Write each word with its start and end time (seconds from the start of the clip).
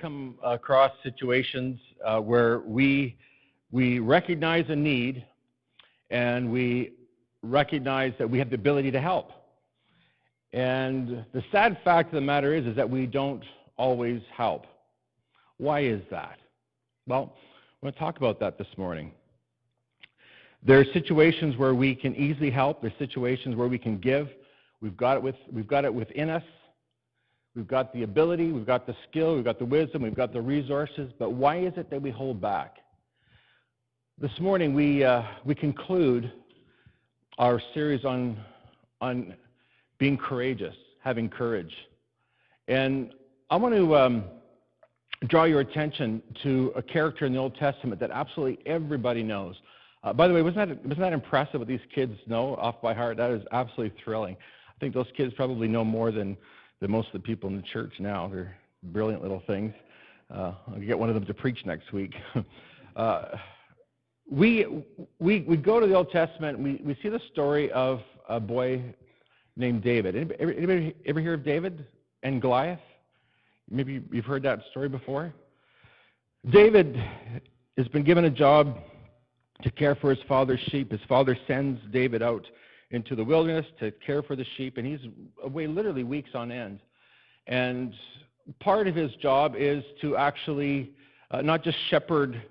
come 0.00 0.34
across 0.42 0.90
situations 1.04 1.78
uh, 2.04 2.18
where 2.20 2.58
we 2.60 3.16
we 3.70 3.98
recognize 4.00 4.64
a 4.68 4.76
need 4.76 5.24
and 6.10 6.50
we 6.50 6.92
recognize 7.42 8.12
that 8.18 8.28
we 8.28 8.38
have 8.38 8.50
the 8.50 8.56
ability 8.56 8.90
to 8.90 9.00
help. 9.00 9.30
And 10.52 11.24
the 11.32 11.42
sad 11.52 11.78
fact 11.84 12.08
of 12.08 12.14
the 12.14 12.20
matter 12.20 12.54
is, 12.54 12.66
is 12.66 12.74
that 12.76 12.88
we 12.88 13.06
don't 13.06 13.44
always 13.76 14.22
help. 14.34 14.66
Why 15.58 15.80
is 15.80 16.00
that? 16.10 16.38
Well, 17.06 17.34
I 17.36 17.86
want 17.86 17.94
to 17.94 17.98
talk 17.98 18.16
about 18.16 18.40
that 18.40 18.58
this 18.58 18.68
morning. 18.76 19.12
There 20.64 20.80
are 20.80 20.86
situations 20.92 21.56
where 21.56 21.74
we 21.74 21.94
can 21.94 22.14
easily 22.16 22.50
help. 22.50 22.80
There 22.80 22.90
are 22.90 22.98
situations 22.98 23.54
where 23.54 23.68
we 23.68 23.78
can 23.78 23.98
give. 23.98 24.28
We've 24.80 24.96
got 24.96 25.16
it, 25.16 25.22
with, 25.22 25.36
we've 25.52 25.68
got 25.68 25.84
it 25.84 25.92
within 25.92 26.30
us. 26.30 26.42
We've 27.56 27.66
got 27.66 27.94
the 27.94 28.02
ability, 28.02 28.52
we've 28.52 28.66
got 28.66 28.86
the 28.86 28.94
skill, 29.08 29.34
we've 29.34 29.44
got 29.44 29.58
the 29.58 29.64
wisdom, 29.64 30.02
we've 30.02 30.14
got 30.14 30.34
the 30.34 30.42
resources, 30.42 31.10
but 31.18 31.32
why 31.32 31.56
is 31.56 31.72
it 31.78 31.88
that 31.88 32.02
we 32.02 32.10
hold 32.10 32.38
back? 32.38 32.76
This 34.20 34.38
morning 34.38 34.74
we, 34.74 35.02
uh, 35.02 35.22
we 35.42 35.54
conclude 35.54 36.30
our 37.38 37.58
series 37.72 38.04
on, 38.04 38.36
on 39.00 39.34
being 39.96 40.18
courageous, 40.18 40.74
having 41.02 41.30
courage. 41.30 41.72
And 42.68 43.14
I 43.48 43.56
want 43.56 43.74
to 43.74 43.96
um, 43.96 44.24
draw 45.28 45.44
your 45.44 45.60
attention 45.60 46.22
to 46.42 46.74
a 46.76 46.82
character 46.82 47.24
in 47.24 47.32
the 47.32 47.38
Old 47.38 47.56
Testament 47.56 47.98
that 48.00 48.10
absolutely 48.10 48.58
everybody 48.66 49.22
knows. 49.22 49.54
Uh, 50.04 50.12
by 50.12 50.28
the 50.28 50.34
way, 50.34 50.42
wasn't 50.42 50.68
that, 50.68 50.82
wasn't 50.82 51.00
that 51.00 51.14
impressive 51.14 51.60
what 51.60 51.68
these 51.68 51.80
kids 51.94 52.18
know 52.26 52.54
off 52.56 52.82
by 52.82 52.92
heart? 52.92 53.16
That 53.16 53.30
is 53.30 53.42
absolutely 53.50 53.96
thrilling. 54.04 54.36
I 54.68 54.78
think 54.78 54.92
those 54.92 55.08
kids 55.16 55.32
probably 55.34 55.68
know 55.68 55.84
more 55.86 56.12
than 56.12 56.36
than 56.80 56.90
most 56.90 57.08
of 57.08 57.12
the 57.14 57.20
people 57.20 57.48
in 57.48 57.56
the 57.56 57.62
church 57.62 57.92
now. 57.98 58.28
They're 58.28 58.56
brilliant 58.82 59.22
little 59.22 59.42
things. 59.46 59.72
Uh, 60.32 60.52
I'll 60.68 60.80
get 60.80 60.98
one 60.98 61.08
of 61.08 61.14
them 61.14 61.24
to 61.26 61.34
preach 61.34 61.58
next 61.64 61.92
week. 61.92 62.14
uh, 62.96 63.22
we, 64.30 64.66
we, 65.18 65.40
we 65.40 65.56
go 65.56 65.78
to 65.80 65.86
the 65.86 65.94
Old 65.94 66.10
Testament, 66.10 66.58
we, 66.58 66.80
we 66.84 66.96
see 67.02 67.08
the 67.08 67.20
story 67.32 67.70
of 67.72 68.00
a 68.28 68.40
boy 68.40 68.82
named 69.56 69.82
David. 69.82 70.16
Anybody, 70.16 70.56
anybody 70.56 70.94
ever 71.06 71.20
hear 71.20 71.34
of 71.34 71.44
David 71.44 71.86
and 72.22 72.42
Goliath? 72.42 72.80
Maybe 73.70 74.02
you've 74.12 74.24
heard 74.24 74.42
that 74.42 74.60
story 74.70 74.88
before. 74.88 75.32
David 76.50 76.96
has 77.76 77.88
been 77.88 78.04
given 78.04 78.24
a 78.24 78.30
job 78.30 78.78
to 79.62 79.70
care 79.70 79.94
for 79.94 80.10
his 80.10 80.18
father's 80.28 80.60
sheep. 80.70 80.90
His 80.90 81.00
father 81.08 81.36
sends 81.46 81.80
David 81.92 82.22
out 82.22 82.46
into 82.90 83.16
the 83.16 83.24
wilderness 83.24 83.66
to 83.80 83.90
care 84.04 84.22
for 84.22 84.36
the 84.36 84.46
sheep, 84.56 84.78
and 84.78 84.86
he's 84.86 85.00
away 85.42 85.66
literally 85.66 86.04
weeks 86.04 86.30
on 86.34 86.52
end. 86.52 86.80
And 87.46 87.94
part 88.60 88.86
of 88.86 88.94
his 88.94 89.12
job 89.16 89.54
is 89.56 89.82
to 90.00 90.16
actually 90.16 90.92
uh, 91.30 91.42
not 91.42 91.62
just 91.62 91.76
shepherd 91.90 92.42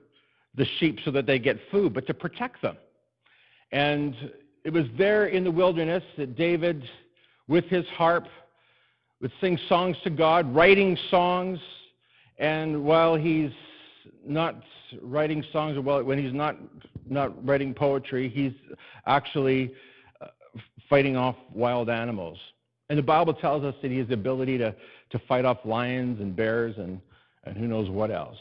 the 0.56 0.66
sheep 0.80 1.00
so 1.04 1.12
that 1.12 1.26
they 1.26 1.40
get 1.40 1.58
food, 1.72 1.94
but 1.94 2.08
to 2.08 2.14
protect 2.14 2.62
them. 2.62 2.78
And 3.72 4.16
it 4.64 4.74
was 4.74 4.86
there 4.98 5.28
in 5.28 5.44
the 5.44 5.52
wilderness 5.52 6.04
that 6.18 6.36
David, 6.36 6.88
with 7.48 7.66
his 7.66 7.86
harp, 7.88 8.28
would 9.22 9.32
sing 9.40 9.58
songs 9.70 9.98
to 10.04 10.10
God, 10.10 10.54
writing 10.54 10.98
songs, 11.10 11.60
and 12.38 12.84
while 12.84 13.16
he's 13.16 13.52
not 14.26 14.62
writing 15.02 15.44
songs, 15.52 15.78
or 15.78 15.82
well, 15.82 16.04
when 16.04 16.18
he's 16.18 16.34
not 16.34 16.58
not 17.08 17.46
writing 17.46 17.74
poetry, 17.74 18.28
he's 18.28 18.54
actually 19.06 19.74
fighting 20.90 21.16
off 21.16 21.36
wild 21.54 21.90
animals. 21.90 22.38
And 22.90 23.00
the 23.00 23.04
Bible 23.04 23.34
tells 23.34 23.64
us 23.64 23.76
that 23.82 23.92
he 23.92 23.98
has 23.98 24.08
the 24.08 24.14
ability 24.14 24.58
to, 24.60 24.76
to 25.10 25.20
fight 25.28 25.46
off 25.46 25.58
lions 25.66 26.20
and 26.22 26.36
bears 26.36 26.78
and, 26.78 27.02
and 27.46 27.58
who 27.58 27.68
knows 27.68 27.90
what 27.90 28.12
else. 28.12 28.38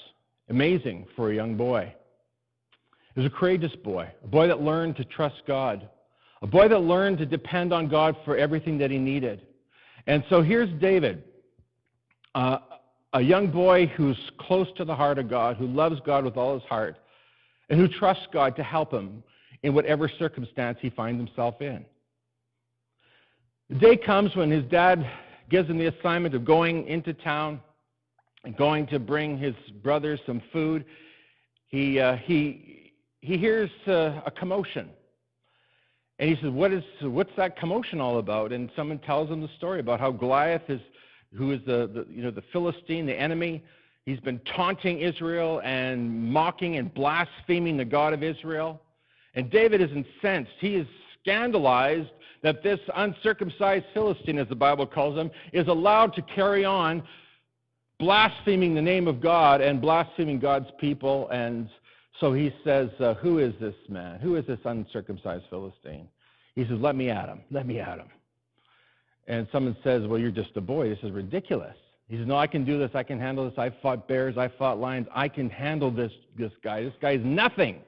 Amazing 0.50 1.06
for 1.16 1.30
a 1.30 1.34
young 1.34 1.56
boy. 1.56 1.92
He 3.14 3.20
was 3.20 3.30
a 3.30 3.34
courageous 3.34 3.74
boy, 3.76 4.10
a 4.22 4.26
boy 4.26 4.48
that 4.48 4.60
learned 4.60 4.96
to 4.96 5.04
trust 5.04 5.42
God, 5.46 5.88
a 6.42 6.46
boy 6.46 6.68
that 6.68 6.80
learned 6.80 7.18
to 7.18 7.26
depend 7.26 7.72
on 7.72 7.88
God 7.88 8.16
for 8.24 8.36
everything 8.36 8.76
that 8.78 8.90
he 8.90 8.98
needed. 8.98 9.46
And 10.06 10.22
so 10.28 10.42
here's 10.42 10.68
David, 10.80 11.22
uh, 12.34 12.58
a 13.14 13.22
young 13.22 13.46
boy 13.46 13.86
who's 13.86 14.18
close 14.38 14.66
to 14.76 14.84
the 14.84 14.94
heart 14.94 15.18
of 15.18 15.30
God, 15.30 15.56
who 15.56 15.66
loves 15.66 16.00
God 16.04 16.24
with 16.24 16.36
all 16.36 16.54
his 16.54 16.68
heart, 16.68 16.98
and 17.70 17.80
who 17.80 17.88
trusts 17.88 18.26
God 18.32 18.56
to 18.56 18.62
help 18.62 18.92
him 18.92 19.22
in 19.62 19.72
whatever 19.72 20.10
circumstance 20.18 20.76
he 20.82 20.90
finds 20.90 21.18
himself 21.18 21.62
in. 21.62 21.86
The 23.70 23.76
day 23.76 23.96
comes 23.96 24.36
when 24.36 24.50
his 24.50 24.64
dad 24.64 25.10
gives 25.48 25.70
him 25.70 25.78
the 25.78 25.86
assignment 25.86 26.34
of 26.34 26.44
going 26.44 26.86
into 26.86 27.14
town 27.14 27.60
and 28.44 28.54
going 28.54 28.86
to 28.88 28.98
bring 28.98 29.38
his 29.38 29.54
brothers 29.82 30.20
some 30.26 30.42
food. 30.52 30.84
He, 31.68 31.98
uh, 31.98 32.16
he, 32.16 32.92
he 33.22 33.38
hears 33.38 33.70
uh, 33.86 34.20
a 34.26 34.30
commotion. 34.30 34.90
And 36.18 36.28
he 36.28 36.36
says, 36.42 36.50
what 36.50 36.72
is, 36.72 36.84
What's 37.00 37.34
that 37.38 37.58
commotion 37.58 38.02
all 38.02 38.18
about? 38.18 38.52
And 38.52 38.70
someone 38.76 38.98
tells 38.98 39.30
him 39.30 39.40
the 39.40 39.48
story 39.56 39.80
about 39.80 39.98
how 39.98 40.12
Goliath 40.12 40.68
is, 40.68 40.80
who 41.34 41.50
is 41.52 41.60
the, 41.66 41.88
the, 41.92 42.06
you 42.10 42.22
know, 42.22 42.30
the 42.30 42.44
Philistine, 42.52 43.06
the 43.06 43.18
enemy, 43.18 43.64
he's 44.04 44.20
been 44.20 44.40
taunting 44.54 45.00
Israel 45.00 45.62
and 45.64 46.30
mocking 46.30 46.76
and 46.76 46.92
blaspheming 46.92 47.78
the 47.78 47.84
God 47.84 48.12
of 48.12 48.22
Israel. 48.22 48.82
And 49.34 49.50
David 49.50 49.80
is 49.80 49.90
incensed. 49.90 50.52
He 50.60 50.76
is 50.76 50.86
scandalized 51.20 52.10
that 52.44 52.62
this 52.62 52.78
uncircumcised 52.94 53.86
Philistine, 53.94 54.38
as 54.38 54.46
the 54.48 54.54
Bible 54.54 54.86
calls 54.86 55.16
him, 55.16 55.30
is 55.54 55.66
allowed 55.66 56.14
to 56.14 56.22
carry 56.22 56.62
on 56.62 57.02
blaspheming 57.98 58.74
the 58.74 58.82
name 58.82 59.08
of 59.08 59.18
God 59.20 59.62
and 59.62 59.80
blaspheming 59.80 60.38
God's 60.38 60.68
people. 60.78 61.28
And 61.30 61.70
so 62.20 62.34
he 62.34 62.54
says, 62.62 62.90
uh, 63.00 63.14
Who 63.14 63.38
is 63.38 63.54
this 63.60 63.74
man? 63.88 64.20
Who 64.20 64.36
is 64.36 64.46
this 64.46 64.58
uncircumcised 64.66 65.44
Philistine? 65.48 66.06
He 66.54 66.64
says, 66.64 66.78
Let 66.78 66.96
me 66.96 67.08
at 67.08 67.30
him. 67.30 67.40
Let 67.50 67.66
me 67.66 67.80
at 67.80 67.98
him. 67.98 68.08
And 69.26 69.48
someone 69.50 69.74
says, 69.82 70.06
Well, 70.06 70.20
you're 70.20 70.30
just 70.30 70.54
a 70.56 70.60
boy. 70.60 70.90
This 70.90 70.98
is 71.02 71.12
ridiculous. 71.12 71.76
He 72.10 72.18
says, 72.18 72.26
No, 72.26 72.36
I 72.36 72.46
can 72.46 72.66
do 72.66 72.78
this. 72.78 72.90
I 72.92 73.04
can 73.04 73.18
handle 73.18 73.48
this. 73.48 73.58
I 73.58 73.70
fought 73.80 74.06
bears. 74.06 74.36
I 74.36 74.48
fought 74.48 74.78
lions. 74.78 75.06
I 75.14 75.28
can 75.28 75.48
handle 75.48 75.90
this, 75.90 76.12
this 76.36 76.52
guy. 76.62 76.82
This 76.82 76.92
guy 77.00 77.12
is 77.12 77.24
nothing. 77.24 77.80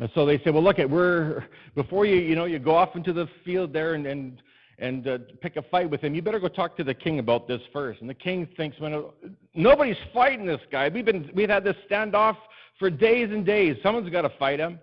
And 0.00 0.10
so 0.14 0.24
they 0.24 0.38
say, 0.38 0.50
well, 0.50 0.62
look, 0.62 0.78
at 0.78 0.88
we're 0.88 1.44
before 1.74 2.06
you, 2.06 2.16
you 2.16 2.34
know, 2.34 2.46
you 2.46 2.58
go 2.58 2.74
off 2.74 2.96
into 2.96 3.12
the 3.12 3.28
field 3.44 3.72
there 3.72 3.94
and 3.94 4.06
and 4.06 4.42
and 4.78 5.06
uh, 5.06 5.18
pick 5.42 5.56
a 5.56 5.62
fight 5.62 5.90
with 5.90 6.00
him. 6.00 6.14
You 6.14 6.22
better 6.22 6.40
go 6.40 6.48
talk 6.48 6.74
to 6.78 6.84
the 6.84 6.94
king 6.94 7.18
about 7.18 7.46
this 7.46 7.60
first. 7.70 8.00
And 8.00 8.08
the 8.08 8.14
king 8.14 8.48
thinks, 8.56 8.80
well, 8.80 9.12
nobody's 9.54 9.98
fighting 10.14 10.46
this 10.46 10.60
guy. 10.72 10.88
We've 10.88 11.04
been 11.04 11.30
we've 11.34 11.50
had 11.50 11.64
this 11.64 11.76
standoff 11.88 12.38
for 12.78 12.88
days 12.88 13.30
and 13.30 13.44
days. 13.44 13.76
Someone's 13.82 14.08
got 14.08 14.22
to 14.22 14.32
fight 14.38 14.58
him. 14.58 14.80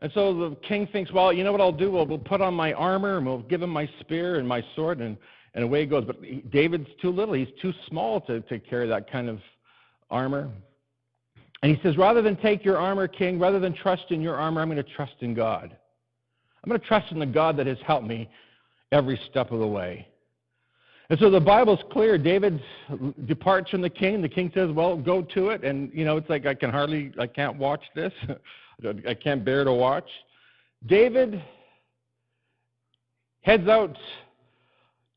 And 0.00 0.10
so 0.14 0.36
the 0.36 0.56
king 0.56 0.88
thinks, 0.88 1.12
well, 1.12 1.32
you 1.32 1.44
know 1.44 1.52
what 1.52 1.60
I'll 1.60 1.70
do? 1.70 1.92
We'll, 1.92 2.06
we'll 2.06 2.18
put 2.18 2.40
on 2.40 2.54
my 2.54 2.72
armor 2.72 3.18
and 3.18 3.26
we'll 3.26 3.42
give 3.42 3.62
him 3.62 3.70
my 3.70 3.88
spear 4.00 4.40
and 4.40 4.48
my 4.48 4.64
sword, 4.74 5.00
and, 5.00 5.16
and 5.54 5.62
away 5.62 5.82
he 5.82 5.86
goes. 5.86 6.04
But 6.04 6.50
David's 6.50 6.88
too 7.00 7.10
little. 7.10 7.34
He's 7.34 7.46
too 7.60 7.72
small 7.88 8.20
to, 8.22 8.40
to 8.40 8.58
carry 8.58 8.88
that 8.88 9.08
kind 9.08 9.28
of 9.28 9.38
armor. 10.10 10.50
And 11.62 11.74
he 11.74 11.82
says, 11.82 11.96
rather 11.96 12.22
than 12.22 12.36
take 12.36 12.64
your 12.64 12.76
armor, 12.76 13.06
king, 13.06 13.38
rather 13.38 13.60
than 13.60 13.72
trust 13.72 14.10
in 14.10 14.20
your 14.20 14.34
armor, 14.34 14.60
I'm 14.60 14.68
going 14.68 14.82
to 14.82 14.90
trust 14.94 15.14
in 15.20 15.32
God. 15.32 15.76
I'm 16.62 16.68
going 16.68 16.80
to 16.80 16.86
trust 16.86 17.12
in 17.12 17.18
the 17.18 17.26
God 17.26 17.56
that 17.56 17.66
has 17.66 17.78
helped 17.86 18.06
me 18.06 18.28
every 18.90 19.20
step 19.30 19.52
of 19.52 19.60
the 19.60 19.66
way. 19.66 20.06
And 21.10 21.18
so 21.20 21.30
the 21.30 21.40
Bible's 21.40 21.80
clear. 21.92 22.18
David 22.18 22.60
departs 23.26 23.70
from 23.70 23.80
the 23.80 23.90
king. 23.90 24.22
The 24.22 24.28
king 24.28 24.50
says, 24.54 24.70
well, 24.70 24.96
go 24.96 25.22
to 25.22 25.50
it. 25.50 25.62
And, 25.62 25.90
you 25.92 26.04
know, 26.04 26.16
it's 26.16 26.30
like 26.30 26.46
I 26.46 26.54
can 26.54 26.70
hardly, 26.70 27.12
I 27.18 27.26
can't 27.26 27.58
watch 27.58 27.82
this. 27.94 28.12
I 29.06 29.14
can't 29.14 29.44
bear 29.44 29.62
to 29.64 29.72
watch. 29.72 30.08
David 30.86 31.42
heads 33.42 33.68
out 33.68 33.96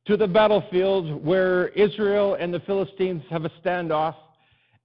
to 0.06 0.18
the 0.18 0.28
battlefield 0.28 1.24
where 1.24 1.70
Israel 1.70 2.36
and 2.40 2.54
the 2.54 2.60
Philistines 2.62 3.24
have 3.30 3.46
a 3.46 3.50
standoff 3.64 4.16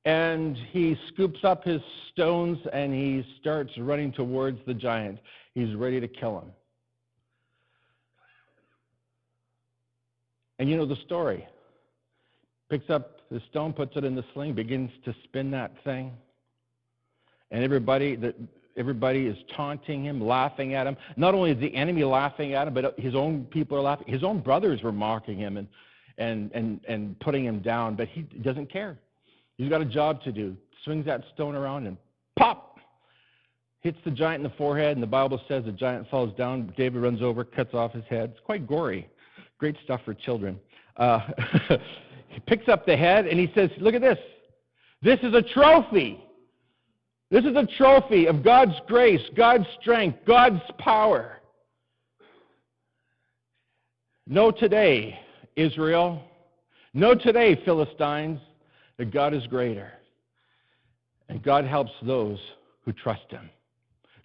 and 0.04 0.56
he 0.56 0.96
scoops 1.08 1.40
up 1.44 1.64
his 1.64 1.80
stones 2.12 2.58
and 2.72 2.92
he 2.92 3.24
starts 3.40 3.76
running 3.78 4.12
towards 4.12 4.58
the 4.66 4.74
giant. 4.74 5.18
He's 5.54 5.74
ready 5.74 6.00
to 6.00 6.08
kill 6.08 6.40
him. 6.40 6.52
And 10.58 10.68
you 10.68 10.76
know 10.76 10.86
the 10.86 10.96
story. 11.06 11.46
Picks 12.68 12.88
up 12.90 13.20
the 13.30 13.40
stone, 13.50 13.72
puts 13.72 13.96
it 13.96 14.04
in 14.04 14.14
the 14.14 14.24
sling, 14.32 14.54
begins 14.54 14.90
to 15.04 15.14
spin 15.24 15.50
that 15.52 15.72
thing. 15.84 16.12
And 17.50 17.64
everybody, 17.64 18.14
the, 18.16 18.34
everybody 18.76 19.26
is 19.26 19.36
taunting 19.56 20.04
him, 20.04 20.20
laughing 20.20 20.74
at 20.74 20.86
him. 20.86 20.96
Not 21.16 21.34
only 21.34 21.50
is 21.50 21.60
the 21.60 21.74
enemy 21.74 22.04
laughing 22.04 22.54
at 22.54 22.68
him, 22.68 22.74
but 22.74 22.98
his 22.98 23.14
own 23.14 23.44
people 23.46 23.76
are 23.78 23.82
laughing. 23.82 24.06
His 24.08 24.22
own 24.22 24.40
brothers 24.40 24.82
were 24.82 24.92
mocking 24.92 25.38
him 25.38 25.56
and, 25.56 25.66
and, 26.18 26.50
and, 26.52 26.80
and 26.86 27.18
putting 27.20 27.44
him 27.44 27.60
down, 27.60 27.96
but 27.96 28.08
he 28.08 28.22
doesn't 28.22 28.70
care. 28.70 28.98
He's 29.60 29.68
got 29.68 29.82
a 29.82 29.86
job 29.86 30.22
to 30.22 30.32
do. 30.32 30.56
Swings 30.84 31.04
that 31.04 31.22
stone 31.34 31.54
around 31.54 31.86
and 31.86 31.98
pop! 32.38 32.78
Hits 33.82 33.98
the 34.06 34.10
giant 34.10 34.42
in 34.42 34.50
the 34.50 34.56
forehead, 34.56 34.96
and 34.96 35.02
the 35.02 35.06
Bible 35.06 35.38
says 35.48 35.66
the 35.66 35.72
giant 35.72 36.08
falls 36.08 36.34
down. 36.34 36.72
David 36.78 37.02
runs 37.02 37.20
over, 37.20 37.44
cuts 37.44 37.74
off 37.74 37.92
his 37.92 38.04
head. 38.08 38.30
It's 38.30 38.40
quite 38.42 38.66
gory. 38.66 39.06
Great 39.58 39.76
stuff 39.84 40.00
for 40.02 40.14
children. 40.14 40.58
Uh, 40.96 41.20
he 42.28 42.40
picks 42.46 42.70
up 42.70 42.86
the 42.86 42.96
head 42.96 43.26
and 43.26 43.38
he 43.38 43.52
says, 43.54 43.68
Look 43.76 43.94
at 43.94 44.00
this. 44.00 44.18
This 45.02 45.18
is 45.22 45.34
a 45.34 45.42
trophy. 45.42 46.24
This 47.30 47.44
is 47.44 47.54
a 47.54 47.68
trophy 47.76 48.28
of 48.28 48.42
God's 48.42 48.80
grace, 48.86 49.20
God's 49.36 49.66
strength, 49.78 50.20
God's 50.26 50.62
power. 50.78 51.36
Know 54.26 54.50
today, 54.50 55.18
Israel, 55.54 56.22
know 56.94 57.14
today, 57.14 57.60
Philistines, 57.66 58.40
that 59.00 59.10
God 59.10 59.32
is 59.32 59.46
greater. 59.46 59.90
And 61.30 61.42
God 61.42 61.64
helps 61.64 61.92
those 62.02 62.38
who 62.84 62.92
trust 62.92 63.30
Him. 63.30 63.48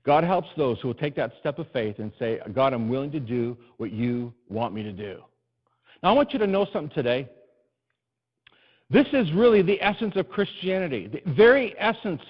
God 0.06 0.26
helps 0.26 0.50
those 0.58 0.78
who 0.82 0.90
will 0.90 0.96
take 0.96 1.16
that 1.16 1.32
step 1.40 1.60
of 1.60 1.72
faith 1.72 2.00
and 2.00 2.12
say, 2.20 2.40
God, 2.54 2.74
I'm 2.74 2.90
willing 2.90 3.10
to 3.12 3.22
do 3.22 3.56
what 3.78 3.94
you 3.94 4.34
want 4.50 4.74
me 4.74 4.84
to 4.84 4.92
do. 4.92 5.22
Now, 6.04 6.10
I 6.10 6.12
want 6.12 6.34
you 6.34 6.40
to 6.40 6.48
know 6.48 6.68
something 6.74 6.94
today. 6.94 7.30
This 8.90 9.08
is 9.14 9.32
really 9.32 9.62
the 9.62 9.82
essence 9.82 10.18
of 10.18 10.28
Christianity, 10.28 11.08
the 11.08 11.22
very 11.32 11.74
essence 11.80 12.22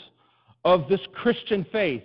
of 0.65 0.87
this 0.87 1.01
Christian 1.15 1.65
faith, 1.71 2.03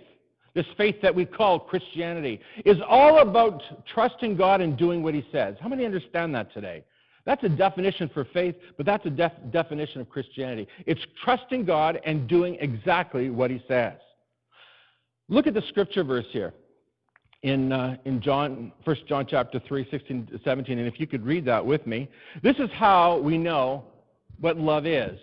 this 0.55 0.65
faith 0.75 0.95
that 1.03 1.13
we 1.13 1.23
call 1.23 1.59
Christianity, 1.59 2.41
is 2.65 2.77
all 2.89 3.19
about 3.19 3.61
trusting 3.93 4.37
God 4.37 4.59
and 4.59 4.75
doing 4.75 5.03
what 5.03 5.13
He 5.13 5.23
says. 5.31 5.55
How 5.61 5.69
many 5.69 5.85
understand 5.85 6.33
that 6.33 6.51
today? 6.51 6.83
That's 7.25 7.43
a 7.43 7.49
definition 7.49 8.09
for 8.13 8.25
faith, 8.25 8.55
but 8.77 8.85
that's 8.85 9.05
a 9.05 9.09
def- 9.09 9.31
definition 9.51 10.01
of 10.01 10.09
Christianity. 10.09 10.67
It's 10.85 11.01
trusting 11.23 11.65
God 11.65 11.99
and 12.05 12.27
doing 12.27 12.57
exactly 12.59 13.29
what 13.29 13.51
He 13.51 13.61
says. 13.67 13.93
Look 15.29 15.47
at 15.47 15.53
the 15.53 15.63
scripture 15.69 16.03
verse 16.03 16.25
here 16.31 16.53
in, 17.43 17.71
uh, 17.71 17.97
in 18.05 18.21
John, 18.21 18.71
1 18.83 18.95
John 19.07 19.25
chapter 19.27 19.59
3, 19.59 19.87
16 19.89 20.27
to 20.27 20.39
17. 20.43 20.77
And 20.77 20.87
if 20.87 20.99
you 20.99 21.07
could 21.07 21.25
read 21.25 21.45
that 21.45 21.65
with 21.65 21.87
me. 21.87 22.09
This 22.43 22.57
is 22.57 22.69
how 22.73 23.17
we 23.19 23.37
know 23.37 23.83
what 24.39 24.57
love 24.57 24.85
is. 24.85 25.19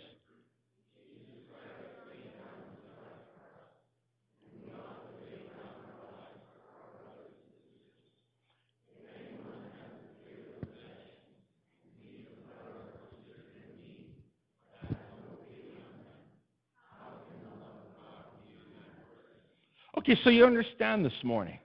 Okay, 20.09 20.19
so 20.25 20.31
you 20.31 20.47
understand 20.47 21.05
this 21.05 21.13
morning. 21.23 21.59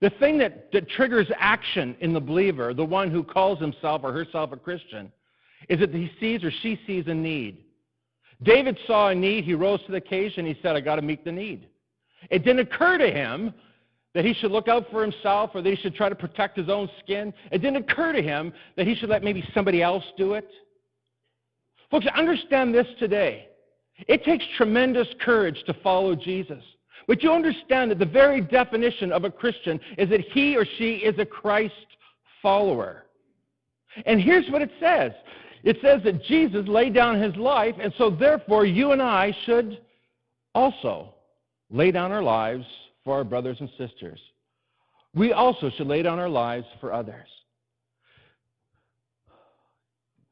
The 0.00 0.10
thing 0.20 0.38
that, 0.38 0.70
that 0.70 0.88
triggers 0.88 1.26
action 1.36 1.96
in 1.98 2.12
the 2.12 2.20
believer, 2.20 2.72
the 2.72 2.84
one 2.84 3.10
who 3.10 3.24
calls 3.24 3.58
himself 3.58 4.02
or 4.04 4.12
herself 4.12 4.52
a 4.52 4.56
Christian, 4.56 5.10
is 5.68 5.80
that 5.80 5.92
he 5.92 6.12
sees 6.20 6.44
or 6.44 6.52
she 6.62 6.78
sees 6.86 7.08
a 7.08 7.14
need. 7.14 7.64
David 8.44 8.78
saw 8.86 9.08
a 9.08 9.14
need, 9.16 9.42
he 9.42 9.54
rose 9.54 9.80
to 9.86 9.90
the 9.90 9.96
occasion, 9.96 10.46
he 10.46 10.56
said, 10.62 10.76
I 10.76 10.80
got 10.80 10.94
to 10.96 11.02
meet 11.02 11.24
the 11.24 11.32
need. 11.32 11.66
It 12.30 12.44
didn't 12.44 12.60
occur 12.60 12.98
to 12.98 13.10
him 13.10 13.52
that 14.14 14.24
he 14.24 14.32
should 14.32 14.52
look 14.52 14.68
out 14.68 14.88
for 14.88 15.02
himself 15.02 15.50
or 15.54 15.62
that 15.62 15.68
he 15.68 15.74
should 15.74 15.96
try 15.96 16.08
to 16.08 16.14
protect 16.14 16.56
his 16.56 16.68
own 16.68 16.88
skin. 17.00 17.34
It 17.50 17.58
didn't 17.62 17.78
occur 17.78 18.12
to 18.12 18.22
him 18.22 18.52
that 18.76 18.86
he 18.86 18.94
should 18.94 19.08
let 19.08 19.24
maybe 19.24 19.42
somebody 19.54 19.82
else 19.82 20.04
do 20.16 20.34
it. 20.34 20.48
Folks, 21.90 22.06
understand 22.14 22.72
this 22.72 22.86
today. 23.00 23.48
It 24.06 24.22
takes 24.22 24.44
tremendous 24.56 25.08
courage 25.20 25.64
to 25.66 25.74
follow 25.82 26.14
Jesus. 26.14 26.62
But 27.06 27.22
you 27.22 27.32
understand 27.32 27.90
that 27.90 27.98
the 27.98 28.06
very 28.06 28.40
definition 28.40 29.12
of 29.12 29.24
a 29.24 29.30
Christian 29.30 29.80
is 29.96 30.08
that 30.10 30.20
he 30.20 30.56
or 30.56 30.66
she 30.76 30.96
is 30.96 31.18
a 31.18 31.24
Christ 31.24 31.74
follower. 32.42 33.04
And 34.06 34.20
here's 34.20 34.48
what 34.50 34.62
it 34.62 34.70
says 34.80 35.12
it 35.64 35.78
says 35.82 36.02
that 36.04 36.22
Jesus 36.24 36.66
laid 36.68 36.94
down 36.94 37.20
his 37.20 37.34
life, 37.36 37.74
and 37.80 37.92
so 37.98 38.10
therefore 38.10 38.64
you 38.64 38.92
and 38.92 39.02
I 39.02 39.36
should 39.44 39.80
also 40.54 41.14
lay 41.70 41.90
down 41.90 42.12
our 42.12 42.22
lives 42.22 42.64
for 43.04 43.14
our 43.14 43.24
brothers 43.24 43.58
and 43.60 43.68
sisters. 43.76 44.20
We 45.14 45.32
also 45.32 45.70
should 45.70 45.86
lay 45.86 46.02
down 46.02 46.18
our 46.18 46.28
lives 46.28 46.66
for 46.80 46.92
others. 46.92 47.26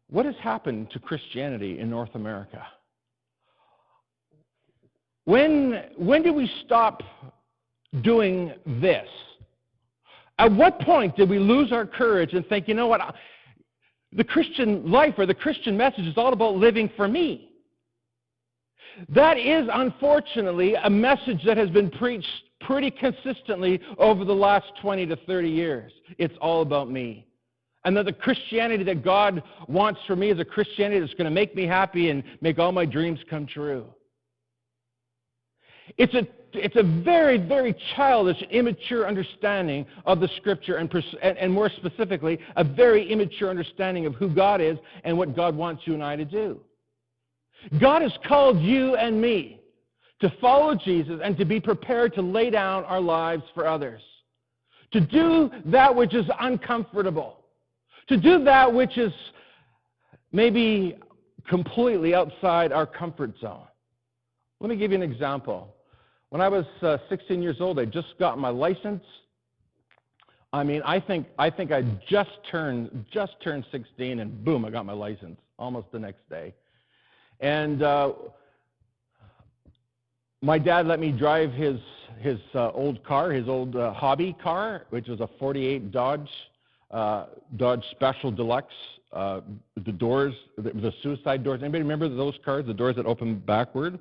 What 0.08 0.26
has 0.26 0.36
happened 0.36 0.90
to 0.92 0.98
Christianity 0.98 1.80
in 1.80 1.90
North 1.90 2.14
America? 2.14 2.64
When, 5.26 5.82
when 5.96 6.22
did 6.22 6.34
we 6.34 6.50
stop 6.64 7.02
doing 8.00 8.52
this? 8.64 9.08
At 10.38 10.52
what 10.52 10.80
point 10.80 11.16
did 11.16 11.28
we 11.28 11.38
lose 11.38 11.72
our 11.72 11.84
courage 11.84 12.32
and 12.32 12.46
think, 12.46 12.68
you 12.68 12.74
know 12.74 12.86
what, 12.86 13.00
the 14.12 14.24
Christian 14.24 14.90
life 14.90 15.14
or 15.18 15.26
the 15.26 15.34
Christian 15.34 15.76
message 15.76 16.06
is 16.06 16.16
all 16.16 16.32
about 16.32 16.54
living 16.54 16.88
for 16.96 17.08
me? 17.08 17.50
That 19.08 19.36
is, 19.36 19.68
unfortunately, 19.72 20.74
a 20.74 20.88
message 20.88 21.42
that 21.44 21.56
has 21.56 21.70
been 21.70 21.90
preached 21.90 22.28
pretty 22.60 22.92
consistently 22.92 23.80
over 23.98 24.24
the 24.24 24.32
last 24.32 24.66
20 24.80 25.06
to 25.06 25.16
30 25.16 25.50
years. 25.50 25.92
It's 26.18 26.34
all 26.40 26.62
about 26.62 26.88
me. 26.88 27.26
And 27.84 27.96
that 27.96 28.04
the 28.04 28.12
Christianity 28.12 28.84
that 28.84 29.02
God 29.02 29.42
wants 29.66 30.00
for 30.06 30.14
me 30.14 30.30
is 30.30 30.38
a 30.38 30.44
Christianity 30.44 31.00
that's 31.00 31.14
going 31.14 31.26
to 31.26 31.30
make 31.30 31.54
me 31.56 31.66
happy 31.66 32.10
and 32.10 32.22
make 32.40 32.60
all 32.60 32.72
my 32.72 32.84
dreams 32.84 33.18
come 33.28 33.46
true. 33.46 33.86
It's 35.98 36.14
a, 36.14 36.26
it's 36.52 36.76
a 36.76 36.82
very, 36.82 37.38
very 37.38 37.74
childish, 37.94 38.40
immature 38.50 39.06
understanding 39.06 39.86
of 40.04 40.20
the 40.20 40.28
Scripture, 40.36 40.76
and, 40.76 40.92
and 41.22 41.52
more 41.52 41.70
specifically, 41.76 42.38
a 42.56 42.64
very 42.64 43.10
immature 43.10 43.50
understanding 43.50 44.06
of 44.06 44.14
who 44.14 44.28
God 44.28 44.60
is 44.60 44.78
and 45.04 45.16
what 45.16 45.36
God 45.36 45.56
wants 45.56 45.82
you 45.86 45.94
and 45.94 46.02
I 46.02 46.16
to 46.16 46.24
do. 46.24 46.60
God 47.80 48.02
has 48.02 48.12
called 48.26 48.60
you 48.60 48.96
and 48.96 49.20
me 49.20 49.60
to 50.20 50.32
follow 50.40 50.74
Jesus 50.74 51.20
and 51.22 51.36
to 51.36 51.44
be 51.44 51.60
prepared 51.60 52.14
to 52.14 52.22
lay 52.22 52.50
down 52.50 52.84
our 52.84 53.00
lives 53.00 53.42
for 53.54 53.66
others, 53.66 54.02
to 54.92 55.00
do 55.00 55.50
that 55.66 55.94
which 55.94 56.14
is 56.14 56.26
uncomfortable, 56.40 57.44
to 58.08 58.16
do 58.16 58.42
that 58.44 58.72
which 58.72 58.96
is 58.98 59.12
maybe 60.32 60.96
completely 61.48 62.14
outside 62.14 62.72
our 62.72 62.86
comfort 62.86 63.32
zone. 63.40 63.66
Let 64.60 64.70
me 64.70 64.76
give 64.76 64.90
you 64.90 64.96
an 64.96 65.02
example. 65.02 65.75
When 66.30 66.40
I 66.40 66.48
was 66.48 66.64
uh, 66.82 66.98
16 67.08 67.40
years 67.40 67.60
old, 67.60 67.78
I 67.78 67.84
just 67.84 68.18
got 68.18 68.38
my 68.38 68.48
license. 68.48 69.04
I 70.52 70.64
mean, 70.64 70.82
I 70.84 70.98
think 70.98 71.26
I 71.38 71.50
think 71.50 71.70
I 71.72 71.82
just 72.08 72.30
turned 72.50 73.04
just 73.12 73.32
turned 73.42 73.64
16, 73.70 74.20
and 74.20 74.44
boom, 74.44 74.64
I 74.64 74.70
got 74.70 74.86
my 74.86 74.92
license 74.92 75.38
almost 75.58 75.88
the 75.92 75.98
next 75.98 76.28
day. 76.30 76.54
And 77.40 77.82
uh, 77.82 78.12
my 80.42 80.58
dad 80.58 80.86
let 80.86 80.98
me 80.98 81.12
drive 81.12 81.52
his 81.52 81.78
his 82.20 82.38
uh, 82.54 82.70
old 82.72 83.04
car, 83.04 83.30
his 83.30 83.48
old 83.48 83.76
uh, 83.76 83.92
hobby 83.92 84.34
car, 84.42 84.86
which 84.90 85.08
was 85.08 85.20
a 85.20 85.28
48 85.38 85.90
Dodge 85.90 86.30
uh, 86.90 87.26
Dodge 87.56 87.84
Special 87.90 88.30
Deluxe. 88.30 88.72
Uh, 89.12 89.40
the 89.84 89.92
doors, 89.92 90.34
the 90.58 90.92
suicide 91.02 91.42
doors. 91.42 91.60
Anybody 91.62 91.82
remember 91.82 92.08
those 92.08 92.34
cars? 92.44 92.66
The 92.66 92.74
doors 92.74 92.96
that 92.96 93.06
open 93.06 93.38
backward. 93.38 93.98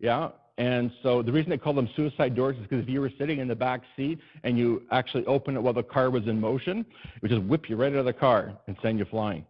Yeah, 0.00 0.30
and 0.58 0.90
so 1.02 1.20
the 1.22 1.30
reason 1.30 1.50
they 1.50 1.58
call 1.58 1.74
them 1.74 1.88
suicide 1.96 2.34
doors 2.34 2.56
is 2.56 2.62
because 2.62 2.82
if 2.82 2.88
you 2.88 3.00
were 3.00 3.12
sitting 3.18 3.40
in 3.40 3.48
the 3.48 3.54
back 3.54 3.82
seat 3.94 4.18
and 4.42 4.56
you 4.56 4.82
actually 4.90 5.24
open 5.26 5.56
it 5.56 5.62
while 5.62 5.74
the 5.74 5.82
car 5.82 6.10
was 6.10 6.26
in 6.26 6.40
motion, 6.40 6.84
it 7.14 7.22
would 7.22 7.30
just 7.30 7.42
whip 7.42 7.68
you 7.68 7.76
right 7.76 7.92
out 7.92 7.98
of 7.98 8.06
the 8.06 8.12
car 8.12 8.52
and 8.66 8.76
send 8.80 8.98
you 8.98 9.04
flying. 9.04 9.44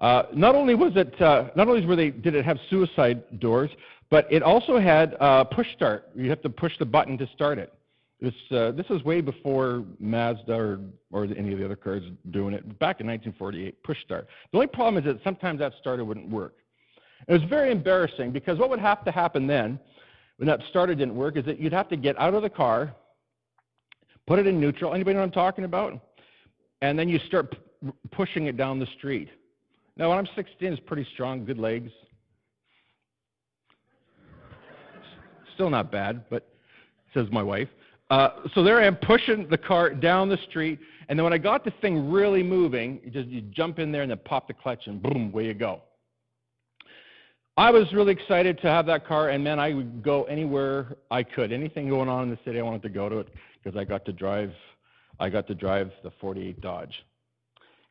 Uh, 0.00 0.22
not 0.32 0.54
only 0.54 0.74
was 0.74 0.92
it, 0.96 1.20
uh, 1.20 1.50
not 1.54 1.68
only 1.68 1.84
were 1.84 1.96
they, 1.96 2.10
did 2.10 2.34
it 2.34 2.44
have 2.44 2.58
suicide 2.70 3.40
doors, 3.40 3.70
but 4.10 4.30
it 4.32 4.42
also 4.42 4.78
had 4.78 5.16
uh, 5.20 5.44
push 5.44 5.66
start. 5.74 6.08
You 6.14 6.30
have 6.30 6.40
to 6.42 6.50
push 6.50 6.72
the 6.78 6.86
button 6.86 7.18
to 7.18 7.26
start 7.34 7.58
it. 7.58 7.74
This, 8.20 8.34
uh, 8.50 8.72
this 8.72 8.86
is 8.90 9.04
way 9.04 9.20
before 9.20 9.84
Mazda 10.00 10.52
or, 10.52 10.80
or 11.12 11.24
any 11.24 11.52
of 11.52 11.58
the 11.58 11.64
other 11.64 11.76
cars 11.76 12.02
doing 12.30 12.54
it. 12.54 12.62
Back 12.78 13.00
in 13.00 13.06
1948, 13.06 13.82
push 13.82 13.98
start. 14.02 14.26
The 14.50 14.58
only 14.58 14.66
problem 14.66 14.96
is 14.96 15.04
that 15.12 15.22
sometimes 15.22 15.60
that 15.60 15.72
starter 15.80 16.04
wouldn't 16.04 16.28
work. 16.28 16.54
It 17.26 17.32
was 17.32 17.42
very 17.44 17.70
embarrassing 17.70 18.32
because 18.32 18.58
what 18.58 18.70
would 18.70 18.80
have 18.80 19.04
to 19.04 19.10
happen 19.10 19.46
then 19.46 19.78
when 20.38 20.46
that 20.46 20.60
starter 20.70 20.94
didn't 20.94 21.16
work 21.16 21.36
is 21.36 21.44
that 21.44 21.60
you'd 21.60 21.72
have 21.72 21.88
to 21.88 21.96
get 21.96 22.18
out 22.18 22.32
of 22.32 22.42
the 22.42 22.50
car, 22.50 22.94
put 24.26 24.38
it 24.38 24.46
in 24.46 24.60
neutral. 24.60 24.94
Anybody 24.94 25.14
know 25.14 25.20
what 25.20 25.26
I'm 25.26 25.32
talking 25.32 25.64
about? 25.64 26.00
And 26.80 26.96
then 26.98 27.08
you 27.08 27.18
start 27.26 27.50
p- 27.50 27.90
pushing 28.12 28.46
it 28.46 28.56
down 28.56 28.78
the 28.78 28.86
street. 28.96 29.28
Now, 29.96 30.10
when 30.10 30.18
I'm 30.18 30.28
16, 30.36 30.72
it's 30.72 30.80
pretty 30.86 31.06
strong, 31.12 31.44
good 31.44 31.58
legs. 31.58 31.90
Still 35.54 35.70
not 35.70 35.90
bad, 35.90 36.24
but 36.30 36.46
says 37.12 37.26
my 37.32 37.42
wife. 37.42 37.68
Uh, 38.10 38.28
so 38.54 38.62
there 38.62 38.80
I 38.80 38.86
am 38.86 38.94
pushing 38.94 39.48
the 39.48 39.58
car 39.58 39.90
down 39.90 40.28
the 40.28 40.38
street, 40.48 40.78
and 41.08 41.18
then 41.18 41.24
when 41.24 41.32
I 41.32 41.38
got 41.38 41.64
the 41.64 41.72
thing 41.82 42.10
really 42.10 42.44
moving, 42.44 43.00
you 43.04 43.10
just 43.10 43.28
you 43.28 43.40
jump 43.40 43.80
in 43.80 43.90
there 43.90 44.02
and 44.02 44.10
then 44.10 44.20
pop 44.24 44.46
the 44.46 44.54
clutch, 44.54 44.86
and 44.86 45.02
boom, 45.02 45.30
away 45.32 45.46
you 45.46 45.54
go. 45.54 45.82
I 47.58 47.72
was 47.72 47.92
really 47.92 48.12
excited 48.12 48.60
to 48.60 48.68
have 48.68 48.86
that 48.86 49.04
car, 49.04 49.30
and 49.30 49.42
man, 49.42 49.58
I 49.58 49.74
would 49.74 50.00
go 50.00 50.22
anywhere 50.24 50.96
I 51.10 51.24
could. 51.24 51.52
Anything 51.52 51.88
going 51.88 52.08
on 52.08 52.22
in 52.22 52.30
the 52.30 52.38
city, 52.44 52.60
I 52.60 52.62
wanted 52.62 52.82
to 52.82 52.88
go 52.88 53.08
to 53.08 53.18
it 53.18 53.28
because 53.60 53.76
I 53.76 53.82
got 53.82 54.04
to 54.04 54.12
drive. 54.12 54.52
I 55.18 55.28
got 55.28 55.48
to 55.48 55.56
drive 55.56 55.90
the 56.04 56.12
48 56.20 56.60
Dodge. 56.60 57.04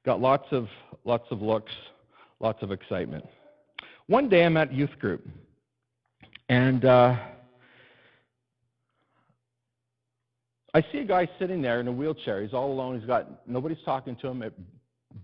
Got 0.05 0.21
lots 0.21 0.45
of 0.51 0.69
lots 1.03 1.25
of 1.31 1.41
looks, 1.41 1.73
lots 2.39 2.63
of 2.63 2.71
excitement. 2.71 3.25
One 4.05 4.29
day 4.29 4.45
I'm 4.45 4.55
at 4.55 4.71
youth 4.71 4.97
group, 4.99 5.27
and 6.47 6.85
uh, 6.85 7.17
I 10.73 10.81
see 10.93 10.99
a 10.99 11.05
guy 11.05 11.27
sitting 11.39 11.61
there 11.61 11.81
in 11.81 11.89
a 11.89 11.91
wheelchair. 11.91 12.41
He's 12.41 12.53
all 12.53 12.71
alone. 12.71 12.97
He's 12.97 13.07
got 13.07 13.45
nobody's 13.45 13.83
talking 13.83 14.15
to 14.21 14.29
him, 14.29 14.49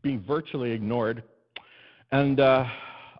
being 0.01 0.21
virtually 0.27 0.71
ignored. 0.71 1.23
And 2.11 2.41
uh, 2.41 2.65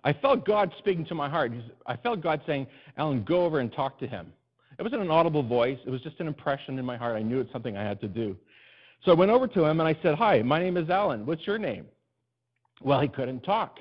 I 0.04 0.14
felt 0.14 0.46
God 0.46 0.72
speaking 0.80 1.06
to 1.06 1.16
my 1.16 1.30
heart. 1.30 1.52
I 1.86 1.96
felt 1.96 2.22
God 2.22 2.42
saying, 2.46 2.68
Alan, 2.98 3.24
go 3.24 3.46
over 3.46 3.60
and 3.60 3.72
talk 3.72 4.00
to 4.00 4.08
him. 4.08 4.34
It 4.78 4.84
wasn't 4.84 5.02
an 5.02 5.12
audible 5.12 5.44
voice, 5.44 5.78
it 5.86 5.90
was 5.90 6.02
just 6.02 6.20
an 6.20 6.28
impression 6.28 6.80
in 6.80 6.86
my 6.86 6.98
heart. 6.98 7.16
I 7.16 7.22
knew 7.22 7.40
it's 7.40 7.52
something 7.52 7.78
I 7.78 7.84
had 7.84 8.02
to 8.02 8.08
do. 8.08 8.36
So 9.06 9.12
I 9.12 9.16
went 9.16 9.32
over 9.32 9.48
to 9.48 9.66
him 9.66 9.80
and 9.80 9.88
I 9.88 9.98
said, 10.02 10.16
Hi, 10.16 10.42
my 10.42 10.60
name 10.60 10.78
is 10.78 10.90
Alan. 10.90 11.26
What's 11.26 11.46
your 11.46 11.58
name? 11.58 11.86
Well, 12.82 13.00
he 13.00 13.08
couldn't 13.08 13.42
talk. 13.42 13.80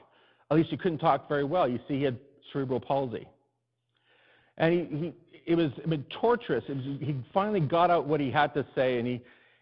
At 0.50 0.56
least 0.56 0.70
he 0.70 0.76
couldn't 0.76 0.98
talk 0.98 1.28
very 1.28 1.44
well. 1.44 1.68
You 1.68 1.78
see, 1.88 1.98
he 1.98 2.02
had 2.02 2.18
cerebral 2.52 2.80
palsy. 2.80 3.26
And 4.58 4.72
he, 4.72 4.96
he 4.96 5.14
it 5.46 5.56
was, 5.56 5.70
it 5.78 5.88
was 5.88 5.98
torturous. 6.10 6.64
Was, 6.68 6.78
he 7.00 7.16
finally 7.32 7.60
got 7.60 7.90
out 7.90 8.06
what 8.06 8.20
he 8.20 8.30
had 8.30 8.54
to 8.54 8.64
say, 8.74 8.98
and 8.98 9.06
he, 9.06 9.20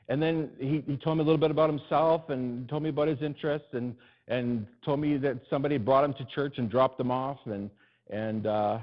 and 0.09 0.21
then 0.21 0.51
he, 0.59 0.83
he 0.87 0.97
told 0.97 1.19
me 1.19 1.23
a 1.23 1.25
little 1.25 1.39
bit 1.39 1.51
about 1.51 1.71
himself 1.71 2.29
and 2.29 2.69
told 2.69 2.83
me 2.83 2.91
about 2.91 3.09
his 3.09 3.23
interests 3.23 3.69
and, 3.73 3.95
and 4.31 4.65
told 4.85 5.01
me 5.01 5.17
that 5.17 5.39
somebody 5.51 5.77
brought 5.77 6.05
him 6.05 6.15
to 6.15 6.25
church 6.25 6.55
and 6.59 6.71
dropped 6.71 6.99
him 6.99 7.11
off 7.11 7.39
and, 7.47 7.69
and, 8.11 8.47
uh, 8.47 8.79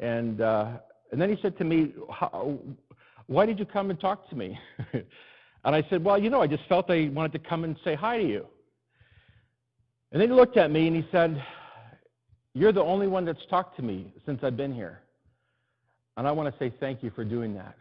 and, 0.00 0.40
uh, 0.40 0.72
and 1.12 1.22
then 1.22 1.30
he 1.30 1.40
said 1.40 1.56
to 1.58 1.64
me, 1.64 1.94
why 3.26 3.46
did 3.46 3.58
you 3.58 3.64
come 3.64 3.90
and 3.90 4.00
talk 4.00 4.28
to 4.30 4.36
me? 4.36 4.58
and 4.92 5.04
I 5.76 5.86
said, 5.88 6.04
well, 6.04 6.18
you 6.18 6.28
know, 6.28 6.42
I 6.42 6.48
just 6.48 6.64
felt 6.68 6.90
I 6.90 7.08
wanted 7.14 7.32
to 7.32 7.48
come 7.48 7.62
and 7.62 7.76
say 7.84 7.94
hi 7.94 8.18
to 8.18 8.28
you. 8.28 8.46
And 10.10 10.20
then 10.20 10.28
he 10.28 10.34
looked 10.34 10.56
at 10.56 10.72
me 10.72 10.88
and 10.88 10.96
he 10.96 11.06
said, 11.12 11.40
you're 12.52 12.72
the 12.72 12.82
only 12.82 13.06
one 13.06 13.24
that's 13.24 13.46
talked 13.48 13.76
to 13.76 13.82
me 13.82 14.12
since 14.26 14.42
I've 14.42 14.56
been 14.56 14.74
here. 14.74 15.02
And 16.16 16.26
I 16.26 16.32
want 16.32 16.52
to 16.52 16.58
say 16.58 16.74
thank 16.80 17.02
you 17.02 17.12
for 17.14 17.24
doing 17.24 17.54
that. 17.54 17.76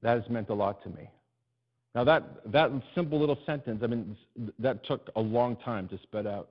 That 0.00 0.18
has 0.20 0.30
meant 0.30 0.48
a 0.48 0.54
lot 0.54 0.82
to 0.84 0.88
me. 0.88 1.10
Now, 1.94 2.04
that, 2.04 2.52
that 2.52 2.70
simple 2.94 3.18
little 3.18 3.38
sentence, 3.44 3.80
I 3.82 3.86
mean, 3.88 4.16
that 4.58 4.84
took 4.84 5.10
a 5.16 5.20
long 5.20 5.56
time 5.56 5.88
to 5.88 5.98
spit 6.02 6.26
out. 6.26 6.50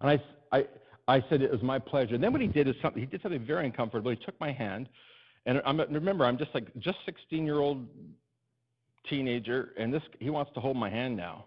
And 0.00 0.10
I, 0.10 0.56
I, 0.56 0.64
I 1.06 1.24
said 1.28 1.42
it 1.42 1.50
was 1.50 1.62
my 1.62 1.78
pleasure. 1.78 2.14
And 2.14 2.24
then 2.24 2.32
what 2.32 2.40
he 2.40 2.46
did 2.46 2.66
is 2.66 2.74
something, 2.80 3.02
he 3.02 3.06
did 3.06 3.20
something 3.20 3.44
very 3.44 3.66
uncomfortable. 3.66 4.10
He 4.10 4.16
took 4.16 4.38
my 4.40 4.52
hand, 4.52 4.88
and 5.44 5.60
I'm, 5.66 5.78
remember, 5.78 6.24
I'm 6.24 6.38
just 6.38 6.54
like, 6.54 6.66
just 6.78 6.98
16 7.04 7.44
year 7.44 7.58
old 7.58 7.86
teenager, 9.08 9.70
and 9.78 9.92
this, 9.92 10.02
he 10.18 10.30
wants 10.30 10.52
to 10.54 10.60
hold 10.60 10.76
my 10.76 10.88
hand 10.88 11.16
now 11.16 11.44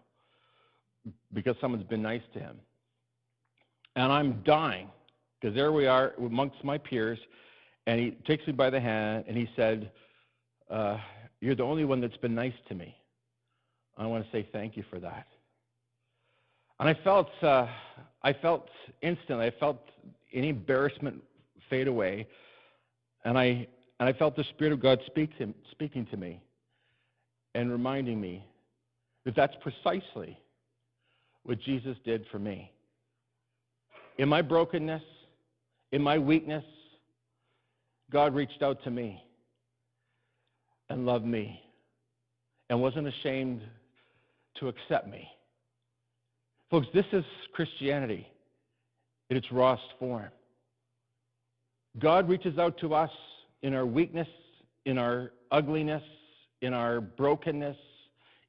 because 1.33 1.55
someone's 1.59 1.85
been 1.85 2.01
nice 2.01 2.21
to 2.33 2.39
him. 2.39 2.57
And 3.95 4.11
I'm 4.11 4.41
dying 4.45 4.89
because 5.39 5.55
there 5.55 5.71
we 5.71 5.87
are 5.87 6.13
amongst 6.19 6.63
my 6.63 6.77
peers, 6.77 7.19
and 7.87 7.99
he 7.99 8.11
takes 8.27 8.45
me 8.45 8.53
by 8.53 8.69
the 8.69 8.79
hand 8.79 9.25
and 9.27 9.35
he 9.35 9.49
said, 9.55 9.91
uh, 10.69 10.97
You're 11.41 11.55
the 11.55 11.63
only 11.63 11.85
one 11.85 11.99
that's 11.99 12.17
been 12.17 12.35
nice 12.35 12.53
to 12.69 12.75
me. 12.75 12.95
I 13.97 14.05
want 14.05 14.23
to 14.23 14.31
say 14.31 14.47
thank 14.51 14.77
you 14.77 14.83
for 14.89 14.99
that. 14.99 15.27
And 16.79 16.87
I 16.87 16.93
felt, 17.03 17.29
uh, 17.43 17.67
I 18.23 18.33
felt 18.33 18.69
instantly, 19.01 19.45
I 19.45 19.51
felt 19.59 19.79
any 20.33 20.49
embarrassment 20.49 21.21
fade 21.69 21.87
away, 21.87 22.27
and 23.25 23.37
I, 23.37 23.67
and 23.99 24.09
I 24.09 24.13
felt 24.13 24.35
the 24.35 24.43
Spirit 24.45 24.71
of 24.71 24.81
God 24.81 24.99
speak 25.07 25.37
to, 25.39 25.53
speaking 25.71 26.05
to 26.07 26.17
me 26.17 26.41
and 27.53 27.71
reminding 27.71 28.21
me 28.21 28.45
that 29.25 29.35
that's 29.35 29.55
precisely 29.61 30.37
what 31.43 31.59
Jesus 31.59 31.97
did 32.05 32.25
for 32.31 32.39
me. 32.39 32.71
In 34.17 34.29
my 34.29 34.41
brokenness, 34.41 35.03
in 35.91 36.01
my 36.01 36.17
weakness, 36.17 36.63
God 38.11 38.33
reached 38.33 38.61
out 38.61 38.83
to 38.83 38.91
me 38.91 39.23
and 40.91 41.05
loved 41.05 41.25
me 41.25 41.61
and 42.69 42.81
wasn't 42.81 43.07
ashamed 43.07 43.61
to 44.59 44.67
accept 44.67 45.07
me. 45.07 45.27
Folks, 46.69 46.87
this 46.93 47.05
is 47.11 47.25
Christianity 47.53 48.27
in 49.29 49.37
its 49.37 49.51
rawest 49.51 49.83
form. 49.99 50.29
God 51.99 52.29
reaches 52.29 52.57
out 52.57 52.77
to 52.79 52.93
us 52.93 53.11
in 53.61 53.73
our 53.73 53.85
weakness, 53.85 54.27
in 54.85 54.97
our 54.97 55.31
ugliness, 55.51 56.03
in 56.61 56.73
our 56.73 57.01
brokenness, 57.01 57.77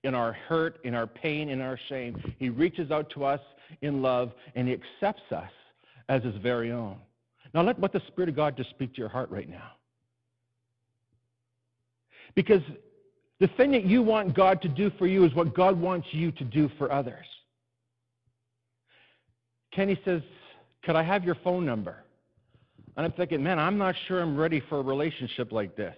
in 0.05 0.15
our 0.15 0.33
hurt, 0.33 0.79
in 0.85 0.95
our 0.95 1.07
pain, 1.07 1.49
in 1.49 1.61
our 1.61 1.79
shame. 1.89 2.35
He 2.39 2.49
reaches 2.49 2.91
out 2.91 3.11
to 3.11 3.25
us 3.25 3.41
in 3.81 4.03
love 4.03 4.33
and 4.55 4.69
He 4.69 4.75
accepts 4.75 5.33
us 5.33 5.51
as 6.09 6.23
His 6.23 6.37
very 6.37 6.73
own. 6.73 6.97
Now, 7.55 7.63
let 7.63 7.79
what 7.79 7.93
the 7.93 8.03
Spirit 8.09 8.29
of 8.29 8.37
God 8.37 8.57
just 8.57 8.71
speak 8.71 8.95
to 8.95 8.99
your 8.99 9.09
heart 9.09 9.31
right 9.31 9.49
now. 9.49 9.73
Because 12.35 12.63
the 13.41 13.49
thing 13.49 13.73
that 13.73 13.85
you 13.85 14.03
want 14.03 14.35
God 14.35 14.63
to 14.63 14.69
do 14.69 14.91
for 14.99 15.07
you 15.07 15.25
is 15.25 15.35
what 15.35 15.55
God 15.55 15.81
wants 15.81 16.09
you 16.13 16.33
to 16.33 16.45
do 16.45 16.71
for 16.79 16.93
others. 16.93 17.27
Kenny 19.73 19.99
says, 20.05 20.23
Could 20.85 20.97
I 20.97 21.03
have 21.03 21.25
your 21.25 21.37
phone 21.37 21.67
number? 21.67 22.05
And 22.97 23.07
I'm 23.07 23.13
thinking, 23.13 23.43
man, 23.43 23.59
I'm 23.59 23.79
not 23.79 23.95
sure 24.07 24.21
I'm 24.21 24.37
ready 24.37 24.61
for 24.69 24.79
a 24.79 24.83
relationship 24.83 25.51
like 25.51 25.77
this. 25.77 25.97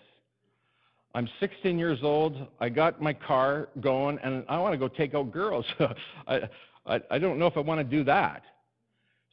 I'm 1.15 1.29
16 1.41 1.79
years 1.79 1.99
old. 2.03 2.47
I 2.61 2.69
got 2.69 3.01
my 3.01 3.13
car 3.13 3.69
going, 3.81 4.19
and 4.23 4.45
I 4.49 4.59
want 4.59 4.75
to 4.75 4.79
go 4.79 4.89
take 4.89 5.15
out 5.15 5.33
girls. 5.33 5.65
I, 6.27 6.49
I, 6.87 7.01
I 7.11 7.19
don't 7.19 7.39
know 7.39 7.47
if 7.47 7.57
I 7.57 7.61
want 7.61 7.79
to 7.79 7.85
do 7.85 8.05
that. 8.05 8.43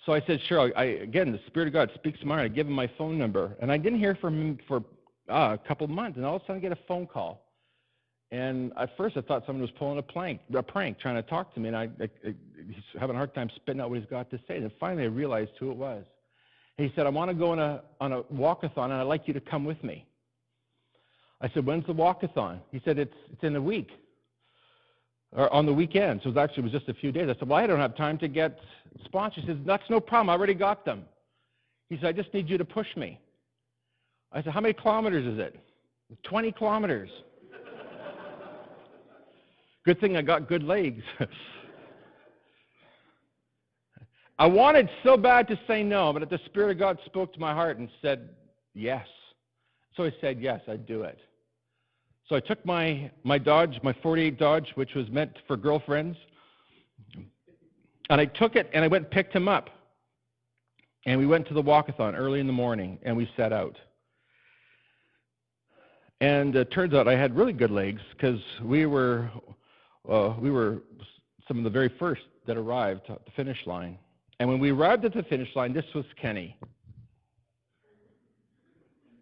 So 0.05 0.13
I 0.13 0.21
said, 0.21 0.39
sure. 0.47 0.71
I, 0.75 0.83
again, 0.83 1.31
the 1.31 1.39
Spirit 1.47 1.67
of 1.67 1.73
God 1.73 1.91
speaks 1.95 2.19
to 2.19 2.25
my 2.25 2.35
heart. 2.35 2.45
I 2.45 2.47
give 2.49 2.67
him 2.67 2.73
my 2.73 2.89
phone 2.97 3.17
number. 3.17 3.55
And 3.61 3.71
I 3.71 3.77
didn't 3.77 3.99
hear 3.99 4.15
from 4.15 4.39
him 4.39 4.59
for 4.67 4.83
uh, 5.29 5.57
a 5.61 5.67
couple 5.67 5.87
months. 5.87 6.17
And 6.17 6.25
all 6.25 6.37
of 6.37 6.41
a 6.41 6.45
sudden, 6.45 6.57
I 6.57 6.59
get 6.59 6.71
a 6.71 6.79
phone 6.87 7.07
call. 7.07 7.45
And 8.31 8.71
at 8.77 8.95
first, 8.95 9.17
I 9.17 9.21
thought 9.21 9.43
someone 9.45 9.61
was 9.61 9.71
pulling 9.77 9.97
a, 9.97 10.01
plank, 10.01 10.39
a 10.53 10.63
prank, 10.63 10.99
trying 10.99 11.15
to 11.15 11.21
talk 11.21 11.53
to 11.53 11.59
me. 11.59 11.67
And 11.67 11.77
I, 11.77 11.83
I, 11.99 12.03
I, 12.25 12.33
he's 12.55 12.83
having 12.99 13.15
a 13.15 13.19
hard 13.19 13.33
time 13.35 13.49
spitting 13.55 13.81
out 13.81 13.89
what 13.89 13.99
he's 13.99 14.09
got 14.09 14.31
to 14.31 14.39
say. 14.47 14.57
And 14.57 14.71
finally, 14.79 15.03
I 15.03 15.07
realized 15.07 15.51
who 15.59 15.71
it 15.71 15.77
was. 15.77 16.03
He 16.77 16.91
said, 16.95 17.05
I 17.05 17.09
want 17.09 17.29
to 17.29 17.35
go 17.35 17.51
on 17.51 17.59
a, 17.59 17.81
on 17.99 18.13
a 18.13 18.23
walkathon, 18.23 18.85
and 18.85 18.93
I'd 18.93 19.03
like 19.03 19.27
you 19.27 19.33
to 19.33 19.41
come 19.41 19.65
with 19.65 19.83
me. 19.83 20.05
I 21.41 21.49
said, 21.49 21.65
when's 21.65 21.85
the 21.85 21.93
walkathon? 21.93 22.59
He 22.71 22.81
said, 22.85 22.97
it's, 22.97 23.13
it's 23.31 23.43
in 23.43 23.55
a 23.55 23.61
week 23.61 23.89
or 25.35 25.51
on 25.53 25.65
the 25.65 25.73
weekend. 25.73 26.21
So 26.23 26.29
it 26.29 26.35
was 26.35 26.41
actually 26.41 26.63
it 26.63 26.73
was 26.73 26.73
just 26.73 26.89
a 26.89 26.93
few 26.93 27.11
days. 27.11 27.27
I 27.29 27.37
said, 27.37 27.47
well, 27.47 27.59
I 27.59 27.67
don't 27.67 27.79
have 27.79 27.95
time 27.95 28.17
to 28.19 28.27
get 28.27 28.59
sponsors. 29.05 29.43
He 29.43 29.49
says, 29.49 29.57
that's 29.65 29.89
no 29.89 29.99
problem. 29.99 30.29
I 30.29 30.33
already 30.33 30.53
got 30.53 30.85
them. 30.85 31.03
He 31.89 31.97
said, 31.97 32.05
I 32.05 32.11
just 32.11 32.33
need 32.33 32.49
you 32.49 32.57
to 32.57 32.65
push 32.65 32.87
me. 32.95 33.19
I 34.31 34.41
said, 34.41 34.53
how 34.53 34.61
many 34.61 34.73
kilometers 34.73 35.25
is 35.25 35.39
it? 35.39 35.59
20 36.23 36.51
kilometers. 36.53 37.09
good 39.85 39.99
thing 39.99 40.17
I 40.17 40.21
got 40.21 40.47
good 40.47 40.63
legs. 40.63 41.03
I 44.39 44.45
wanted 44.47 44.89
so 45.03 45.17
bad 45.17 45.47
to 45.49 45.59
say 45.67 45.83
no, 45.83 46.11
but 46.13 46.27
the 46.29 46.39
Spirit 46.45 46.71
of 46.71 46.79
God 46.79 46.97
spoke 47.05 47.31
to 47.33 47.39
my 47.39 47.53
heart 47.53 47.77
and 47.77 47.87
said 48.01 48.29
yes. 48.73 49.05
So 49.95 50.05
I 50.05 50.13
said 50.21 50.41
yes, 50.41 50.61
I'd 50.67 50.85
do 50.85 51.03
it. 51.03 51.19
So 52.27 52.35
I 52.35 52.39
took 52.39 52.65
my, 52.65 53.11
my 53.23 53.37
Dodge, 53.37 53.79
my 53.83 53.93
48 54.01 54.39
Dodge, 54.39 54.71
which 54.75 54.95
was 54.95 55.09
meant 55.09 55.37
for 55.47 55.57
girlfriends, 55.57 56.17
and 58.09 58.19
I 58.19 58.25
took 58.25 58.55
it 58.55 58.69
and 58.73 58.83
I 58.83 58.87
went 58.87 59.05
and 59.05 59.11
picked 59.11 59.35
him 59.35 59.47
up. 59.47 59.69
And 61.05 61.19
we 61.19 61.25
went 61.25 61.47
to 61.47 61.53
the 61.53 61.63
walkathon 61.63 62.17
early 62.17 62.39
in 62.39 62.47
the 62.47 62.53
morning 62.53 62.99
and 63.03 63.15
we 63.15 63.29
set 63.35 63.53
out. 63.53 63.77
And 66.21 66.55
it 66.55 66.69
turns 66.71 66.93
out 66.93 67.07
I 67.07 67.17
had 67.17 67.35
really 67.35 67.51
good 67.51 67.71
legs 67.71 67.99
because 68.11 68.39
we 68.63 68.85
were, 68.85 69.29
uh, 70.07 70.35
we 70.39 70.51
were 70.51 70.83
some 71.47 71.57
of 71.57 71.63
the 71.63 71.69
very 71.69 71.89
first 71.99 72.21
that 72.45 72.57
arrived 72.57 73.01
at 73.09 73.25
the 73.25 73.31
finish 73.31 73.57
line. 73.65 73.97
And 74.39 74.47
when 74.47 74.59
we 74.59 74.69
arrived 74.69 75.03
at 75.03 75.13
the 75.13 75.23
finish 75.23 75.49
line, 75.55 75.73
this 75.73 75.85
was 75.95 76.05
Kenny. 76.21 76.55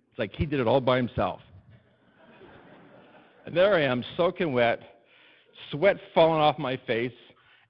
It's 0.09 0.19
like 0.19 0.33
he 0.33 0.45
did 0.45 0.59
it 0.59 0.67
all 0.67 0.81
by 0.81 0.97
himself. 0.97 1.39
And 3.45 3.55
there 3.55 3.73
I 3.73 3.81
am, 3.81 4.03
soaking 4.17 4.51
wet, 4.51 4.81
sweat 5.71 5.97
falling 6.13 6.41
off 6.41 6.59
my 6.59 6.77
face, 6.85 7.13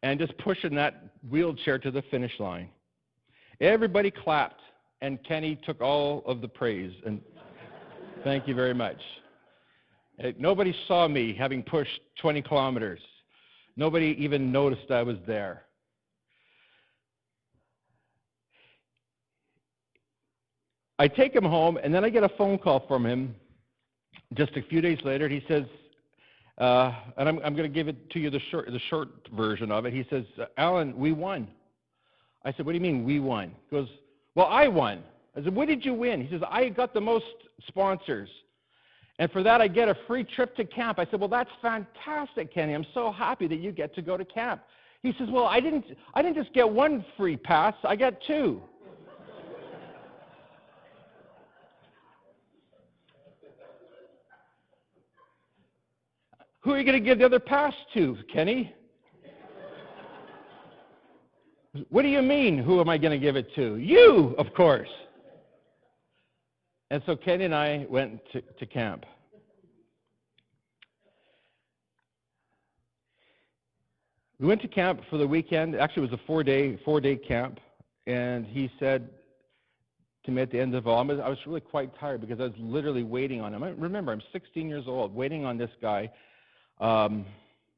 and 0.02 0.20
just 0.20 0.36
pushing 0.40 0.74
that 0.76 1.04
wheelchair 1.30 1.78
to 1.80 1.92
the 1.92 2.02
finish 2.10 2.34
line. 2.40 2.70
Everybody 3.62 4.10
clapped, 4.10 4.62
and 5.02 5.24
Kenny 5.24 5.56
took 5.56 5.82
all 5.82 6.24
of 6.26 6.42
the 6.42 6.48
praise. 6.48 6.94
And 7.06 7.22
thank 8.24 8.48
you 8.48 8.56
very 8.56 8.74
much. 8.74 8.98
Nobody 10.38 10.76
saw 10.88 11.08
me 11.08 11.34
having 11.34 11.64
pushed 11.64 12.00
20 12.22 12.42
kilometers. 12.42 13.00
Nobody 13.78 14.16
even 14.20 14.52
noticed 14.52 14.92
I 14.92 15.04
was 15.04 15.18
there. 15.26 15.64
I 20.98 21.08
take 21.08 21.34
him 21.34 21.46
home, 21.46 21.78
and 21.82 21.94
then 21.94 22.04
I 22.04 22.10
get 22.10 22.24
a 22.24 22.30
phone 22.30 22.58
call 22.58 22.86
from 22.88 23.06
him 23.06 23.34
just 24.34 24.56
a 24.58 24.62
few 24.64 24.82
days 24.82 25.00
later, 25.04 25.28
he 25.28 25.44
says, 25.48 25.64
uh, 26.60 26.94
and 27.18 27.30
I'm, 27.30 27.40
I'm 27.40 27.56
going 27.56 27.70
to 27.70 27.74
give 27.74 27.88
it 27.88 28.10
to 28.12 28.20
you 28.20 28.30
the 28.30 28.42
short, 28.52 28.68
the 28.68 28.80
short 28.90 29.10
version 29.36 29.72
of 29.72 29.86
it. 29.86 29.94
He 29.94 30.06
says, 30.10 30.26
Alan, 30.58 30.98
we 30.98 31.14
won. 31.14 31.48
I 32.44 32.52
said, 32.54 32.66
What 32.66 32.74
do 32.74 32.78
you 32.78 32.82
mean 32.82 33.06
we 33.06 33.20
won? 33.20 33.56
He 33.70 33.76
goes, 33.76 33.88
Well, 34.36 34.48
I 34.48 34.68
won. 34.68 35.04
I 35.36 35.44
said, 35.44 35.54
What 35.56 35.68
did 35.68 35.86
you 35.86 35.94
win? 35.94 36.22
He 36.22 36.30
says, 36.30 36.42
I 36.50 36.70
got 36.70 36.94
the 36.94 37.02
most 37.02 37.26
sponsors. 37.68 38.30
And 39.20 39.30
for 39.32 39.44
that, 39.44 39.60
I 39.62 39.68
get 39.68 39.90
a 39.90 39.96
free 40.08 40.24
trip 40.24 40.56
to 40.56 40.64
camp. 40.64 40.98
I 41.00 41.06
said, 41.06 41.20
Well, 41.20 41.30
that's 41.30 41.50
fantastic, 41.62 42.54
Kenny. 42.54 42.74
I'm 42.74 42.86
so 42.94 43.12
happy 43.12 43.48
that 43.48 43.60
you 43.60 43.72
get 43.72 43.94
to 43.96 44.02
go 44.02 44.18
to 44.18 44.26
camp. 44.26 44.62
He 45.04 45.14
says, 45.18 45.30
Well, 45.32 45.46
I 45.46 45.60
didn't, 45.60 45.86
I 46.14 46.22
didn't 46.22 46.36
just 46.36 46.54
get 46.54 46.70
one 46.70 47.06
free 47.18 47.38
pass, 47.38 47.74
I 47.84 47.96
got 47.96 48.16
two. 48.26 48.62
Who 56.62 56.72
are 56.72 56.78
you 56.78 56.86
going 56.86 57.02
to 57.02 57.06
give 57.06 57.20
the 57.20 57.26
other 57.26 57.40
pass 57.40 57.74
to, 57.94 58.18
Kenny? 58.32 58.74
What 61.90 62.02
do 62.02 62.08
you 62.08 62.22
mean, 62.24 62.58
who 62.58 62.82
am 62.82 62.90
I 62.90 62.98
going 62.98 63.12
to 63.12 63.24
give 63.24 63.36
it 63.36 63.54
to? 63.56 63.76
You, 63.78 64.34
of 64.40 64.54
course. 64.56 64.90
And 66.92 67.04
so 67.06 67.16
Kenny 67.16 67.46
and 67.46 67.54
I 67.54 67.86
went 67.90 68.20
to, 68.34 68.42
to 68.42 68.66
camp. 68.66 69.06
We 74.40 74.48
went 74.48 74.62
to 74.62 74.68
camp 74.68 75.02
for 75.10 75.18
the 75.18 75.28
weekend. 75.28 75.76
Actually, 75.76 76.04
it 76.04 76.12
was 76.12 76.20
a 76.20 76.26
four 76.26 76.44
day, 76.44 76.80
four 76.86 77.02
day 77.02 77.16
camp. 77.16 77.60
And 78.08 78.46
he 78.46 78.72
said 78.80 79.10
to 80.26 80.32
me 80.32 80.42
at 80.42 80.52
the 80.52 80.60
end 80.60 80.74
of 80.74 80.88
all, 80.88 81.00
I 81.00 81.30
was 81.30 81.38
really 81.46 81.62
quite 81.62 81.92
tired 82.00 82.22
because 82.22 82.40
I 82.40 82.44
was 82.44 82.54
literally 82.58 83.04
waiting 83.04 83.42
on 83.42 83.54
him. 83.54 83.64
I 83.64 83.70
remember, 83.70 84.12
I'm 84.12 84.22
16 84.32 84.68
years 84.68 84.86
old, 84.88 85.14
waiting 85.14 85.46
on 85.46 85.58
this 85.58 85.72
guy 85.82 86.10
um, 86.80 87.26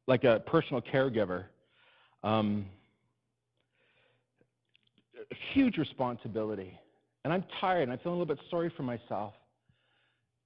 like 0.07 0.23
a 0.23 0.41
personal 0.45 0.81
caregiver. 0.81 1.45
Um, 2.23 2.65
huge 5.53 5.77
responsibility. 5.77 6.77
And 7.23 7.33
I'm 7.33 7.43
tired 7.59 7.83
and 7.83 7.91
I'm 7.91 7.99
feeling 7.99 8.17
a 8.17 8.19
little 8.19 8.35
bit 8.35 8.43
sorry 8.49 8.71
for 8.75 8.83
myself. 8.83 9.33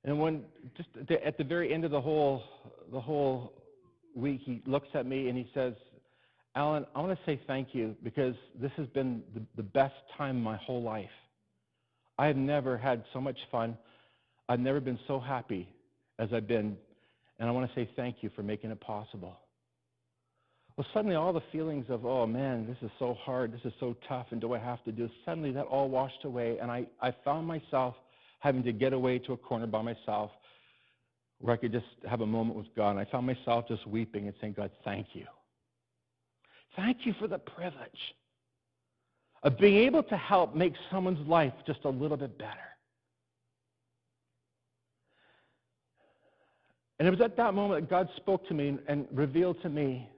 And 0.03 0.19
when 0.19 0.43
just 0.77 0.89
at 1.23 1.37
the 1.37 1.43
very 1.43 1.73
end 1.73 1.83
of 1.85 1.91
the 1.91 2.01
whole 2.01 2.43
the 2.91 2.99
whole 2.99 3.53
week, 4.15 4.41
he 4.43 4.61
looks 4.65 4.87
at 4.93 5.05
me 5.05 5.29
and 5.29 5.37
he 5.37 5.49
says, 5.53 5.73
"Alan, 6.55 6.85
I 6.95 7.01
want 7.01 7.17
to 7.17 7.25
say 7.25 7.41
thank 7.47 7.69
you 7.73 7.95
because 8.03 8.35
this 8.61 8.71
has 8.77 8.87
been 8.87 9.23
the, 9.33 9.41
the 9.55 9.63
best 9.63 9.95
time 10.17 10.37
of 10.37 10.43
my 10.43 10.57
whole 10.57 10.83
life. 10.83 11.09
I 12.19 12.27
have 12.27 12.37
never 12.37 12.77
had 12.77 13.03
so 13.13 13.19
much 13.19 13.37
fun. 13.51 13.77
I've 14.47 14.59
never 14.59 14.79
been 14.79 14.99
so 15.07 15.19
happy 15.19 15.67
as 16.19 16.29
I've 16.31 16.47
been, 16.47 16.77
and 17.39 17.49
I 17.49 17.51
want 17.51 17.67
to 17.67 17.75
say 17.75 17.89
thank 17.95 18.17
you 18.21 18.29
for 18.35 18.43
making 18.43 18.71
it 18.71 18.79
possible." 18.79 19.37
Well, 20.77 20.85
suddenly 20.93 21.15
all 21.15 21.31
the 21.31 21.43
feelings 21.53 21.85
of, 21.89 22.05
oh 22.05 22.27
man, 22.27 22.67
this 22.67 22.77
is 22.81 22.91
so 22.99 23.13
hard, 23.13 23.53
this 23.53 23.61
is 23.63 23.73
so 23.79 23.95
tough, 24.09 24.27
and 24.31 24.41
do 24.41 24.53
I 24.53 24.59
have 24.59 24.83
to 24.83 24.91
do 24.91 25.09
Suddenly 25.23 25.51
that 25.53 25.65
all 25.65 25.87
washed 25.87 26.25
away, 26.25 26.57
and 26.61 26.69
I, 26.69 26.85
I 27.01 27.13
found 27.23 27.47
myself 27.47 27.95
having 28.39 28.61
to 28.63 28.73
get 28.73 28.91
away 28.91 29.19
to 29.19 29.33
a 29.33 29.37
corner 29.37 29.67
by 29.67 29.81
myself 29.81 30.31
where 31.39 31.53
I 31.53 31.57
could 31.57 31.71
just 31.71 31.85
have 32.07 32.21
a 32.21 32.25
moment 32.25 32.57
with 32.57 32.67
God. 32.75 32.91
And 32.91 32.99
I 32.99 33.05
found 33.05 33.25
myself 33.25 33.67
just 33.67 33.87
weeping 33.87 34.27
and 34.27 34.35
saying, 34.39 34.53
God, 34.57 34.71
thank 34.83 35.07
you. 35.13 35.25
Thank 36.75 37.05
you 37.05 37.13
for 37.19 37.27
the 37.27 37.39
privilege 37.39 38.15
of 39.43 39.57
being 39.57 39.75
able 39.75 40.03
to 40.03 40.17
help 40.17 40.55
make 40.55 40.73
someone's 40.91 41.25
life 41.27 41.53
just 41.65 41.79
a 41.85 41.89
little 41.89 42.17
bit 42.17 42.37
better. 42.37 42.51
And 46.99 47.07
it 47.07 47.11
was 47.11 47.21
at 47.21 47.35
that 47.37 47.53
moment 47.53 47.81
that 47.81 47.89
God 47.89 48.09
spoke 48.15 48.47
to 48.47 48.53
me 48.53 48.77
and 48.87 49.07
revealed 49.11 49.61
to 49.63 49.69
me 49.69 50.09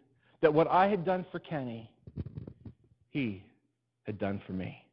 that 0.42 0.54
what 0.54 0.68
I 0.68 0.88
had 0.88 1.06
done 1.06 1.26
for 1.32 1.40
Kenny, 1.40 1.90
he 3.10 3.44
had 4.06 4.20
done 4.20 4.42
for 4.46 4.54
me. 4.54 4.84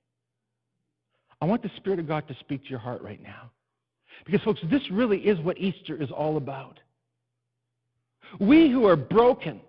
I 1.40 1.46
want 1.46 1.62
the 1.62 1.70
Spirit 1.76 1.98
of 1.98 2.08
God 2.08 2.26
to 2.28 2.36
speak 2.40 2.64
to 2.64 2.70
your 2.70 2.78
heart 2.78 3.02
right 3.02 3.22
now. 3.22 3.50
Because, 4.24 4.42
folks, 4.42 4.60
this 4.70 4.82
really 4.90 5.18
is 5.18 5.38
what 5.40 5.58
Easter 5.58 6.00
is 6.00 6.10
all 6.10 6.36
about. 6.36 6.78
We 8.40 8.70
who 8.70 8.86
are 8.86 8.96
broken, 8.96 9.60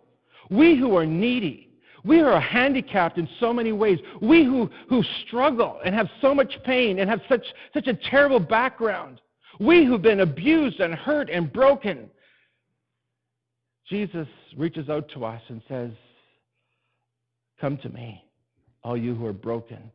we 0.49 0.77
who 0.77 0.95
are 0.95 1.05
needy, 1.05 1.69
we 2.05 2.19
who 2.19 2.25
are 2.25 2.39
handicapped 2.39 3.17
in 3.17 3.27
so 3.39 3.51
many 3.51 3.71
ways, 3.71 3.99
we 4.21 4.43
who, 4.43 4.69
who 4.87 5.03
struggle 5.25 5.79
and 5.83 5.93
have 5.93 6.07
so 6.21 6.33
much 6.33 6.57
pain 6.63 6.99
and 6.99 7.09
have 7.09 7.21
such, 7.27 7.45
such 7.73 7.87
a 7.87 7.93
terrible 7.93 8.39
background, 8.39 9.19
we 9.59 9.85
who've 9.85 10.01
been 10.01 10.21
abused 10.21 10.79
and 10.79 10.93
hurt 10.93 11.29
and 11.29 11.51
broken, 11.51 12.09
Jesus 13.89 14.27
reaches 14.55 14.89
out 14.89 15.09
to 15.13 15.25
us 15.25 15.41
and 15.49 15.61
says, 15.67 15.91
Come 17.59 17.77
to 17.77 17.89
me, 17.89 18.23
all 18.83 18.97
you 18.97 19.15
who 19.15 19.25
are 19.25 19.33
broken, 19.33 19.91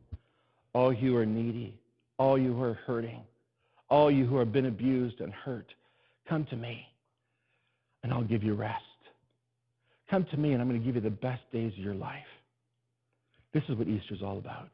all 0.73 0.91
you 0.93 1.13
who 1.13 1.17
are 1.17 1.25
needy, 1.25 1.79
all 2.17 2.37
you 2.37 2.53
who 2.53 2.63
are 2.63 2.79
hurting, 2.85 3.21
all 3.89 4.09
you 4.09 4.25
who 4.25 4.37
have 4.37 4.51
been 4.51 4.67
abused 4.67 5.21
and 5.21 5.33
hurt. 5.33 5.73
Come 6.27 6.45
to 6.45 6.55
me, 6.55 6.85
and 8.03 8.13
I'll 8.13 8.23
give 8.23 8.43
you 8.43 8.53
rest. 8.53 8.81
Come 10.09 10.25
to 10.31 10.37
me, 10.37 10.53
and 10.53 10.61
I'm 10.61 10.67
going 10.67 10.79
to 10.79 10.85
give 10.85 10.95
you 10.95 11.01
the 11.01 11.09
best 11.09 11.41
days 11.51 11.73
of 11.73 11.79
your 11.79 11.95
life. 11.95 12.19
This 13.53 13.63
is 13.69 13.75
what 13.75 13.87
Easter 13.87 14.13
is 14.13 14.21
all 14.21 14.37
about. 14.37 14.69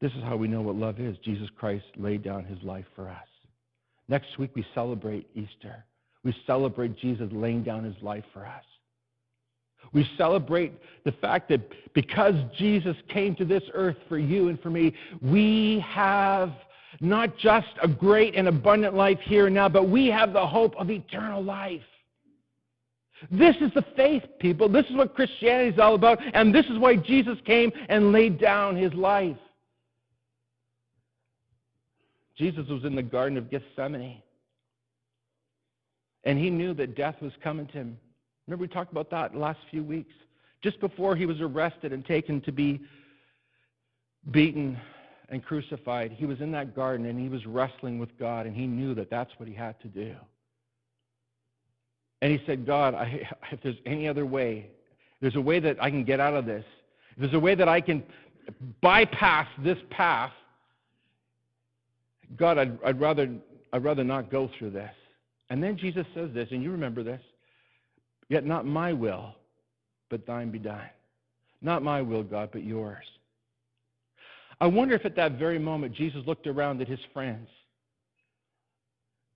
This 0.00 0.12
is 0.12 0.22
how 0.22 0.36
we 0.36 0.48
know 0.48 0.60
what 0.60 0.76
love 0.76 1.00
is. 1.00 1.16
Jesus 1.24 1.48
Christ 1.58 1.84
laid 1.96 2.22
down 2.22 2.44
his 2.44 2.62
life 2.62 2.84
for 2.94 3.08
us. 3.08 3.26
Next 4.08 4.38
week, 4.38 4.50
we 4.54 4.66
celebrate 4.74 5.28
Easter. 5.34 5.84
We 6.24 6.34
celebrate 6.46 6.96
Jesus 6.96 7.28
laying 7.32 7.62
down 7.62 7.84
his 7.84 7.94
life 8.02 8.24
for 8.32 8.46
us. 8.46 8.64
We 9.92 10.08
celebrate 10.16 10.72
the 11.04 11.12
fact 11.12 11.48
that 11.50 11.60
because 11.92 12.34
Jesus 12.56 12.96
came 13.08 13.36
to 13.36 13.44
this 13.44 13.62
earth 13.74 13.96
for 14.08 14.18
you 14.18 14.48
and 14.48 14.60
for 14.60 14.70
me, 14.70 14.94
we 15.20 15.84
have 15.86 16.52
not 17.00 17.36
just 17.36 17.68
a 17.82 17.88
great 17.88 18.34
and 18.34 18.48
abundant 18.48 18.94
life 18.94 19.18
here 19.22 19.46
and 19.46 19.54
now, 19.54 19.68
but 19.68 19.88
we 19.88 20.06
have 20.06 20.32
the 20.32 20.46
hope 20.46 20.74
of 20.76 20.90
eternal 20.90 21.42
life. 21.42 21.82
This 23.30 23.56
is 23.60 23.72
the 23.74 23.84
faith, 23.96 24.22
people. 24.38 24.68
This 24.68 24.86
is 24.86 24.96
what 24.96 25.14
Christianity 25.14 25.70
is 25.70 25.78
all 25.78 25.94
about, 25.94 26.18
and 26.34 26.54
this 26.54 26.66
is 26.66 26.78
why 26.78 26.96
Jesus 26.96 27.38
came 27.44 27.70
and 27.88 28.12
laid 28.12 28.38
down 28.38 28.76
his 28.76 28.92
life. 28.94 29.36
Jesus 32.36 32.66
was 32.68 32.84
in 32.84 32.96
the 32.96 33.02
Garden 33.02 33.38
of 33.38 33.50
Gethsemane. 33.50 34.20
And 36.24 36.38
he 36.38 36.50
knew 36.50 36.74
that 36.74 36.96
death 36.96 37.16
was 37.20 37.32
coming 37.42 37.66
to 37.68 37.72
him. 37.72 37.98
Remember, 38.46 38.62
we 38.62 38.68
talked 38.68 38.92
about 38.92 39.10
that 39.10 39.34
last 39.34 39.60
few 39.70 39.82
weeks. 39.82 40.12
Just 40.62 40.80
before 40.80 41.14
he 41.14 41.26
was 41.26 41.40
arrested 41.40 41.92
and 41.92 42.04
taken 42.04 42.40
to 42.42 42.52
be 42.52 42.80
beaten 44.30 44.78
and 45.28 45.44
crucified, 45.44 46.12
he 46.12 46.26
was 46.26 46.40
in 46.40 46.50
that 46.52 46.74
garden 46.74 47.06
and 47.06 47.20
he 47.20 47.28
was 47.28 47.44
wrestling 47.46 47.98
with 47.98 48.16
God, 48.18 48.46
and 48.46 48.56
he 48.56 48.66
knew 48.66 48.94
that 48.94 49.10
that's 49.10 49.30
what 49.38 49.48
he 49.48 49.54
had 49.54 49.78
to 49.80 49.88
do. 49.88 50.14
And 52.22 52.32
he 52.32 52.44
said, 52.46 52.64
God, 52.64 52.94
I, 52.94 53.28
if 53.52 53.60
there's 53.62 53.76
any 53.84 54.08
other 54.08 54.24
way, 54.24 54.70
there's 55.20 55.36
a 55.36 55.40
way 55.40 55.60
that 55.60 55.76
I 55.82 55.90
can 55.90 56.04
get 56.04 56.20
out 56.20 56.34
of 56.34 56.46
this, 56.46 56.64
if 57.12 57.18
there's 57.20 57.34
a 57.34 57.40
way 57.40 57.54
that 57.54 57.68
I 57.68 57.80
can 57.80 58.02
bypass 58.80 59.46
this 59.62 59.78
path, 59.90 60.32
God, 62.36 62.58
I'd, 62.58 62.78
I'd, 62.84 63.00
rather, 63.00 63.30
I'd 63.72 63.84
rather 63.84 64.04
not 64.04 64.30
go 64.30 64.50
through 64.58 64.70
this. 64.70 64.90
And 65.50 65.62
then 65.62 65.76
Jesus 65.76 66.06
says 66.14 66.30
this, 66.32 66.48
and 66.50 66.62
you 66.62 66.70
remember 66.70 67.02
this 67.02 67.20
Yet 68.28 68.44
not 68.44 68.66
my 68.66 68.92
will, 68.92 69.34
but 70.08 70.26
thine 70.26 70.50
be 70.50 70.58
done. 70.58 70.88
Not 71.60 71.82
my 71.82 72.02
will, 72.02 72.22
God, 72.22 72.50
but 72.52 72.64
yours. 72.64 73.04
I 74.60 74.66
wonder 74.66 74.94
if 74.94 75.04
at 75.04 75.16
that 75.16 75.32
very 75.32 75.58
moment 75.58 75.94
Jesus 75.94 76.26
looked 76.26 76.46
around 76.46 76.80
at 76.80 76.88
his 76.88 77.00
friends, 77.12 77.48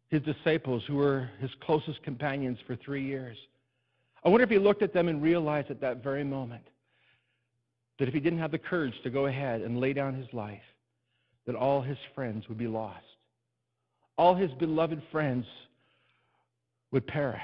his 0.09 0.23
disciples 0.23 0.83
who 0.87 0.97
were 0.97 1.31
his 1.40 1.51
closest 1.61 2.03
companions 2.03 2.59
for 2.66 2.77
three 2.77 3.05
years. 3.05 3.37
I 4.25 4.29
wonder 4.29 4.44
if 4.44 4.51
he 4.51 4.59
looked 4.59 4.83
at 4.83 4.92
them 4.92 5.09
and 5.09 5.23
realized 5.23 5.71
at 5.71 5.81
that 5.81 6.03
very 6.03 6.25
moment 6.25 6.64
that 7.99 8.09
if 8.09 8.14
he 8.14 8.21
didn't 8.21 8.38
have 8.38 8.53
the 8.53 8.59
courage 8.59 8.94
to 9.03 9.11
go 9.11 9.27
ahead 9.27 9.61
and 9.61 9.81
lay 9.81 9.92
down 9.92 10.14
his 10.14 10.33
life, 10.33 10.62
that 11.47 11.57
all 11.57 11.81
his 11.81 11.99
friends 12.14 12.49
would 12.49 12.59
be 12.59 12.66
lost. 12.66 13.05
All 14.16 14.35
his 14.35 14.51
beloved 14.53 15.03
friends 15.11 15.47
would 16.92 17.07
perish. 17.07 17.40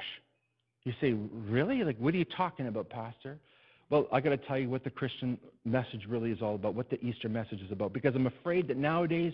You 0.84 0.92
say, 1.00 1.14
really? 1.48 1.82
Like, 1.84 1.96
what 1.98 2.14
are 2.14 2.18
you 2.18 2.24
talking 2.24 2.66
about, 2.66 2.88
Pastor? 2.90 3.38
Well, 3.90 4.06
I 4.12 4.20
got 4.20 4.30
to 4.30 4.36
tell 4.36 4.58
you 4.58 4.68
what 4.68 4.84
the 4.84 4.90
Christian 4.90 5.38
message 5.64 6.06
really 6.08 6.30
is 6.30 6.42
all 6.42 6.54
about, 6.54 6.74
what 6.74 6.90
the 6.90 7.02
Easter 7.04 7.28
message 7.28 7.60
is 7.60 7.70
about, 7.70 7.92
because 7.92 8.14
I'm 8.14 8.26
afraid 8.26 8.68
that 8.68 8.76
nowadays 8.76 9.32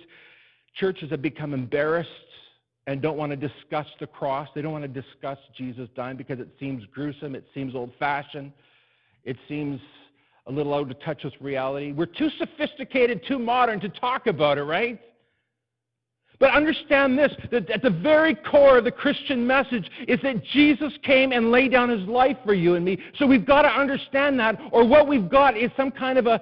churches 0.75 1.11
have 1.11 1.23
become 1.23 1.55
embarrassed 1.55 2.09
and 2.87 3.01
don't 3.01 3.17
want 3.17 3.31
to 3.31 3.37
discuss 3.37 3.87
the 4.01 4.07
cross. 4.07 4.49
They 4.55 4.63
don't 4.63 4.73
want 4.73 4.83
to 4.85 5.01
discuss 5.03 5.39
Jesus 5.57 5.89
dying 5.95 6.17
because 6.17 6.41
it 6.41 6.49
seems 6.59 6.85
gruesome, 6.93 7.35
it 7.35 7.45
seems 7.55 7.75
old 7.75 7.93
fashioned, 7.99 8.53
it 9.25 9.37
seems 9.49 9.81
a 10.47 10.53
little 10.53 10.75
out 10.75 10.91
of 10.91 11.01
touch 11.01 11.23
with 11.25 11.35
reality. 11.41 11.93
We're 11.93 12.07
too 12.07 12.31
sophisticated, 12.39 13.25
too 13.27 13.39
modern 13.39 13.81
to 13.81 13.89
talk 13.89 14.27
about 14.27 14.59
it, 14.59 14.65
right? 14.65 15.01
But 16.41 16.53
understand 16.53 17.19
this 17.19 17.33
that 17.51 17.69
at 17.69 17.83
the 17.83 17.91
very 17.91 18.35
core 18.35 18.79
of 18.79 18.85
the 18.85 18.91
Christian 18.91 19.47
message 19.47 19.89
is 20.09 20.19
that 20.23 20.43
Jesus 20.43 20.91
came 21.03 21.33
and 21.33 21.53
laid 21.53 21.71
down 21.71 21.91
his 21.91 22.09
life 22.09 22.39
for 22.47 22.55
you 22.55 22.77
and 22.77 22.85
me. 22.85 22.99
So 23.19 23.27
we've 23.27 23.47
got 23.47 23.63
to 23.63 23.69
understand 23.69 24.41
that, 24.41 24.59
or 24.73 24.87
what 24.87 25.07
we've 25.07 25.29
got 25.29 25.57
is 25.57 25.71
some 25.77 25.91
kind 25.91 26.19
of 26.19 26.27
a 26.27 26.41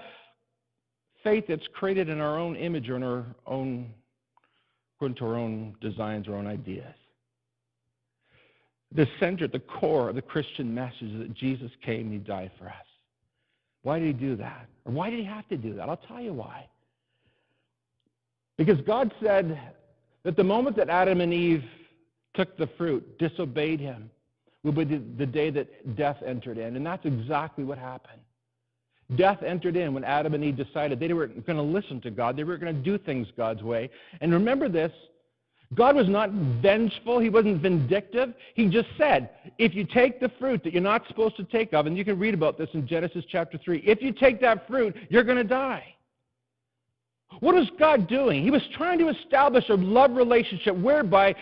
faith 1.24 1.46
that's 1.48 1.66
created 1.74 2.08
in 2.08 2.20
our 2.20 2.38
own 2.38 2.54
image 2.54 2.88
or 2.88 2.94
in 2.94 3.02
our 3.02 3.26
own, 3.44 3.90
according 4.96 5.16
to 5.16 5.26
our 5.26 5.34
own 5.34 5.74
designs, 5.80 6.28
our 6.28 6.36
own 6.36 6.46
ideas. 6.46 6.94
The 8.94 9.06
center, 9.18 9.48
the 9.48 9.58
core 9.58 10.08
of 10.08 10.14
the 10.14 10.22
Christian 10.22 10.72
message 10.72 11.02
is 11.02 11.18
that 11.18 11.34
Jesus 11.34 11.72
came, 11.84 12.02
and 12.02 12.12
He 12.12 12.18
died 12.18 12.52
for 12.56 12.68
us. 12.68 12.74
Why 13.82 13.98
did 13.98 14.06
He 14.06 14.12
do 14.12 14.36
that? 14.36 14.68
Or 14.84 14.92
why 14.92 15.10
did 15.10 15.18
He 15.18 15.24
have 15.24 15.46
to 15.48 15.56
do 15.56 15.74
that? 15.74 15.88
I'll 15.88 15.96
tell 15.96 16.20
you 16.20 16.32
why. 16.32 16.66
Because 18.56 18.80
God 18.86 19.12
said 19.20 19.58
that 20.28 20.36
the 20.36 20.44
moment 20.44 20.76
that 20.76 20.90
Adam 20.90 21.22
and 21.22 21.32
Eve 21.32 21.64
took 22.34 22.54
the 22.58 22.66
fruit, 22.76 23.18
disobeyed 23.18 23.80
Him, 23.80 24.10
will 24.62 24.72
be 24.72 24.84
the, 24.84 25.24
day 25.24 25.48
that 25.48 25.96
death 25.96 26.18
entered 26.22 26.58
in. 26.58 26.76
And 26.76 26.84
that's 26.84 27.06
exactly 27.06 27.64
what 27.64 27.78
happened. 27.78 28.20
Death 29.16 29.42
entered 29.42 29.74
in 29.74 29.94
when 29.94 30.04
Adam 30.04 30.34
and 30.34 30.44
Eve 30.44 30.58
decided 30.58 31.00
they 31.00 31.10
weren't 31.14 31.46
going 31.46 31.56
to 31.56 31.62
listen 31.62 31.98
to 32.02 32.10
God. 32.10 32.36
They 32.36 32.44
were 32.44 32.58
going 32.58 32.76
to 32.76 32.78
do 32.78 32.98
things 32.98 33.26
God's 33.38 33.62
way. 33.62 33.88
And 34.20 34.30
remember 34.30 34.68
this 34.68 34.92
God 35.74 35.96
was 35.96 36.10
not 36.10 36.30
vengeful, 36.30 37.20
He 37.20 37.30
wasn't 37.30 37.62
vindictive. 37.62 38.34
He 38.52 38.68
just 38.68 38.88
said, 38.98 39.30
if 39.56 39.74
you 39.74 39.84
take 39.84 40.20
the 40.20 40.30
fruit 40.38 40.62
that 40.64 40.74
you're 40.74 40.82
not 40.82 41.08
supposed 41.08 41.38
to 41.38 41.44
take 41.44 41.72
of, 41.72 41.86
and 41.86 41.96
you 41.96 42.04
can 42.04 42.18
read 42.18 42.34
about 42.34 42.58
this 42.58 42.68
in 42.74 42.86
Genesis 42.86 43.24
chapter 43.30 43.56
3, 43.56 43.78
if 43.78 44.02
you 44.02 44.12
take 44.12 44.42
that 44.42 44.68
fruit, 44.68 44.94
you're 45.08 45.24
going 45.24 45.38
to 45.38 45.42
die. 45.44 45.94
What 47.40 47.54
was 47.54 47.70
God 47.78 48.08
doing? 48.08 48.42
He 48.42 48.50
was 48.50 48.62
trying 48.76 48.98
to 48.98 49.08
establish 49.08 49.68
a 49.68 49.74
love 49.74 50.12
relationship 50.12 50.76
whereby 50.76 51.34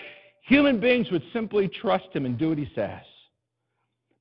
human 0.43 0.81
beings 0.81 1.11
would 1.11 1.23
simply 1.33 1.69
trust 1.69 2.09
Him 2.13 2.27
and 2.27 2.39
do 2.39 2.51
what 2.51 2.59
He 2.59 2.69
says. 2.75 3.03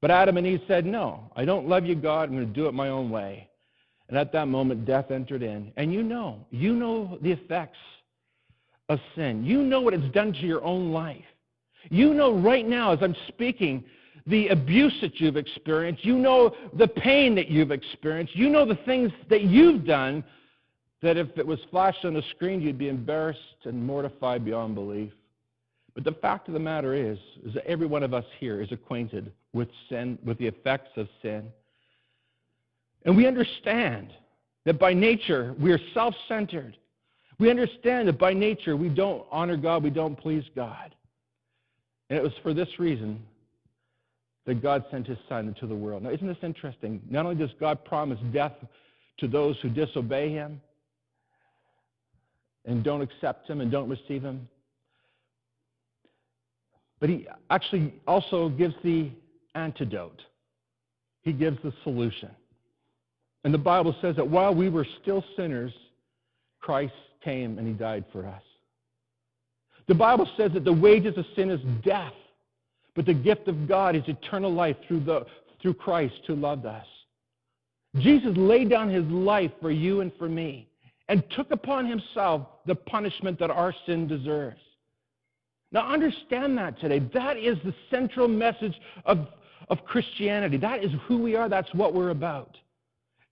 But 0.02 0.12
Adam 0.12 0.38
and 0.38 0.46
Eve 0.46 0.62
said, 0.68 0.86
No, 0.86 1.32
I 1.36 1.46
don't 1.46 1.68
love 1.68 1.86
you, 1.86 1.96
God. 1.96 2.30
I'm 2.30 2.36
going 2.36 2.48
to 2.48 2.54
do 2.54 2.68
it 2.68 2.74
my 2.74 2.90
own 2.90 3.10
way. 3.10 3.50
And 4.08 4.18
at 4.18 4.32
that 4.34 4.48
moment, 4.48 4.86
death 4.86 5.10
entered 5.10 5.42
in. 5.42 5.72
And 5.78 5.92
you 5.92 6.04
know, 6.04 6.46
you 6.52 6.74
know 6.74 7.18
the 7.22 7.32
effects 7.32 7.78
of 8.90 9.00
sin. 9.16 9.44
You 9.44 9.64
know 9.64 9.82
what 9.82 9.96
it's 9.96 10.14
done 10.14 10.32
to 10.34 10.40
your 10.42 10.64
own 10.64 10.92
life. 10.92 11.24
You 11.90 12.14
know 12.14 12.34
right 12.38 12.68
now, 12.68 12.92
as 12.92 13.00
I'm 13.02 13.16
speaking, 13.28 13.84
the 14.28 14.48
abuse 14.50 14.94
that 15.02 15.20
you've 15.20 15.38
experienced. 15.38 16.04
You 16.04 16.18
know 16.18 16.56
the 16.78 16.88
pain 16.88 17.36
that 17.36 17.50
you've 17.50 17.72
experienced. 17.72 18.36
You 18.36 18.50
know 18.50 18.66
the 18.66 18.80
things 18.86 19.12
that 19.30 19.44
you've 19.44 19.86
done 19.86 20.24
that 21.02 21.18
if 21.18 21.38
it 21.38 21.46
was 21.46 21.60
flashed 21.70 22.06
on 22.06 22.14
the 22.14 22.24
screen, 22.36 22.62
you'd 22.62 22.78
be 22.78 22.90
embarrassed 22.90 23.40
and 23.66 23.86
mortified 23.86 24.44
beyond 24.46 24.76
belief. 24.76 25.12
But 25.94 26.04
the 26.04 26.12
fact 26.12 26.48
of 26.48 26.54
the 26.54 26.60
matter 26.60 26.94
is, 26.94 27.18
is 27.46 27.54
that 27.54 27.66
every 27.66 27.88
one 27.88 28.04
of 28.04 28.14
us 28.14 28.26
here 28.40 28.62
is 28.62 28.72
acquainted 28.72 29.32
with 29.54 29.70
sin, 29.90 30.18
with 30.26 30.38
the 30.38 30.48
effects 30.48 30.92
of 30.98 31.08
sin. 31.22 31.46
And 33.06 33.16
we 33.16 33.28
understand 33.28 34.12
that 34.66 34.80
by 34.80 34.94
nature 34.94 35.56
we 35.60 35.72
are 35.72 35.80
self 35.94 36.14
centered. 36.28 36.78
We 37.40 37.50
understand 37.50 38.08
that 38.08 38.18
by 38.18 38.34
nature 38.34 38.76
we 38.76 38.90
don't 38.90 39.26
honor 39.32 39.58
God, 39.58 39.84
we 39.84 39.90
don't 39.90 40.16
please 40.16 40.44
God. 40.56 40.96
And 42.10 42.18
it 42.18 42.24
was 42.24 42.34
for 42.44 42.54
this 42.54 42.80
reason 42.80 43.20
that 44.46 44.62
God 44.62 44.86
sent 44.92 45.08
his 45.08 45.18
Son 45.28 45.48
into 45.48 45.66
the 45.66 45.76
world. 45.76 46.04
Now, 46.04 46.12
isn't 46.12 46.28
this 46.28 46.38
interesting? 46.44 47.02
Not 47.10 47.26
only 47.26 47.38
does 47.38 47.54
God 47.60 47.84
promise 47.84 48.20
death 48.32 48.54
to 49.18 49.28
those 49.28 49.58
who 49.62 49.70
disobey 49.70 50.30
him 50.30 50.62
and 52.66 52.84
don't 52.84 53.02
accept 53.02 53.50
him 53.50 53.62
and 53.62 53.72
don't 53.72 53.90
receive 53.90 54.24
him, 54.24 54.48
but 57.00 57.10
he 57.10 57.28
actually 57.50 57.94
also 58.08 58.50
gives 58.50 58.76
the 58.84 59.12
antidote. 59.54 60.22
He 61.22 61.34
gives 61.34 61.58
the 61.64 61.74
solution. 61.84 62.30
And 63.44 63.54
the 63.54 63.60
Bible 63.60 63.96
says 64.02 64.16
that 64.16 64.28
while 64.28 64.54
we 64.54 64.70
were 64.70 64.88
still 65.02 65.24
sinners, 65.36 65.74
Christ 66.60 66.94
came 67.24 67.58
and 67.58 67.68
he 67.68 67.74
died 67.74 68.06
for 68.12 68.26
us. 68.26 68.42
The 69.88 69.94
Bible 69.94 70.28
says 70.36 70.52
that 70.54 70.64
the 70.64 70.74
wages 70.74 71.18
of 71.18 71.26
sin 71.36 71.52
is 71.52 71.60
death, 71.84 72.14
but 72.96 73.06
the 73.06 73.14
gift 73.14 73.48
of 73.48 73.68
God 73.68 73.96
is 73.96 74.04
eternal 74.08 74.52
life 74.52 74.78
through, 74.88 75.02
the, 75.02 75.26
through 75.62 75.76
Christ 75.76 76.22
who 76.26 76.36
loved 76.36 76.66
us. 76.66 76.86
Jesus 77.98 78.36
laid 78.36 78.70
down 78.70 78.90
his 78.90 79.06
life 79.06 79.52
for 79.62 79.72
you 79.72 80.02
and 80.02 80.12
for 80.18 80.28
me 80.28 80.68
and 81.08 81.24
took 81.36 81.52
upon 81.52 81.86
himself 81.86 82.48
the 82.66 82.76
punishment 82.76 83.40
that 83.40 83.52
our 83.52 83.74
sin 83.86 84.08
deserves. 84.08 84.60
Now, 85.72 85.92
understand 85.92 86.58
that 86.58 86.80
today. 86.80 87.00
That 87.14 87.38
is 87.38 87.58
the 87.64 87.74
central 87.90 88.28
message 88.28 88.80
of, 89.06 89.28
of 89.70 89.84
Christianity. 89.86 90.58
That 90.58 90.84
is 90.84 90.92
who 91.08 91.18
we 91.18 91.36
are. 91.36 91.50
That's 91.50 91.74
what 91.74 91.94
we're 91.94 92.12
about. 92.12 92.58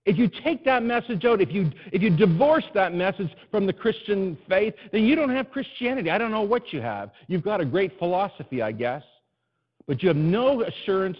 If 0.04 0.18
you 0.18 0.28
take 0.28 0.64
that 0.66 0.82
message 0.82 1.24
out, 1.24 1.40
if 1.40 1.50
you, 1.50 1.70
if 1.90 2.02
you 2.02 2.10
divorce 2.10 2.64
that 2.74 2.94
message 2.94 3.30
from 3.50 3.66
the 3.66 3.72
Christian 3.72 4.36
faith, 4.48 4.74
then 4.92 5.04
you 5.04 5.16
don't 5.16 5.30
have 5.30 5.50
Christianity. 5.50 6.10
I 6.10 6.18
don't 6.18 6.30
know 6.30 6.42
what 6.42 6.72
you 6.72 6.82
have. 6.82 7.10
You've 7.26 7.42
got 7.42 7.62
a 7.62 7.64
great 7.64 7.98
philosophy, 7.98 8.60
I 8.60 8.72
guess, 8.72 9.02
but 9.86 10.02
you 10.02 10.08
have 10.08 10.16
no 10.16 10.62
assurance 10.62 11.16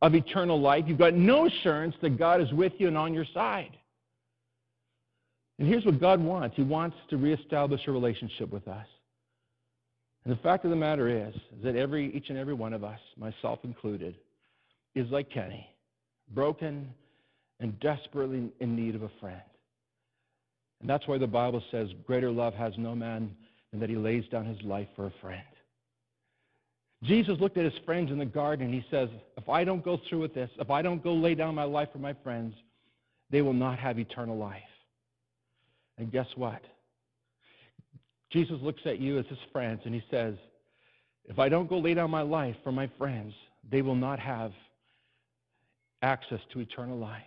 of 0.00 0.14
eternal 0.14 0.58
life. 0.58 0.84
You've 0.86 0.98
got 0.98 1.12
no 1.12 1.46
assurance 1.46 1.94
that 2.00 2.18
God 2.18 2.40
is 2.40 2.50
with 2.52 2.72
you 2.78 2.88
and 2.88 2.96
on 2.96 3.12
your 3.12 3.26
side. 3.34 3.76
And 5.62 5.70
here's 5.70 5.84
what 5.84 6.00
God 6.00 6.20
wants 6.20 6.56
He 6.56 6.64
wants 6.64 6.96
to 7.10 7.16
reestablish 7.16 7.82
a 7.86 7.92
relationship 7.92 8.50
with 8.50 8.66
us. 8.66 8.86
And 10.24 10.36
the 10.36 10.42
fact 10.42 10.64
of 10.64 10.70
the 10.70 10.76
matter 10.76 11.08
is, 11.08 11.32
is 11.36 11.62
that 11.62 11.76
every, 11.76 12.12
each 12.16 12.30
and 12.30 12.36
every 12.36 12.52
one 12.52 12.72
of 12.72 12.82
us, 12.82 12.98
myself 13.16 13.60
included, 13.62 14.16
is 14.96 15.08
like 15.12 15.30
Kenny, 15.30 15.64
broken 16.34 16.92
and 17.60 17.78
desperately 17.78 18.50
in 18.58 18.74
need 18.74 18.96
of 18.96 19.04
a 19.04 19.10
friend. 19.20 19.40
And 20.80 20.90
that's 20.90 21.06
why 21.06 21.16
the 21.16 21.28
Bible 21.28 21.62
says, 21.70 21.90
Greater 22.08 22.32
love 22.32 22.54
has 22.54 22.72
no 22.76 22.96
man 22.96 23.30
than 23.70 23.78
that 23.78 23.88
he 23.88 23.94
lays 23.94 24.24
down 24.32 24.44
his 24.44 24.60
life 24.62 24.88
for 24.96 25.06
a 25.06 25.12
friend. 25.20 25.42
Jesus 27.04 27.38
looked 27.38 27.56
at 27.56 27.64
his 27.64 27.84
friends 27.86 28.10
in 28.10 28.18
the 28.18 28.26
garden 28.26 28.66
and 28.66 28.74
he 28.74 28.84
says, 28.90 29.08
If 29.36 29.48
I 29.48 29.62
don't 29.62 29.84
go 29.84 30.00
through 30.08 30.22
with 30.22 30.34
this, 30.34 30.50
if 30.58 30.70
I 30.70 30.82
don't 30.82 31.04
go 31.04 31.14
lay 31.14 31.36
down 31.36 31.54
my 31.54 31.62
life 31.62 31.90
for 31.92 31.98
my 31.98 32.16
friends, 32.24 32.56
they 33.30 33.42
will 33.42 33.52
not 33.52 33.78
have 33.78 34.00
eternal 34.00 34.36
life. 34.36 34.58
And 35.98 36.10
guess 36.10 36.26
what? 36.36 36.62
Jesus 38.30 38.56
looks 38.62 38.80
at 38.86 38.98
you 38.98 39.18
as 39.18 39.26
his 39.26 39.38
friends 39.52 39.82
and 39.84 39.94
he 39.94 40.02
says, 40.10 40.34
If 41.26 41.38
I 41.38 41.48
don't 41.48 41.68
go 41.68 41.78
lay 41.78 41.94
down 41.94 42.10
my 42.10 42.22
life 42.22 42.56
for 42.64 42.72
my 42.72 42.90
friends, 42.98 43.34
they 43.70 43.82
will 43.82 43.94
not 43.94 44.18
have 44.18 44.52
access 46.02 46.40
to 46.52 46.60
eternal 46.60 46.98
life. 46.98 47.22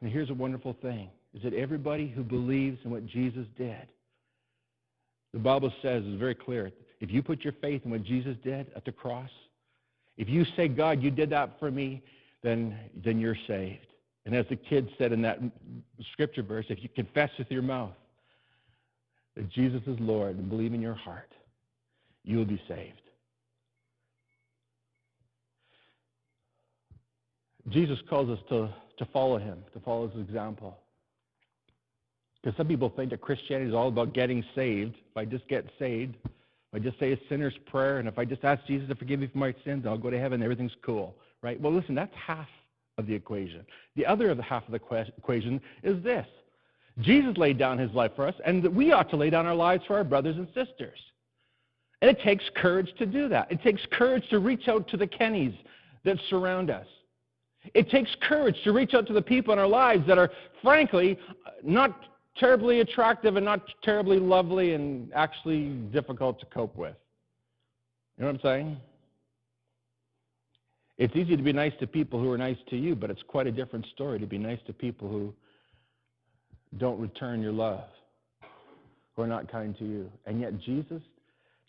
And 0.00 0.10
here's 0.10 0.30
a 0.30 0.34
wonderful 0.34 0.76
thing 0.80 1.10
is 1.34 1.42
that 1.42 1.54
everybody 1.54 2.08
who 2.08 2.22
believes 2.22 2.78
in 2.84 2.90
what 2.90 3.06
Jesus 3.06 3.46
did, 3.56 3.88
the 5.32 5.38
Bible 5.38 5.72
says 5.82 6.04
is 6.04 6.18
very 6.18 6.34
clear. 6.34 6.70
If 7.00 7.10
you 7.10 7.22
put 7.22 7.44
your 7.44 7.52
faith 7.60 7.82
in 7.84 7.90
what 7.90 8.02
Jesus 8.02 8.36
did 8.42 8.70
at 8.74 8.84
the 8.84 8.92
cross, 8.92 9.30
if 10.16 10.28
you 10.28 10.44
say, 10.56 10.68
God, 10.68 11.02
you 11.02 11.10
did 11.10 11.30
that 11.30 11.58
for 11.58 11.70
me, 11.70 12.02
then, 12.42 12.76
then 13.04 13.20
you're 13.20 13.36
saved. 13.46 13.87
And 14.28 14.36
as 14.36 14.44
the 14.50 14.56
kid 14.56 14.90
said 14.98 15.12
in 15.12 15.22
that 15.22 15.40
scripture 16.12 16.42
verse, 16.42 16.66
if 16.68 16.82
you 16.82 16.90
confess 16.90 17.30
with 17.38 17.50
your 17.50 17.62
mouth 17.62 17.94
that 19.34 19.48
Jesus 19.48 19.80
is 19.86 19.98
Lord 19.98 20.36
and 20.36 20.50
believe 20.50 20.74
in 20.74 20.82
your 20.82 20.92
heart, 20.92 21.32
you 22.24 22.36
will 22.36 22.44
be 22.44 22.60
saved. 22.68 23.00
Jesus 27.70 27.98
calls 28.10 28.28
us 28.28 28.38
to, 28.50 28.68
to 28.98 29.06
follow 29.14 29.38
him, 29.38 29.64
to 29.72 29.80
follow 29.80 30.10
his 30.10 30.20
example. 30.20 30.76
Because 32.42 32.54
some 32.58 32.68
people 32.68 32.90
think 32.90 33.08
that 33.12 33.22
Christianity 33.22 33.70
is 33.70 33.74
all 33.74 33.88
about 33.88 34.12
getting 34.12 34.44
saved. 34.54 34.94
If 35.10 35.16
I 35.16 35.24
just 35.24 35.48
get 35.48 35.64
saved, 35.78 36.16
if 36.26 36.74
I 36.74 36.78
just 36.80 36.98
say 36.98 37.12
a 37.12 37.18
sinner's 37.30 37.56
prayer, 37.64 37.98
and 37.98 38.06
if 38.06 38.18
I 38.18 38.26
just 38.26 38.44
ask 38.44 38.62
Jesus 38.66 38.90
to 38.90 38.94
forgive 38.94 39.20
me 39.20 39.28
for 39.28 39.38
my 39.38 39.54
sins, 39.64 39.86
I'll 39.86 39.96
go 39.96 40.10
to 40.10 40.20
heaven, 40.20 40.42
everything's 40.42 40.76
cool. 40.82 41.16
Right? 41.40 41.58
Well, 41.58 41.72
listen, 41.72 41.94
that's 41.94 42.14
half 42.14 42.46
of 42.98 43.06
the 43.06 43.14
equation. 43.14 43.64
The 43.96 44.04
other 44.04 44.34
half 44.42 44.66
of 44.66 44.72
the 44.72 45.06
equation 45.16 45.60
is 45.82 46.02
this 46.02 46.26
Jesus 47.00 47.36
laid 47.36 47.58
down 47.58 47.78
his 47.78 47.92
life 47.92 48.12
for 48.16 48.26
us, 48.26 48.34
and 48.44 48.64
we 48.74 48.92
ought 48.92 49.08
to 49.10 49.16
lay 49.16 49.30
down 49.30 49.46
our 49.46 49.54
lives 49.54 49.84
for 49.86 49.96
our 49.96 50.04
brothers 50.04 50.36
and 50.36 50.48
sisters. 50.48 50.98
And 52.02 52.10
it 52.10 52.20
takes 52.20 52.44
courage 52.56 52.92
to 52.98 53.06
do 53.06 53.28
that. 53.28 53.50
It 53.50 53.62
takes 53.62 53.82
courage 53.90 54.28
to 54.30 54.38
reach 54.38 54.68
out 54.68 54.88
to 54.88 54.96
the 54.96 55.06
Kennys 55.06 55.54
that 56.04 56.16
surround 56.28 56.70
us. 56.70 56.86
It 57.74 57.90
takes 57.90 58.10
courage 58.20 58.56
to 58.64 58.72
reach 58.72 58.94
out 58.94 59.06
to 59.08 59.12
the 59.12 59.22
people 59.22 59.52
in 59.52 59.58
our 59.58 59.66
lives 59.66 60.06
that 60.06 60.18
are, 60.18 60.30
frankly, 60.62 61.18
not 61.62 62.00
terribly 62.36 62.80
attractive 62.80 63.36
and 63.36 63.44
not 63.44 63.62
terribly 63.82 64.18
lovely 64.18 64.74
and 64.74 65.12
actually 65.12 65.70
difficult 65.92 66.38
to 66.40 66.46
cope 66.46 66.76
with. 66.76 66.94
You 68.16 68.24
know 68.24 68.32
what 68.32 68.36
I'm 68.36 68.42
saying? 68.42 68.76
It's 70.98 71.14
easy 71.14 71.36
to 71.36 71.42
be 71.42 71.52
nice 71.52 71.72
to 71.78 71.86
people 71.86 72.20
who 72.20 72.30
are 72.32 72.38
nice 72.38 72.56
to 72.70 72.76
you, 72.76 72.96
but 72.96 73.08
it's 73.08 73.22
quite 73.28 73.46
a 73.46 73.52
different 73.52 73.86
story 73.94 74.18
to 74.18 74.26
be 74.26 74.36
nice 74.36 74.58
to 74.66 74.72
people 74.72 75.08
who 75.08 75.32
don't 76.76 77.00
return 77.00 77.40
your 77.40 77.52
love, 77.52 77.84
who 79.14 79.22
are 79.22 79.26
not 79.28 79.50
kind 79.50 79.78
to 79.78 79.84
you. 79.84 80.10
And 80.26 80.40
yet, 80.40 80.58
Jesus, 80.60 81.00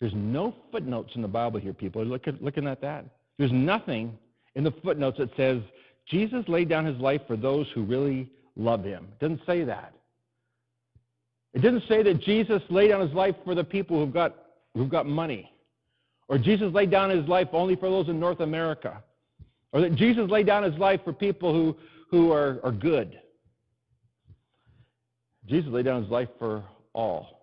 there's 0.00 0.12
no 0.14 0.54
footnotes 0.72 1.12
in 1.14 1.22
the 1.22 1.28
Bible 1.28 1.60
here, 1.60 1.72
people. 1.72 2.04
Look 2.04 2.26
at, 2.26 2.42
looking 2.42 2.66
at 2.66 2.80
that. 2.80 3.04
There's 3.38 3.52
nothing 3.52 4.18
in 4.56 4.64
the 4.64 4.72
footnotes 4.82 5.18
that 5.18 5.30
says 5.36 5.62
Jesus 6.08 6.44
laid 6.48 6.68
down 6.68 6.84
his 6.84 6.98
life 6.98 7.20
for 7.28 7.36
those 7.36 7.66
who 7.72 7.84
really 7.84 8.28
love 8.56 8.82
him. 8.82 9.06
It 9.12 9.20
doesn't 9.20 9.46
say 9.46 9.62
that. 9.64 9.94
It 11.54 11.62
doesn't 11.62 11.84
say 11.88 12.02
that 12.02 12.20
Jesus 12.20 12.62
laid 12.68 12.88
down 12.88 13.00
his 13.00 13.12
life 13.12 13.36
for 13.44 13.54
the 13.54 13.64
people 13.64 13.98
who've 13.98 14.12
got, 14.12 14.34
who've 14.74 14.90
got 14.90 15.06
money. 15.06 15.52
Or 16.28 16.36
Jesus 16.36 16.72
laid 16.72 16.90
down 16.90 17.10
his 17.10 17.26
life 17.28 17.48
only 17.52 17.76
for 17.76 17.88
those 17.88 18.08
in 18.08 18.18
North 18.18 18.40
America. 18.40 19.02
Or 19.72 19.80
that 19.80 19.94
Jesus 19.94 20.28
laid 20.28 20.46
down 20.46 20.62
his 20.62 20.74
life 20.78 21.00
for 21.04 21.12
people 21.12 21.52
who, 21.52 21.76
who 22.10 22.32
are, 22.32 22.58
are 22.64 22.72
good. 22.72 23.20
Jesus 25.46 25.70
laid 25.70 25.84
down 25.84 26.02
his 26.02 26.10
life 26.10 26.28
for 26.38 26.64
all. 26.92 27.40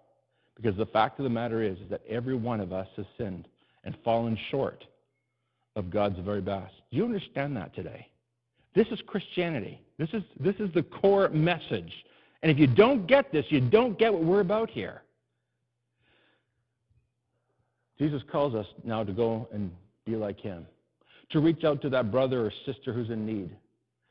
Because 0.56 0.76
the 0.76 0.86
fact 0.86 1.20
of 1.20 1.24
the 1.24 1.30
matter 1.30 1.62
is, 1.62 1.78
is 1.80 1.90
that 1.90 2.02
every 2.10 2.36
one 2.36 2.60
of 2.60 2.74
us 2.74 2.88
has 2.96 3.06
sinned 3.18 3.48
and 3.84 3.96
fallen 4.04 4.38
short 4.50 4.84
of 5.76 5.90
God's 5.90 6.20
very 6.20 6.42
best. 6.42 6.74
Do 6.92 6.98
you 6.98 7.06
understand 7.06 7.56
that 7.58 7.76
today? 7.76 8.08
This 8.74 8.88
is 8.88 9.00
Christianity. 9.06 9.80
This 9.98 10.10
is, 10.14 10.24
this 10.40 10.56
is 10.60 10.74
the 10.74 10.84
core 10.84 11.30
message. 11.30 11.92
And 12.42 12.52
if 12.52 12.58
you 12.58 12.68
don't 12.68 13.08
get 13.08 13.32
this, 13.32 13.46
you 13.50 13.62
don't 13.62 13.98
get 13.98 14.14
what 14.14 14.24
we're 14.24 14.42
about 14.42 14.70
here. 14.70 15.04
Jesus 17.98 18.22
calls 18.32 18.54
us 18.54 18.68
now 18.84 19.04
to 19.04 19.12
go 19.12 19.48
and 19.52 19.72
be 20.06 20.16
like 20.16 20.40
him, 20.40 20.66
to 21.32 21.40
reach 21.40 21.64
out 21.64 21.82
to 21.82 21.90
that 21.90 22.12
brother 22.12 22.46
or 22.46 22.52
sister 22.66 22.94
who's 22.94 23.10
in 23.10 23.26
need, 23.26 23.50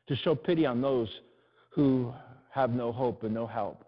to 0.07 0.15
show 0.17 0.35
pity 0.35 0.65
on 0.65 0.81
those 0.81 1.09
who 1.69 2.13
have 2.49 2.71
no 2.71 2.91
hope 2.91 3.23
and 3.23 3.33
no 3.33 3.47
help. 3.47 3.83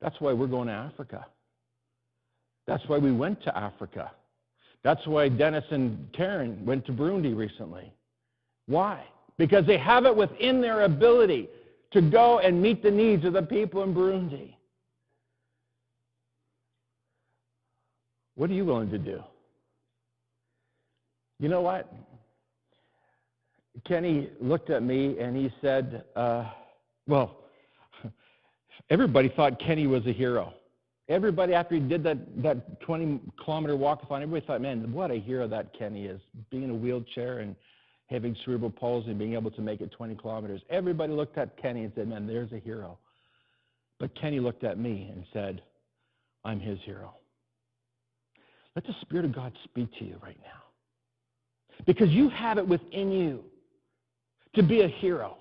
That's 0.00 0.20
why 0.20 0.32
we're 0.32 0.46
going 0.46 0.68
to 0.68 0.74
Africa. 0.74 1.26
That's 2.66 2.82
why 2.88 2.98
we 2.98 3.12
went 3.12 3.42
to 3.44 3.56
Africa. 3.56 4.10
That's 4.82 5.06
why 5.06 5.28
Dennis 5.28 5.64
and 5.70 6.08
Karen 6.12 6.64
went 6.64 6.86
to 6.86 6.92
Burundi 6.92 7.36
recently. 7.36 7.92
Why? 8.66 9.04
Because 9.38 9.66
they 9.66 9.78
have 9.78 10.06
it 10.06 10.14
within 10.14 10.60
their 10.60 10.82
ability 10.82 11.48
to 11.92 12.00
go 12.00 12.40
and 12.40 12.60
meet 12.60 12.82
the 12.82 12.90
needs 12.90 13.24
of 13.24 13.32
the 13.32 13.42
people 13.42 13.82
in 13.82 13.94
Burundi. 13.94 14.54
What 18.34 18.50
are 18.50 18.54
you 18.54 18.64
willing 18.64 18.90
to 18.90 18.98
do? 18.98 19.22
You 21.38 21.48
know 21.48 21.62
what? 21.62 21.92
Kenny 23.84 24.30
looked 24.40 24.70
at 24.70 24.82
me 24.82 25.18
and 25.18 25.36
he 25.36 25.52
said, 25.60 26.04
uh, 26.14 26.50
Well, 27.06 27.36
everybody 28.90 29.28
thought 29.28 29.60
Kenny 29.60 29.86
was 29.86 30.06
a 30.06 30.12
hero. 30.12 30.54
Everybody, 31.08 31.54
after 31.54 31.76
he 31.76 31.80
did 31.80 32.02
that, 32.02 32.42
that 32.42 32.80
20 32.80 33.20
kilometer 33.44 33.74
walkathon, 33.74 34.22
everybody 34.22 34.44
thought, 34.44 34.60
man, 34.60 34.92
what 34.92 35.12
a 35.12 35.16
hero 35.16 35.46
that 35.46 35.72
Kenny 35.78 36.06
is. 36.06 36.20
Being 36.50 36.64
in 36.64 36.70
a 36.70 36.74
wheelchair 36.74 37.38
and 37.38 37.54
having 38.08 38.36
cerebral 38.44 38.70
palsy 38.70 39.10
and 39.10 39.18
being 39.18 39.34
able 39.34 39.52
to 39.52 39.60
make 39.60 39.80
it 39.80 39.92
20 39.92 40.16
kilometers. 40.16 40.62
Everybody 40.68 41.12
looked 41.12 41.38
at 41.38 41.56
Kenny 41.60 41.84
and 41.84 41.92
said, 41.94 42.08
man, 42.08 42.26
there's 42.26 42.50
a 42.52 42.58
hero. 42.58 42.98
But 44.00 44.14
Kenny 44.20 44.40
looked 44.40 44.64
at 44.64 44.78
me 44.78 45.10
and 45.12 45.24
said, 45.32 45.62
I'm 46.44 46.58
his 46.58 46.78
hero. 46.84 47.14
Let 48.74 48.84
the 48.86 48.94
Spirit 49.00 49.24
of 49.24 49.34
God 49.34 49.52
speak 49.64 49.88
to 49.98 50.04
you 50.04 50.18
right 50.22 50.38
now. 50.42 51.84
Because 51.86 52.10
you 52.10 52.28
have 52.30 52.58
it 52.58 52.66
within 52.66 53.12
you 53.12 53.44
to 54.56 54.62
be 54.62 54.80
a 54.82 54.88
hero 54.88 55.36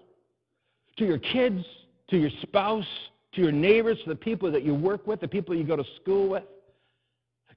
to 0.97 1.06
your 1.06 1.17
kids, 1.17 1.65
to 2.10 2.17
your 2.17 2.30
spouse, 2.41 2.86
to 3.34 3.41
your 3.41 3.51
neighbors, 3.51 3.97
to 4.04 4.10
the 4.10 4.15
people 4.15 4.51
that 4.51 4.63
you 4.63 4.73
work 4.73 5.08
with, 5.08 5.19
the 5.19 5.28
people 5.28 5.56
you 5.56 5.63
go 5.63 5.75
to 5.75 5.84
school 6.01 6.30
with. 6.30 6.43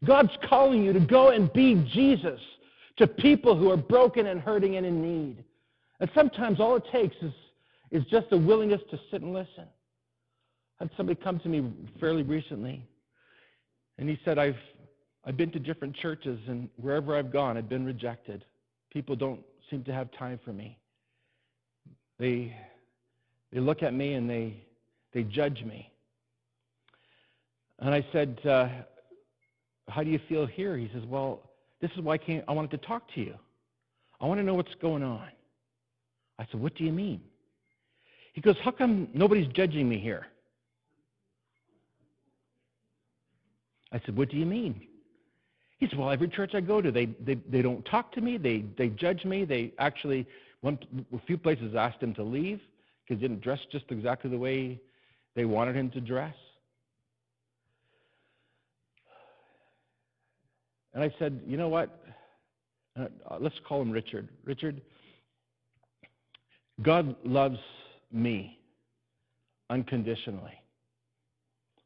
God's 0.05 0.31
calling 0.49 0.85
you 0.85 0.93
to 0.93 1.01
go 1.01 1.31
and 1.31 1.53
be 1.53 1.75
Jesus 1.93 2.41
to 2.97 3.07
people 3.07 3.57
who 3.57 3.71
are 3.71 3.77
broken 3.77 4.27
and 4.27 4.41
hurting 4.41 4.77
and 4.77 4.87
in 4.87 5.03
need. 5.03 5.45
And 6.01 6.11
sometimes 6.15 6.61
all 6.61 6.77
it 6.77 6.85
takes 6.93 7.17
is, 7.23 7.33
is 7.91 8.05
just 8.11 8.27
a 8.33 8.37
willingness 8.37 8.81
to 8.91 8.99
sit 9.11 9.23
and 9.23 9.33
listen. 9.33 9.67
I 10.81 10.85
had 10.85 10.91
somebody 10.97 11.21
come 11.21 11.41
to 11.41 11.49
me 11.49 11.73
fairly 11.99 12.23
recently, 12.23 12.85
and 13.99 14.09
he 14.09 14.19
said, 14.25 14.39
I've, 14.39 14.57
I've 15.25 15.37
been 15.37 15.51
to 15.53 15.59
different 15.59 15.97
churches, 15.97 16.39
and 16.47 16.69
wherever 16.77 17.17
I've 17.17 17.33
gone, 17.33 17.57
I've 17.57 17.69
been 17.69 17.85
rejected. 17.85 18.45
People 18.93 19.17
don't 19.17 19.41
seem 19.71 19.83
to 19.85 19.93
have 19.93 20.09
time 20.13 20.39
for 20.45 20.53
me. 20.53 20.79
They, 22.19 22.55
they 23.53 23.61
look 23.61 23.83
at 23.83 23.95
me 23.95 24.15
and 24.15 24.29
they, 24.29 24.63
they 25.13 25.23
judge 25.23 25.63
me. 25.65 25.91
And 27.79 27.95
I 27.95 28.05
said, 28.13 28.39
uh, 28.45 28.69
How 29.89 30.03
do 30.03 30.11
you 30.11 30.21
feel 30.29 30.47
here? 30.47 30.77
He 30.77 30.91
says, 30.93 31.05
Well, 31.07 31.43
this 31.81 31.91
is 31.93 32.01
why 32.03 32.15
I, 32.15 32.19
came, 32.19 32.43
I 32.49 32.53
wanted 32.53 32.73
to 32.73 32.87
talk 32.87 33.03
to 33.15 33.21
you. 33.21 33.35
I 34.21 34.27
want 34.27 34.41
to 34.41 34.45
know 34.45 34.55
what's 34.55 34.75
going 34.81 35.03
on. 35.03 35.29
I 36.39 36.47
said, 36.51 36.61
What 36.61 36.75
do 36.75 36.85
you 36.85 36.93
mean? 36.93 37.21
He 38.33 38.41
goes, 38.41 38.57
How 38.63 38.71
come 38.71 39.09
nobody's 39.15 39.49
judging 39.49 39.89
me 39.89 39.99
here? 39.99 40.27
I 43.93 44.01
said, 44.05 44.17
What 44.17 44.29
do 44.29 44.37
you 44.37 44.47
mean? 44.47 44.83
He 45.79 45.89
said, 45.89 45.99
Well, 45.99 46.11
every 46.11 46.29
church 46.29 46.55
I 46.55 46.61
go 46.61 46.83
to, 46.83 46.91
they, 46.91 47.07
they, 47.25 47.37
they 47.49 47.63
don't 47.63 47.85
talk 47.85 48.13
to 48.13 48.21
me, 48.21 48.37
they, 48.39 48.65
they 48.77 48.89
judge 48.89 49.25
me. 49.25 49.45
They 49.45 49.73
actually, 49.79 50.27
one, 50.61 50.79
a 51.15 51.19
few 51.27 51.39
places 51.39 51.75
asked 51.77 52.03
him 52.03 52.15
to 52.15 52.23
leave 52.23 52.61
because 53.05 53.21
he 53.21 53.29
didn't 53.29 53.43
dress 53.43 53.61
just 53.71 53.85
exactly 53.91 54.31
the 54.31 54.39
way 54.39 54.81
they 55.35 55.45
wanted 55.45 55.77
him 55.77 55.91
to 55.91 56.01
dress. 56.01 56.35
And 60.95 61.03
I 61.03 61.15
said, 61.19 61.41
You 61.47 61.57
know 61.57 61.69
what? 61.69 62.05
Uh, 62.99 63.07
let's 63.39 63.55
call 63.67 63.81
him 63.81 63.91
Richard. 63.91 64.29
Richard, 64.45 64.81
God 66.83 67.15
loves 67.25 67.59
me 68.11 68.59
unconditionally. 69.71 70.55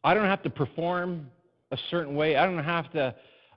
I 0.05 0.15
don't 0.15 0.27
have 0.27 0.43
to 0.45 0.51
perform 0.51 1.31
a 1.71 1.79
certain 1.91 2.15
way. 2.15 2.37
I 2.37 2.47
don't 2.47 2.65
have 2.65 2.91
to 2.93 3.15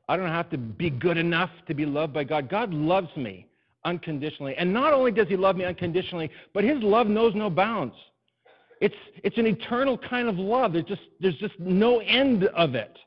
I 0.08 0.17
don't 0.17 0.30
have 0.30 0.49
to 0.51 0.58
be 0.58 0.89
good 0.89 1.17
enough 1.17 1.49
to 1.67 1.73
be 1.73 1.86
loved 1.86 2.13
by 2.13 2.23
God. 2.23 2.49
God 2.49 2.73
loves 2.73 3.15
me 3.17 3.47
unconditionally. 3.85 4.55
And 4.57 4.73
not 4.73 4.91
only 4.91 5.11
does 5.11 5.27
he 5.27 5.37
love 5.37 5.55
me 5.55 5.63
unconditionally, 5.63 6.29
but 6.53 6.63
his 6.63 6.81
love 6.83 7.07
knows 7.07 7.33
no 7.35 7.49
bounds. 7.49 7.95
It's, 8.81 8.95
it's 9.23 9.37
an 9.37 9.47
eternal 9.47 9.97
kind 9.97 10.27
of 10.27 10.37
love. 10.37 10.73
There's 10.73 10.85
just, 10.85 11.01
there's 11.21 11.37
just 11.37 11.57
no 11.59 11.99
end 11.99 12.43
of 12.45 12.75
it. 12.75 12.97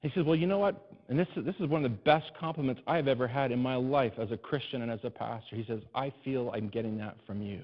He 0.00 0.10
says, 0.14 0.24
Well, 0.24 0.34
you 0.34 0.46
know 0.46 0.58
what? 0.58 0.90
And 1.08 1.18
this, 1.18 1.28
this 1.36 1.54
is 1.60 1.66
one 1.66 1.84
of 1.84 1.90
the 1.90 1.96
best 1.96 2.30
compliments 2.38 2.80
I've 2.86 3.08
ever 3.08 3.28
had 3.28 3.52
in 3.52 3.58
my 3.58 3.76
life 3.76 4.14
as 4.18 4.30
a 4.30 4.36
Christian 4.36 4.82
and 4.82 4.90
as 4.90 5.00
a 5.04 5.10
pastor. 5.10 5.56
He 5.56 5.64
says, 5.64 5.80
I 5.94 6.12
feel 6.24 6.50
I'm 6.54 6.68
getting 6.68 6.96
that 6.98 7.16
from 7.26 7.42
you. 7.42 7.60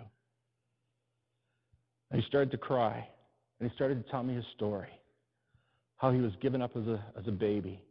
And 2.10 2.20
he 2.20 2.26
started 2.28 2.50
to 2.50 2.58
cry. 2.58 3.06
And 3.58 3.68
he 3.68 3.74
started 3.74 4.04
to 4.04 4.10
tell 4.10 4.22
me 4.22 4.34
his 4.34 4.44
story 4.54 4.88
how 5.96 6.12
he 6.12 6.20
was 6.20 6.32
given 6.40 6.62
up 6.62 6.76
as 6.76 6.86
a, 6.86 7.04
as 7.18 7.26
a 7.26 7.32
baby. 7.32 7.82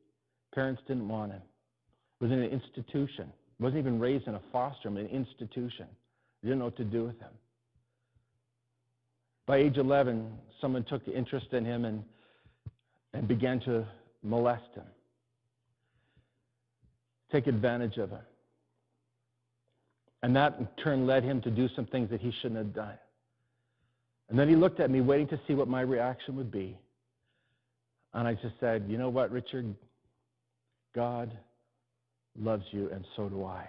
Parents 0.54 0.82
didn't 0.88 1.08
want 1.08 1.34
him. 1.34 1.42
Was 2.20 2.32
in 2.32 2.40
an 2.40 2.50
institution. 2.50 3.32
Wasn't 3.60 3.80
even 3.80 4.00
raised 4.00 4.28
in 4.28 4.36
a 4.36 4.42
foster 4.52 4.90
home, 4.90 4.98
an 4.98 5.08
institution. 5.08 5.88
Didn't 6.44 6.60
know 6.60 6.66
what 6.66 6.78
to 6.78 6.84
do 6.84 7.04
with 7.06 7.20
him. 7.20 7.30
By 9.46 9.58
age 9.58 9.78
11, 9.78 10.30
someone 10.60 10.84
took 10.84 11.08
interest 11.08 11.54
in 11.54 11.66
him 11.66 11.86
and, 11.86 12.04
and 13.14 13.28
began 13.28 13.60
to 13.62 13.86
molest 14.24 14.74
him, 14.76 14.84
take 17.32 17.48
advantage 17.48 17.98
of 17.98 18.10
him. 18.10 18.20
And 20.24 20.36
that 20.36 20.58
in 20.60 20.68
turn 20.84 21.08
led 21.08 21.24
him 21.24 21.42
to 21.42 21.52
do 21.52 21.70
some 21.76 21.86
things 21.86 22.10
that 22.10 22.20
he 22.20 22.32
shouldn't 22.42 22.58
have 22.58 22.74
done. 22.74 22.98
And 24.30 24.38
then 24.38 24.50
he 24.50 24.56
looked 24.56 24.80
at 24.80 24.90
me, 24.90 25.02
waiting 25.02 25.28
to 25.28 25.40
see 25.48 25.54
what 25.54 25.68
my 25.68 25.82
reaction 25.82 26.36
would 26.36 26.52
be. 26.52 26.78
And 28.14 28.28
I 28.28 28.34
just 28.34 28.56
said, 28.60 28.86
You 28.88 28.98
know 28.98 29.10
what, 29.10 29.32
Richard? 29.32 29.74
God 30.96 31.32
loves 32.40 32.64
you, 32.72 32.90
and 32.92 33.06
so 33.16 33.30
do 33.30 33.46
I. 33.46 33.68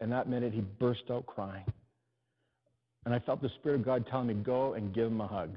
And 0.00 0.10
that 0.12 0.28
minute, 0.28 0.52
he 0.52 0.60
burst 0.60 1.04
out 1.10 1.26
crying. 1.26 1.64
And 3.04 3.14
I 3.14 3.18
felt 3.20 3.40
the 3.40 3.50
Spirit 3.60 3.80
of 3.80 3.84
God 3.84 4.06
telling 4.10 4.26
me, 4.28 4.34
Go 4.34 4.74
and 4.74 4.94
give 4.94 5.06
him 5.06 5.20
a 5.20 5.26
hug. 5.26 5.50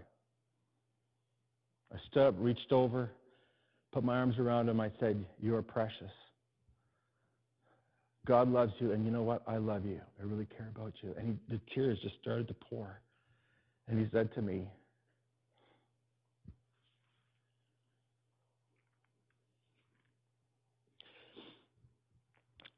I 1.93 1.97
stood 2.09 2.27
up, 2.27 2.35
reached 2.37 2.71
over, 2.71 3.09
put 3.91 4.03
my 4.03 4.17
arms 4.17 4.37
around 4.39 4.69
him. 4.69 4.79
I 4.79 4.91
said, 4.99 5.23
You 5.41 5.55
are 5.55 5.61
precious. 5.61 6.11
God 8.27 8.49
loves 8.49 8.73
you, 8.79 8.91
and 8.91 9.03
you 9.03 9.11
know 9.11 9.23
what? 9.23 9.41
I 9.47 9.57
love 9.57 9.85
you. 9.85 9.99
I 10.19 10.23
really 10.23 10.45
care 10.45 10.71
about 10.75 10.93
you. 11.01 11.13
And 11.17 11.27
he, 11.49 11.55
the 11.55 11.61
tears 11.73 11.97
just 12.03 12.15
started 12.21 12.47
to 12.49 12.53
pour. 12.53 13.01
And 13.87 13.99
he 13.99 14.07
said 14.13 14.33
to 14.35 14.41
me, 14.41 14.67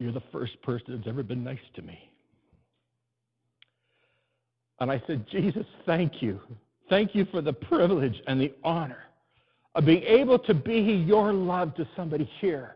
You're 0.04 0.12
the 0.12 0.22
first 0.34 0.62
person 0.64 0.88
that's 0.90 1.08
ever 1.08 1.24
been 1.24 1.46
nice 1.46 1.64
to 1.76 1.82
me. 1.82 1.98
And 4.82 4.92
I 4.92 5.02
said, 5.08 5.26
Jesus, 5.32 5.66
thank 5.86 6.22
you. 6.22 6.42
Thank 6.90 7.16
you 7.16 7.24
for 7.32 7.40
the 7.40 7.54
privilege 7.54 8.22
and 8.28 8.42
the 8.42 8.54
honor 8.66 9.06
of 9.76 9.86
being 9.86 10.04
able 10.04 10.38
to 10.40 10.54
be 10.54 10.82
your 11.08 11.32
love 11.32 11.74
to 11.76 11.88
somebody 11.96 12.30
here 12.42 12.76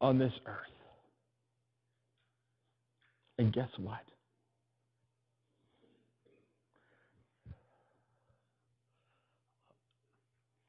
on 0.00 0.20
this 0.20 0.32
earth. 0.46 0.54
And 3.38 3.52
guess 3.52 3.70
what? 3.76 4.04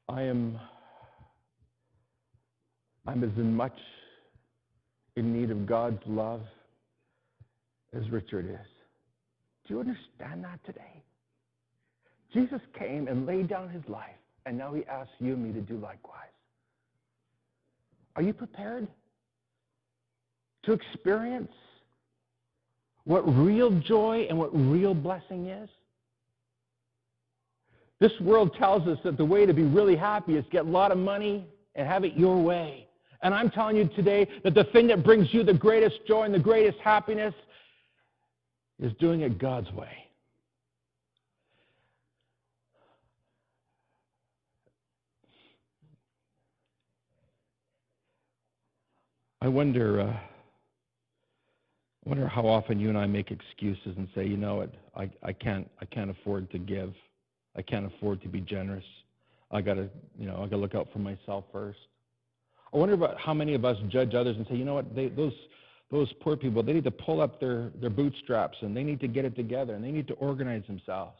I 0.08 0.22
am 0.22 0.58
I'm 3.06 3.24
as 3.24 3.30
much 3.36 3.76
in 5.16 5.32
need 5.32 5.50
of 5.50 5.66
God's 5.66 6.00
love 6.06 6.42
as 7.94 8.08
Richard 8.10 8.46
is. 8.46 8.66
Do 9.66 9.74
you 9.74 9.80
understand 9.80 10.44
that 10.44 10.64
today? 10.64 11.02
Jesus 12.32 12.60
came 12.78 13.08
and 13.08 13.26
laid 13.26 13.48
down 13.48 13.68
his 13.68 13.82
life, 13.88 14.16
and 14.46 14.56
now 14.56 14.72
he 14.72 14.84
asks 14.86 15.12
you 15.18 15.34
and 15.34 15.44
me 15.44 15.52
to 15.52 15.60
do 15.60 15.74
likewise. 15.74 16.18
Are 18.16 18.22
you 18.22 18.32
prepared 18.32 18.86
to 20.64 20.72
experience 20.72 21.52
what 23.04 23.22
real 23.22 23.70
joy 23.80 24.26
and 24.28 24.38
what 24.38 24.50
real 24.52 24.94
blessing 24.94 25.48
is? 25.48 25.68
This 28.00 28.12
world 28.20 28.54
tells 28.58 28.86
us 28.88 28.98
that 29.04 29.16
the 29.16 29.24
way 29.24 29.46
to 29.46 29.52
be 29.52 29.62
really 29.62 29.96
happy 29.96 30.36
is 30.36 30.44
get 30.50 30.64
a 30.66 30.68
lot 30.68 30.90
of 30.90 30.98
money 30.98 31.46
and 31.74 31.86
have 31.86 32.04
it 32.04 32.14
your 32.14 32.36
way. 32.42 32.88
And 33.22 33.32
I'm 33.32 33.50
telling 33.50 33.76
you 33.76 33.88
today 33.94 34.28
that 34.42 34.54
the 34.54 34.64
thing 34.64 34.88
that 34.88 35.04
brings 35.04 35.32
you 35.32 35.44
the 35.44 35.54
greatest 35.54 36.06
joy 36.06 36.24
and 36.24 36.34
the 36.34 36.38
greatest 36.38 36.78
happiness 36.78 37.34
is 38.80 38.92
doing 38.98 39.20
it 39.20 39.38
God's 39.38 39.70
way. 39.72 39.88
I 49.40 49.48
wonder, 49.48 50.00
uh, 50.00 50.16
wonder 52.04 52.28
how 52.28 52.46
often 52.46 52.78
you 52.78 52.88
and 52.88 52.98
I 52.98 53.06
make 53.06 53.32
excuses 53.32 53.94
and 53.96 54.08
say, 54.14 54.24
you 54.24 54.36
know 54.36 54.56
what, 54.56 54.70
I, 54.94 55.10
I 55.22 55.32
can't, 55.32 55.68
I 55.80 55.84
can't 55.86 56.10
afford 56.10 56.50
to 56.52 56.58
give. 56.58 56.94
I 57.56 57.62
can't 57.62 57.86
afford 57.86 58.22
to 58.22 58.28
be 58.28 58.40
generous. 58.40 58.84
I 59.50 59.60
got 59.60 59.74
to, 59.74 59.88
you 60.18 60.26
know, 60.26 60.36
I 60.36 60.42
got 60.42 60.50
to 60.50 60.56
look 60.56 60.74
out 60.74 60.88
for 60.92 61.00
myself 61.00 61.44
first. 61.52 61.78
I 62.72 62.78
wonder 62.78 62.94
about 62.94 63.18
how 63.18 63.34
many 63.34 63.54
of 63.54 63.64
us 63.64 63.76
judge 63.88 64.14
others 64.14 64.36
and 64.36 64.46
say, 64.48 64.56
you 64.56 64.64
know 64.64 64.74
what, 64.74 64.94
they, 64.94 65.08
those, 65.08 65.34
those 65.90 66.10
poor 66.20 66.36
people, 66.36 66.62
they 66.62 66.72
need 66.72 66.84
to 66.84 66.90
pull 66.90 67.20
up 67.20 67.38
their, 67.38 67.70
their 67.80 67.90
bootstraps 67.90 68.56
and 68.62 68.74
they 68.74 68.82
need 68.82 69.00
to 69.00 69.08
get 69.08 69.24
it 69.24 69.36
together 69.36 69.74
and 69.74 69.84
they 69.84 69.90
need 69.90 70.08
to 70.08 70.14
organize 70.14 70.62
themselves. 70.66 71.18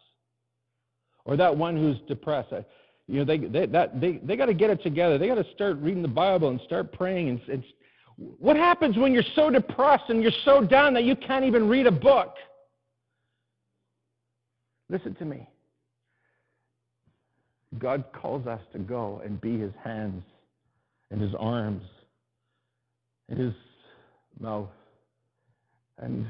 Or 1.25 1.37
that 1.37 1.55
one 1.55 1.77
who's 1.77 1.99
depressed, 2.09 2.53
uh, 2.53 2.63
you 3.07 3.19
know, 3.19 3.25
they, 3.25 3.39
they, 3.39 3.67
that, 3.67 4.01
they, 4.01 4.19
they 4.25 4.37
got 4.37 4.47
to 4.47 4.55
get 4.55 4.71
it 4.71 4.83
together. 4.83 5.19
They 5.19 5.29
got 5.29 5.35
to 5.35 5.47
start 5.55 5.77
reading 5.79 6.03
the 6.03 6.09
Bible 6.09 6.49
and 6.49 6.61
start 6.63 6.93
praying. 6.93 7.29
And, 7.29 7.41
and 7.49 7.65
what 8.39 8.57
happens 8.57 8.97
when 8.97 9.13
you're 9.13 9.23
so 9.35 9.51
depressed 9.51 10.05
and 10.09 10.23
you're 10.23 10.33
so 10.45 10.65
down 10.65 10.95
that 10.95 11.05
you 11.05 11.17
can't 11.17 11.45
even 11.45 11.69
read 11.69 11.87
a 11.87 11.93
book? 11.93 12.35
Listen 14.89 15.15
to 15.17 15.25
me. 15.25 15.49
God 17.79 18.05
calls 18.13 18.47
us 18.47 18.61
to 18.73 18.79
go 18.79 19.21
and 19.25 19.41
be 19.41 19.59
his 19.59 19.73
hands 19.83 20.23
and 21.13 21.21
his 21.21 21.35
arms 21.39 21.83
and 23.29 23.39
his 23.39 23.53
mouth 24.41 24.69
and 25.99 26.27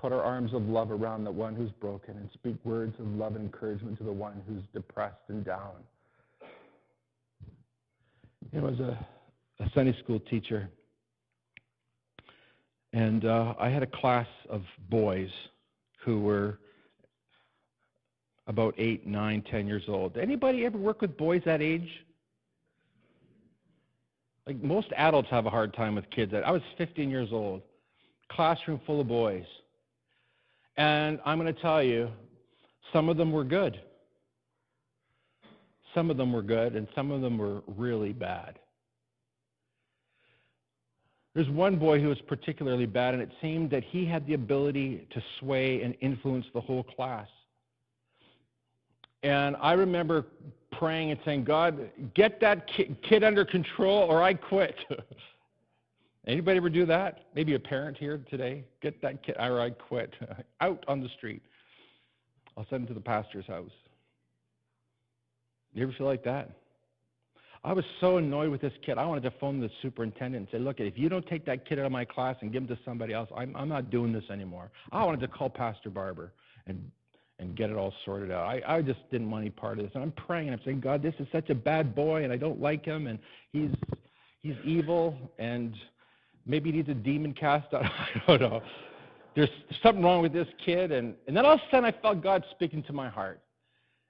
put 0.00 0.12
our 0.12 0.22
arms 0.22 0.54
of 0.54 0.62
love 0.62 0.92
around 0.92 1.24
the 1.24 1.30
one 1.30 1.54
who's 1.54 1.72
broken 1.72 2.16
and 2.16 2.30
speak 2.32 2.56
words 2.64 2.94
of 3.00 3.06
love 3.08 3.34
and 3.34 3.44
encouragement 3.44 3.98
to 3.98 4.04
the 4.04 4.12
one 4.12 4.40
who's 4.46 4.62
depressed 4.72 5.16
and 5.28 5.44
down. 5.44 5.72
You 8.52 8.60
know, 8.60 8.68
as 8.68 8.78
a, 8.78 9.06
a 9.60 9.70
Sunday 9.74 9.98
school 10.02 10.20
teacher, 10.20 10.70
and 12.92 13.24
uh, 13.24 13.54
I 13.58 13.68
had 13.68 13.82
a 13.82 13.86
class 13.86 14.28
of 14.48 14.62
boys 14.88 15.28
who 16.04 16.20
were 16.20 16.58
about 18.46 18.74
eight, 18.78 19.06
nine, 19.06 19.42
ten 19.50 19.66
years 19.66 19.82
old. 19.88 20.16
Anybody 20.16 20.64
ever 20.64 20.78
work 20.78 21.02
with 21.02 21.16
boys 21.18 21.42
that 21.44 21.60
age? 21.60 21.88
Like 24.48 24.62
most 24.62 24.88
adults 24.96 25.28
have 25.30 25.44
a 25.44 25.50
hard 25.50 25.74
time 25.74 25.94
with 25.94 26.08
kids. 26.08 26.32
I 26.32 26.50
was 26.50 26.62
15 26.78 27.10
years 27.10 27.28
old, 27.32 27.60
classroom 28.30 28.80
full 28.86 28.98
of 28.98 29.06
boys. 29.06 29.44
And 30.78 31.20
I'm 31.26 31.38
going 31.38 31.54
to 31.54 31.60
tell 31.60 31.82
you, 31.82 32.08
some 32.90 33.10
of 33.10 33.18
them 33.18 33.30
were 33.30 33.44
good. 33.44 33.78
Some 35.94 36.10
of 36.10 36.16
them 36.16 36.32
were 36.32 36.40
good, 36.40 36.76
and 36.76 36.88
some 36.94 37.10
of 37.10 37.20
them 37.20 37.36
were 37.36 37.60
really 37.76 38.14
bad. 38.14 38.58
There's 41.34 41.50
one 41.50 41.76
boy 41.76 42.00
who 42.00 42.08
was 42.08 42.20
particularly 42.26 42.86
bad, 42.86 43.12
and 43.12 43.22
it 43.22 43.30
seemed 43.42 43.70
that 43.72 43.84
he 43.84 44.06
had 44.06 44.26
the 44.26 44.32
ability 44.32 45.06
to 45.10 45.22
sway 45.40 45.82
and 45.82 45.94
influence 46.00 46.46
the 46.54 46.60
whole 46.62 46.84
class. 46.84 47.28
And 49.22 49.56
I 49.60 49.72
remember 49.72 50.26
praying 50.72 51.10
and 51.10 51.20
saying, 51.24 51.44
God, 51.44 51.90
get 52.14 52.40
that 52.40 52.68
kid 53.02 53.24
under 53.24 53.44
control 53.44 54.02
or 54.02 54.22
I 54.22 54.34
quit. 54.34 54.76
Anybody 56.26 56.58
ever 56.58 56.68
do 56.68 56.84
that? 56.86 57.24
Maybe 57.34 57.54
a 57.54 57.58
parent 57.58 57.96
here 57.96 58.20
today? 58.30 58.64
Get 58.82 59.00
that 59.02 59.22
kid 59.24 59.36
or 59.38 59.60
I 59.60 59.70
quit. 59.70 60.14
Out 60.60 60.84
on 60.86 61.00
the 61.00 61.08
street. 61.16 61.42
I'll 62.56 62.66
send 62.68 62.82
him 62.82 62.88
to 62.88 62.94
the 62.94 63.00
pastor's 63.00 63.46
house. 63.46 63.70
You 65.74 65.84
ever 65.84 65.92
feel 65.96 66.06
like 66.06 66.24
that? 66.24 66.50
I 67.64 67.72
was 67.72 67.84
so 68.00 68.18
annoyed 68.18 68.50
with 68.50 68.60
this 68.60 68.72
kid. 68.84 68.98
I 68.98 69.06
wanted 69.06 69.24
to 69.24 69.32
phone 69.38 69.60
the 69.60 69.70
superintendent 69.82 70.36
and 70.36 70.48
say, 70.50 70.62
look, 70.62 70.80
if 70.80 70.96
you 70.96 71.08
don't 71.08 71.26
take 71.26 71.44
that 71.46 71.66
kid 71.68 71.78
out 71.78 71.86
of 71.86 71.92
my 71.92 72.04
class 72.04 72.36
and 72.40 72.52
give 72.52 72.62
him 72.62 72.68
to 72.68 72.78
somebody 72.84 73.12
else, 73.12 73.28
I'm, 73.36 73.54
I'm 73.56 73.68
not 73.68 73.90
doing 73.90 74.12
this 74.12 74.24
anymore. 74.30 74.70
I 74.92 75.04
wanted 75.04 75.20
to 75.20 75.28
call 75.28 75.50
Pastor 75.50 75.90
Barber 75.90 76.32
and 76.66 76.90
and 77.38 77.56
get 77.56 77.70
it 77.70 77.76
all 77.76 77.94
sorted 78.04 78.30
out. 78.30 78.46
I, 78.46 78.62
I 78.66 78.82
just 78.82 78.98
didn't 79.10 79.30
want 79.30 79.42
any 79.42 79.50
part 79.50 79.78
of 79.78 79.84
this. 79.84 79.92
And 79.94 80.02
I'm 80.02 80.12
praying 80.12 80.48
and 80.48 80.58
I'm 80.58 80.64
saying, 80.64 80.80
God, 80.80 81.02
this 81.02 81.14
is 81.18 81.26
such 81.30 81.50
a 81.50 81.54
bad 81.54 81.94
boy 81.94 82.24
and 82.24 82.32
I 82.32 82.36
don't 82.36 82.60
like 82.60 82.84
him 82.84 83.06
and 83.06 83.18
he's 83.52 83.70
he's 84.40 84.56
evil 84.64 85.16
and 85.38 85.74
maybe 86.46 86.70
he 86.70 86.78
needs 86.78 86.88
a 86.88 86.94
demon 86.94 87.32
cast 87.32 87.72
out. 87.74 87.84
I 88.26 88.36
don't 88.36 88.40
know. 88.40 88.62
There's 89.36 89.50
something 89.82 90.02
wrong 90.02 90.22
with 90.22 90.32
this 90.32 90.48
kid. 90.64 90.90
And, 90.90 91.14
and 91.26 91.36
then 91.36 91.46
all 91.46 91.54
of 91.54 91.60
a 91.60 91.70
sudden 91.70 91.84
I 91.84 91.92
felt 92.02 92.22
God 92.22 92.44
speaking 92.50 92.82
to 92.84 92.92
my 92.92 93.08
heart. 93.08 93.40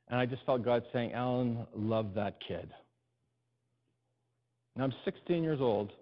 And 0.09 0.19
I 0.19 0.25
just 0.25 0.45
felt 0.47 0.64
God 0.64 0.85
saying, 0.93 1.12
Alan, 1.12 1.67
love 1.75 2.14
that 2.14 2.38
kid. 2.47 2.71
Now 4.75 4.85
I'm 4.85 4.95
16 5.05 5.43
years 5.43 5.61
old, 5.61 5.93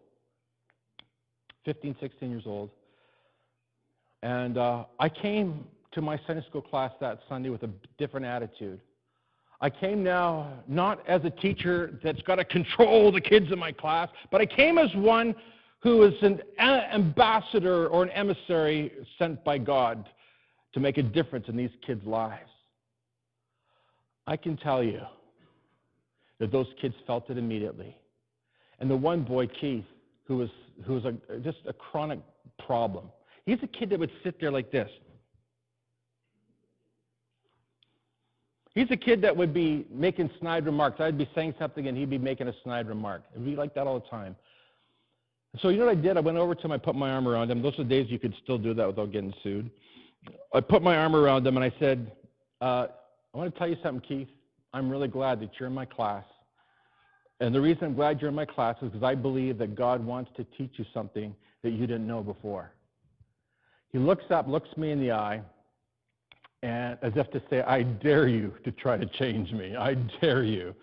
15, 1.64 1.96
16 1.98 2.30
years 2.30 2.44
old. 2.46 2.70
And 4.22 4.58
uh, 4.58 4.84
I 5.00 5.08
came 5.08 5.64
to 5.96 6.02
my 6.02 6.20
Sunday 6.26 6.44
school 6.46 6.60
class 6.60 6.92
that 7.00 7.20
Sunday 7.26 7.48
with 7.48 7.62
a 7.62 7.70
different 7.96 8.26
attitude. 8.26 8.78
I 9.62 9.70
came 9.70 10.04
now 10.04 10.52
not 10.68 11.02
as 11.08 11.24
a 11.24 11.30
teacher 11.30 11.98
that's 12.04 12.20
got 12.20 12.34
to 12.34 12.44
control 12.44 13.10
the 13.10 13.20
kids 13.20 13.50
in 13.50 13.58
my 13.58 13.72
class, 13.72 14.10
but 14.30 14.42
I 14.42 14.46
came 14.46 14.76
as 14.76 14.94
one 14.94 15.34
who 15.80 16.02
is 16.02 16.12
an 16.20 16.42
ambassador 16.58 17.88
or 17.88 18.02
an 18.02 18.10
emissary 18.10 18.92
sent 19.18 19.42
by 19.42 19.56
God 19.56 20.06
to 20.74 20.80
make 20.80 20.98
a 20.98 21.02
difference 21.02 21.48
in 21.48 21.56
these 21.56 21.70
kids' 21.86 22.04
lives. 22.04 22.50
I 24.26 24.36
can 24.36 24.58
tell 24.58 24.82
you 24.82 25.00
that 26.40 26.52
those 26.52 26.66
kids 26.78 26.94
felt 27.06 27.30
it 27.30 27.38
immediately. 27.38 27.96
And 28.80 28.90
the 28.90 28.96
one 28.96 29.22
boy, 29.22 29.46
Keith, 29.46 29.86
who 30.24 30.36
was, 30.36 30.50
who 30.84 30.92
was 30.92 31.06
a, 31.06 31.38
just 31.38 31.58
a 31.66 31.72
chronic 31.72 32.18
problem, 32.58 33.06
he's 33.46 33.62
a 33.62 33.66
kid 33.66 33.88
that 33.88 33.98
would 33.98 34.12
sit 34.22 34.38
there 34.38 34.50
like 34.50 34.70
this. 34.70 34.90
He's 38.76 38.90
a 38.90 38.96
kid 38.96 39.22
that 39.22 39.34
would 39.34 39.54
be 39.54 39.86
making 39.90 40.28
snide 40.38 40.66
remarks. 40.66 41.00
I'd 41.00 41.16
be 41.16 41.26
saying 41.34 41.54
something 41.58 41.88
and 41.88 41.96
he'd 41.96 42.10
be 42.10 42.18
making 42.18 42.48
a 42.48 42.52
snide 42.62 42.86
remark. 42.86 43.22
It'd 43.32 43.42
be 43.42 43.56
like 43.56 43.74
that 43.74 43.86
all 43.86 43.98
the 43.98 44.06
time. 44.08 44.36
So 45.62 45.70
you 45.70 45.78
know 45.78 45.86
what 45.86 45.96
I 45.96 46.00
did? 46.00 46.18
I 46.18 46.20
went 46.20 46.36
over 46.36 46.54
to 46.54 46.60
him, 46.60 46.72
I 46.72 46.76
put 46.76 46.94
my 46.94 47.10
arm 47.10 47.26
around 47.26 47.50
him. 47.50 47.62
Those 47.62 47.78
are 47.78 47.84
days 47.84 48.10
you 48.10 48.18
could 48.18 48.34
still 48.44 48.58
do 48.58 48.74
that 48.74 48.86
without 48.86 49.12
getting 49.12 49.32
sued. 49.42 49.70
I 50.52 50.60
put 50.60 50.82
my 50.82 50.94
arm 50.94 51.16
around 51.16 51.46
him 51.46 51.56
and 51.56 51.64
I 51.64 51.72
said, 51.80 52.12
uh, 52.60 52.88
I 53.34 53.38
want 53.38 53.50
to 53.50 53.58
tell 53.58 53.66
you 53.66 53.76
something, 53.82 54.06
Keith. 54.06 54.28
I'm 54.74 54.90
really 54.90 55.08
glad 55.08 55.40
that 55.40 55.52
you're 55.58 55.68
in 55.68 55.74
my 55.74 55.86
class. 55.86 56.24
And 57.40 57.54
the 57.54 57.60
reason 57.62 57.84
I'm 57.84 57.94
glad 57.94 58.20
you're 58.20 58.28
in 58.28 58.34
my 58.34 58.44
class 58.44 58.76
is 58.82 58.90
because 58.90 59.02
I 59.02 59.14
believe 59.14 59.56
that 59.56 59.74
God 59.74 60.04
wants 60.04 60.30
to 60.36 60.44
teach 60.58 60.72
you 60.76 60.84
something 60.92 61.34
that 61.62 61.70
you 61.70 61.86
didn't 61.86 62.06
know 62.06 62.22
before. 62.22 62.72
He 63.90 63.98
looks 63.98 64.24
up, 64.30 64.46
looks 64.46 64.68
me 64.76 64.90
in 64.90 65.00
the 65.00 65.12
eye, 65.12 65.40
and 66.66 66.98
as 67.00 67.12
if 67.14 67.30
to 67.30 67.40
say, 67.48 67.62
I 67.62 67.84
dare 67.84 68.26
you 68.26 68.52
to 68.64 68.72
try 68.72 68.96
to 68.96 69.06
change 69.06 69.52
me. 69.52 69.76
I 69.76 69.94
dare 70.20 70.42
you. 70.42 70.74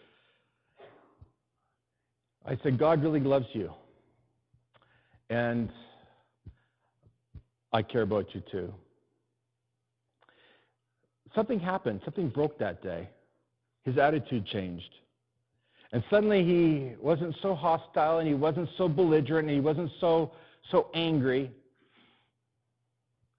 I 2.46 2.58
said, 2.64 2.78
God 2.78 3.04
really 3.04 3.20
loves 3.20 3.48
you. 3.52 3.70
And 5.30 5.70
I 7.74 7.82
care 7.82 8.04
about 8.04 8.34
you 8.34 8.42
too. 8.50 8.74
Something 11.36 11.60
happened. 11.60 12.00
Something 12.06 12.30
broke 12.30 12.58
that 12.60 12.82
day. 12.82 13.10
His 13.84 13.98
attitude 13.98 14.46
changed. 14.46 14.90
And 15.92 16.02
suddenly 16.10 16.46
he 16.46 16.94
wasn't 17.02 17.36
so 17.42 17.56
hostile 17.56 18.20
and 18.20 18.28
he 18.28 18.36
wasn't 18.36 18.70
so 18.78 18.88
belligerent 18.88 19.50
and 19.50 19.56
he 19.56 19.60
wasn't 19.62 19.92
so, 20.00 20.32
so 20.72 20.88
angry. 20.94 21.52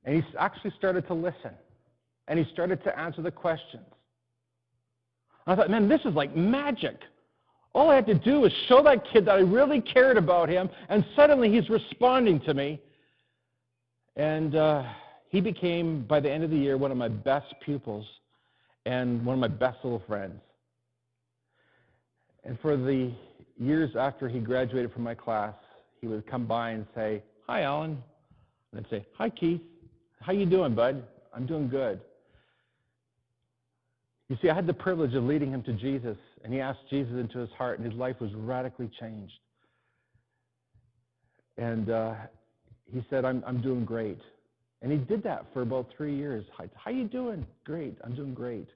And 0.04 0.16
he 0.16 0.22
actually 0.38 0.74
started 0.76 1.06
to 1.06 1.14
listen. 1.14 1.52
And 2.28 2.38
he 2.38 2.50
started 2.52 2.82
to 2.84 2.98
answer 2.98 3.22
the 3.22 3.30
questions. 3.30 3.84
I 5.46 5.54
thought, 5.54 5.70
man, 5.70 5.88
this 5.88 6.00
is 6.04 6.14
like 6.14 6.34
magic. 6.34 6.96
All 7.74 7.90
I 7.90 7.96
had 7.96 8.06
to 8.06 8.14
do 8.14 8.40
was 8.40 8.52
show 8.68 8.82
that 8.82 9.04
kid 9.12 9.26
that 9.26 9.32
I 9.32 9.40
really 9.40 9.80
cared 9.80 10.16
about 10.16 10.48
him, 10.48 10.70
and 10.88 11.04
suddenly 11.16 11.50
he's 11.50 11.68
responding 11.68 12.40
to 12.40 12.54
me. 12.54 12.80
And 14.16 14.54
uh, 14.54 14.84
he 15.28 15.40
became, 15.40 16.04
by 16.04 16.20
the 16.20 16.30
end 16.30 16.44
of 16.44 16.50
the 16.50 16.56
year, 16.56 16.78
one 16.78 16.92
of 16.92 16.96
my 16.96 17.08
best 17.08 17.52
pupils 17.64 18.06
and 18.86 19.24
one 19.26 19.34
of 19.34 19.40
my 19.40 19.48
best 19.48 19.78
little 19.82 20.02
friends. 20.06 20.40
And 22.44 22.58
for 22.60 22.76
the 22.76 23.12
years 23.58 23.96
after 23.96 24.28
he 24.28 24.38
graduated 24.38 24.92
from 24.92 25.02
my 25.02 25.14
class, 25.14 25.54
he 26.00 26.06
would 26.06 26.26
come 26.26 26.46
by 26.46 26.70
and 26.70 26.86
say, 26.94 27.22
"Hi, 27.46 27.62
Alan," 27.62 28.02
and 28.70 28.80
I'd 28.80 28.90
say, 28.90 29.06
"Hi, 29.14 29.30
Keith. 29.30 29.62
How 30.20 30.32
you 30.32 30.46
doing, 30.46 30.74
bud? 30.74 31.02
I'm 31.34 31.46
doing 31.46 31.68
good." 31.68 32.00
You 34.28 34.38
see, 34.40 34.48
I 34.48 34.54
had 34.54 34.66
the 34.66 34.74
privilege 34.74 35.14
of 35.14 35.24
leading 35.24 35.50
him 35.50 35.62
to 35.64 35.72
Jesus, 35.72 36.16
and 36.42 36.52
he 36.52 36.60
asked 36.60 36.80
Jesus 36.88 37.12
into 37.12 37.38
his 37.38 37.50
heart, 37.58 37.78
and 37.78 37.90
his 37.90 37.98
life 37.98 38.16
was 38.20 38.32
radically 38.34 38.90
changed. 38.98 39.34
And 41.58 41.90
uh, 41.90 42.14
he 42.90 43.04
said, 43.10 43.24
I'm, 43.24 43.44
I'm 43.46 43.60
doing 43.60 43.84
great. 43.84 44.20
And 44.82 44.90
he 44.90 44.98
did 44.98 45.22
that 45.24 45.46
for 45.52 45.62
about 45.62 45.88
three 45.96 46.16
years. 46.16 46.44
How, 46.56 46.64
how 46.74 46.90
you 46.90 47.04
doing? 47.04 47.46
Great. 47.64 47.96
I'm 48.02 48.14
doing 48.14 48.34
great. 48.34 48.68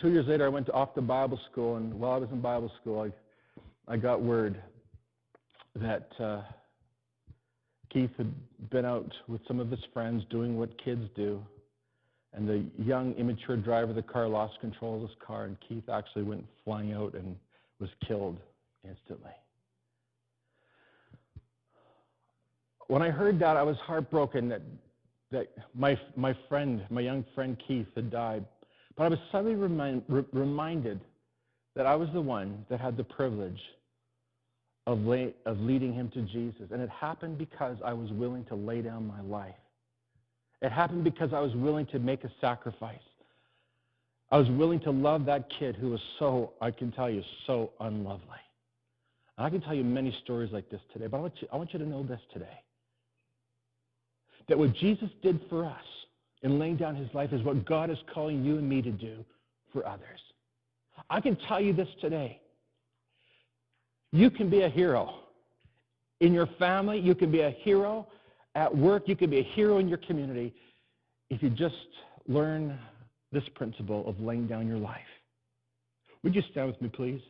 Two 0.00 0.10
years 0.10 0.26
later, 0.26 0.46
I 0.46 0.48
went 0.48 0.66
to, 0.66 0.72
off 0.72 0.94
to 0.94 1.02
Bible 1.02 1.38
school, 1.50 1.76
and 1.76 1.94
while 1.94 2.12
I 2.12 2.18
was 2.18 2.30
in 2.32 2.40
Bible 2.40 2.72
school, 2.80 3.00
I, 3.88 3.92
I 3.92 3.96
got 3.96 4.20
word 4.20 4.60
that 5.76 6.08
uh, 6.18 6.42
Keith 7.92 8.10
had 8.16 8.32
been 8.70 8.84
out 8.84 9.12
with 9.28 9.40
some 9.46 9.60
of 9.60 9.70
his 9.70 9.80
friends 9.92 10.24
doing 10.30 10.58
what 10.58 10.82
kids 10.82 11.08
do. 11.14 11.44
And 12.36 12.48
the 12.48 12.64
young, 12.82 13.14
immature 13.14 13.56
driver 13.56 13.90
of 13.90 13.96
the 13.96 14.02
car 14.02 14.26
lost 14.26 14.60
control 14.60 14.96
of 14.96 15.02
his 15.02 15.16
car, 15.24 15.44
and 15.44 15.56
Keith 15.68 15.88
actually 15.88 16.24
went 16.24 16.44
flying 16.64 16.92
out 16.92 17.14
and 17.14 17.36
was 17.78 17.90
killed 18.06 18.38
instantly. 18.84 19.30
When 22.88 23.02
I 23.02 23.10
heard 23.10 23.38
that, 23.38 23.56
I 23.56 23.62
was 23.62 23.76
heartbroken 23.78 24.48
that, 24.48 24.62
that 25.30 25.48
my, 25.74 25.98
my 26.16 26.36
friend, 26.48 26.84
my 26.90 27.00
young 27.00 27.24
friend 27.34 27.56
Keith, 27.66 27.86
had 27.94 28.10
died. 28.10 28.44
But 28.96 29.04
I 29.04 29.08
was 29.08 29.18
suddenly 29.32 29.54
remind, 29.54 30.02
re- 30.08 30.24
reminded 30.32 31.00
that 31.76 31.86
I 31.86 31.94
was 31.94 32.08
the 32.12 32.20
one 32.20 32.64
that 32.68 32.80
had 32.80 32.96
the 32.96 33.04
privilege 33.04 33.60
of, 34.86 35.00
lay, 35.00 35.34
of 35.46 35.58
leading 35.60 35.92
him 35.92 36.10
to 36.10 36.22
Jesus. 36.22 36.68
And 36.72 36.82
it 36.82 36.90
happened 36.90 37.38
because 37.38 37.76
I 37.84 37.92
was 37.92 38.10
willing 38.10 38.44
to 38.46 38.54
lay 38.54 38.82
down 38.82 39.06
my 39.06 39.20
life. 39.22 39.54
It 40.64 40.72
happened 40.72 41.04
because 41.04 41.34
I 41.34 41.40
was 41.40 41.54
willing 41.54 41.84
to 41.88 41.98
make 41.98 42.24
a 42.24 42.30
sacrifice. 42.40 42.96
I 44.30 44.38
was 44.38 44.48
willing 44.48 44.80
to 44.80 44.90
love 44.90 45.26
that 45.26 45.50
kid 45.50 45.76
who 45.76 45.90
was 45.90 46.00
so, 46.18 46.54
I 46.58 46.70
can 46.70 46.90
tell 46.90 47.10
you, 47.10 47.22
so 47.46 47.72
unlovely. 47.80 48.40
And 49.36 49.46
I 49.46 49.50
can 49.50 49.60
tell 49.60 49.74
you 49.74 49.84
many 49.84 50.16
stories 50.24 50.52
like 50.52 50.70
this 50.70 50.80
today, 50.90 51.06
but 51.06 51.18
I 51.18 51.20
want 51.20 51.34
you, 51.40 51.48
I 51.52 51.56
want 51.56 51.74
you 51.74 51.78
to 51.80 51.84
know 51.84 52.02
this 52.02 52.20
today. 52.32 52.62
That 54.48 54.58
what 54.58 54.72
Jesus 54.72 55.10
did 55.22 55.38
for 55.50 55.66
us 55.66 55.84
in 56.40 56.58
laying 56.58 56.76
down 56.76 56.96
his 56.96 57.12
life 57.12 57.34
is 57.34 57.42
what 57.42 57.66
God 57.66 57.90
is 57.90 57.98
calling 58.14 58.42
you 58.42 58.56
and 58.56 58.66
me 58.66 58.80
to 58.80 58.90
do 58.90 59.22
for 59.70 59.86
others. 59.86 60.20
I 61.10 61.20
can 61.20 61.36
tell 61.46 61.60
you 61.60 61.74
this 61.74 61.88
today. 62.00 62.40
You 64.12 64.30
can 64.30 64.48
be 64.48 64.62
a 64.62 64.70
hero 64.70 65.16
in 66.20 66.32
your 66.32 66.46
family, 66.58 66.98
you 67.00 67.14
can 67.14 67.30
be 67.30 67.40
a 67.40 67.50
hero 67.50 68.06
at 68.54 68.74
work, 68.76 69.04
you 69.06 69.16
can 69.16 69.30
be 69.30 69.38
a 69.38 69.42
hero 69.42 69.78
in 69.78 69.88
your 69.88 69.98
community 69.98 70.54
if 71.30 71.42
you 71.42 71.50
just 71.50 71.74
learn 72.28 72.78
this 73.32 73.44
principle 73.54 74.06
of 74.08 74.18
laying 74.20 74.46
down 74.46 74.66
your 74.66 74.78
life. 74.78 75.00
Would 76.22 76.34
you 76.34 76.42
stand 76.50 76.68
with 76.68 76.80
me, 76.80 76.88
please? 76.88 77.20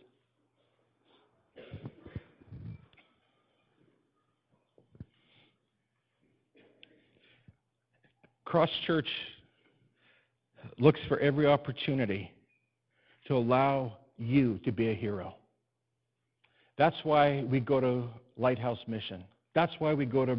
Cross 8.45 8.71
Church 8.87 9.09
looks 10.79 11.01
for 11.09 11.19
every 11.19 11.47
opportunity 11.47 12.31
to 13.27 13.37
allow 13.37 13.97
you 14.17 14.61
to 14.65 14.71
be 14.71 14.91
a 14.91 14.95
hero. 14.95 15.35
That's 16.77 16.97
why 17.03 17.45
we 17.51 17.61
go 17.61 17.81
to 17.81 18.09
Lighthouse 18.37 18.79
Mission. 18.87 19.25
That's 19.55 19.73
why 19.79 19.95
we 19.95 20.05
go 20.05 20.25
to 20.27 20.39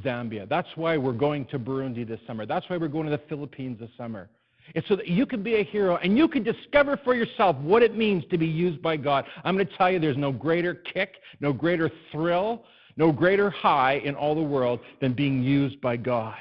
Zambia. 0.00 0.48
That's 0.48 0.68
why 0.76 0.96
we're 0.96 1.12
going 1.12 1.44
to 1.46 1.58
Burundi 1.58 2.06
this 2.06 2.20
summer. 2.26 2.46
That's 2.46 2.68
why 2.68 2.76
we're 2.76 2.88
going 2.88 3.04
to 3.06 3.10
the 3.10 3.22
Philippines 3.28 3.78
this 3.80 3.90
summer. 3.96 4.28
It's 4.74 4.86
so 4.88 4.96
that 4.96 5.08
you 5.08 5.26
can 5.26 5.42
be 5.42 5.56
a 5.56 5.64
hero 5.64 5.96
and 5.96 6.16
you 6.16 6.28
can 6.28 6.42
discover 6.42 6.96
for 6.96 7.14
yourself 7.14 7.56
what 7.56 7.82
it 7.82 7.96
means 7.96 8.24
to 8.30 8.38
be 8.38 8.46
used 8.46 8.80
by 8.80 8.96
God. 8.96 9.24
I'm 9.44 9.54
going 9.54 9.66
to 9.66 9.76
tell 9.76 9.90
you 9.90 9.98
there's 9.98 10.16
no 10.16 10.32
greater 10.32 10.74
kick, 10.74 11.16
no 11.40 11.52
greater 11.52 11.90
thrill, 12.10 12.64
no 12.96 13.12
greater 13.12 13.50
high 13.50 13.94
in 14.04 14.14
all 14.14 14.34
the 14.34 14.42
world 14.42 14.80
than 15.00 15.14
being 15.14 15.42
used 15.42 15.80
by 15.80 15.96
God. 15.96 16.36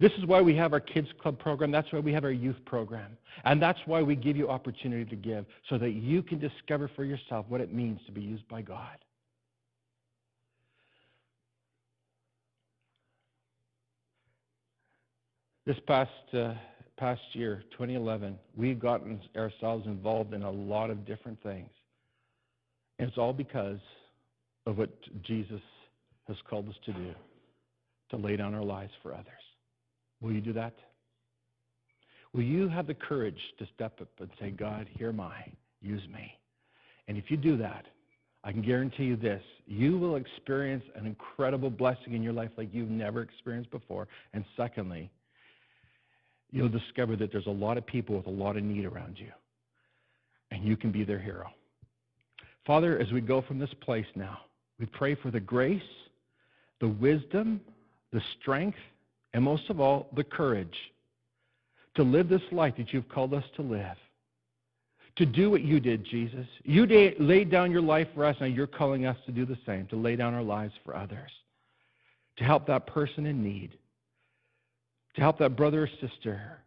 This 0.00 0.12
is 0.12 0.26
why 0.26 0.40
we 0.40 0.54
have 0.54 0.72
our 0.72 0.80
kids 0.80 1.08
club 1.20 1.40
program. 1.40 1.72
That's 1.72 1.92
why 1.92 1.98
we 1.98 2.12
have 2.12 2.24
our 2.24 2.30
youth 2.30 2.64
program. 2.64 3.18
And 3.44 3.60
that's 3.60 3.80
why 3.84 4.00
we 4.00 4.14
give 4.14 4.36
you 4.36 4.48
opportunity 4.48 5.04
to 5.04 5.16
give 5.16 5.44
so 5.68 5.76
that 5.78 5.90
you 5.90 6.22
can 6.22 6.38
discover 6.38 6.88
for 6.94 7.04
yourself 7.04 7.46
what 7.48 7.60
it 7.60 7.74
means 7.74 7.98
to 8.06 8.12
be 8.12 8.20
used 8.20 8.46
by 8.48 8.62
God. 8.62 8.98
This 15.68 15.76
past 15.86 16.10
uh, 16.32 16.54
past 16.96 17.20
year, 17.34 17.62
2011, 17.72 18.38
we've 18.56 18.80
gotten 18.80 19.20
ourselves 19.36 19.84
involved 19.84 20.32
in 20.32 20.42
a 20.42 20.50
lot 20.50 20.88
of 20.88 21.04
different 21.04 21.38
things. 21.42 21.68
And 22.98 23.06
it's 23.06 23.18
all 23.18 23.34
because 23.34 23.80
of 24.64 24.78
what 24.78 24.88
Jesus 25.22 25.60
has 26.26 26.38
called 26.48 26.70
us 26.70 26.74
to 26.86 26.94
do, 26.94 27.10
to 28.08 28.16
lay 28.16 28.34
down 28.34 28.54
our 28.54 28.64
lives 28.64 28.92
for 29.02 29.12
others. 29.12 29.26
Will 30.22 30.32
you 30.32 30.40
do 30.40 30.54
that? 30.54 30.72
Will 32.32 32.44
you 32.44 32.68
have 32.68 32.86
the 32.86 32.94
courage 32.94 33.52
to 33.58 33.66
step 33.74 34.00
up 34.00 34.08
and 34.20 34.30
say, 34.40 34.48
God, 34.48 34.88
here 34.96 35.10
am 35.10 35.20
use 35.82 36.08
me? 36.10 36.32
And 37.08 37.18
if 37.18 37.30
you 37.30 37.36
do 37.36 37.58
that, 37.58 37.84
I 38.42 38.52
can 38.52 38.62
guarantee 38.62 39.04
you 39.04 39.16
this 39.16 39.42
you 39.66 39.98
will 39.98 40.16
experience 40.16 40.84
an 40.94 41.04
incredible 41.04 41.68
blessing 41.68 42.14
in 42.14 42.22
your 42.22 42.32
life 42.32 42.52
like 42.56 42.70
you've 42.72 42.88
never 42.88 43.20
experienced 43.20 43.70
before. 43.70 44.08
And 44.32 44.46
secondly, 44.56 45.10
you'll 46.50 46.68
discover 46.68 47.16
that 47.16 47.30
there's 47.30 47.46
a 47.46 47.50
lot 47.50 47.76
of 47.76 47.86
people 47.86 48.16
with 48.16 48.26
a 48.26 48.30
lot 48.30 48.56
of 48.56 48.62
need 48.62 48.84
around 48.84 49.18
you, 49.18 49.30
and 50.50 50.64
you 50.64 50.76
can 50.76 50.90
be 50.90 51.04
their 51.04 51.18
hero. 51.18 51.48
Father, 52.66 52.98
as 52.98 53.12
we 53.12 53.20
go 53.20 53.40
from 53.42 53.58
this 53.58 53.72
place 53.80 54.06
now, 54.14 54.38
we 54.78 54.86
pray 54.86 55.14
for 55.14 55.30
the 55.30 55.40
grace, 55.40 55.82
the 56.80 56.88
wisdom, 56.88 57.60
the 58.12 58.22
strength, 58.40 58.78
and 59.34 59.42
most 59.42 59.68
of 59.70 59.80
all, 59.80 60.08
the 60.16 60.24
courage 60.24 60.76
to 61.94 62.02
live 62.02 62.28
this 62.28 62.42
life 62.52 62.74
that 62.76 62.92
you've 62.92 63.08
called 63.08 63.34
us 63.34 63.44
to 63.56 63.62
live. 63.62 63.96
To 65.16 65.26
do 65.26 65.50
what 65.50 65.62
you 65.62 65.80
did, 65.80 66.04
Jesus. 66.04 66.46
You 66.62 66.86
laid 67.18 67.50
down 67.50 67.72
your 67.72 67.82
life 67.82 68.06
for 68.14 68.24
us, 68.24 68.36
now 68.38 68.46
you're 68.46 68.68
calling 68.68 69.04
us 69.04 69.16
to 69.26 69.32
do 69.32 69.44
the 69.44 69.58
same, 69.66 69.86
to 69.88 69.96
lay 69.96 70.14
down 70.14 70.32
our 70.32 70.42
lives 70.42 70.74
for 70.84 70.94
others, 70.94 71.30
to 72.36 72.44
help 72.44 72.68
that 72.68 72.86
person 72.86 73.26
in 73.26 73.42
need, 73.42 73.76
to 75.14 75.20
help 75.20 75.38
that 75.38 75.56
brother 75.56 75.84
or 75.84 76.08
sister 76.08 76.58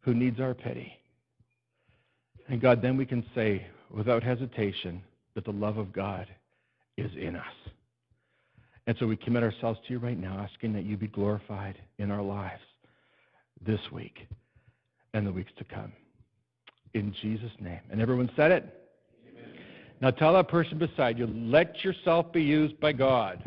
who 0.00 0.14
needs 0.14 0.40
our 0.40 0.54
pity. 0.54 0.92
And 2.48 2.60
God, 2.60 2.80
then 2.80 2.96
we 2.96 3.04
can 3.04 3.24
say 3.34 3.66
without 3.90 4.22
hesitation 4.22 5.02
that 5.34 5.44
the 5.44 5.52
love 5.52 5.76
of 5.76 5.92
God 5.92 6.26
is 6.96 7.10
in 7.20 7.36
us. 7.36 7.44
And 8.86 8.96
so 8.98 9.06
we 9.06 9.16
commit 9.16 9.42
ourselves 9.42 9.78
to 9.86 9.92
you 9.92 9.98
right 9.98 10.18
now, 10.18 10.38
asking 10.50 10.72
that 10.72 10.84
you 10.84 10.96
be 10.96 11.08
glorified 11.08 11.76
in 11.98 12.10
our 12.10 12.22
lives 12.22 12.62
this 13.64 13.80
week 13.92 14.26
and 15.12 15.26
the 15.26 15.32
weeks 15.32 15.52
to 15.58 15.64
come. 15.64 15.92
In 16.94 17.14
Jesus' 17.20 17.52
name. 17.60 17.80
And 17.90 18.00
everyone 18.00 18.30
said 18.34 18.50
it? 18.50 18.90
Amen. 19.30 19.50
Now 20.00 20.10
tell 20.10 20.32
that 20.32 20.48
person 20.48 20.78
beside 20.78 21.18
you, 21.18 21.26
let 21.26 21.84
yourself 21.84 22.32
be 22.32 22.42
used 22.42 22.80
by 22.80 22.92
God. 22.92 23.46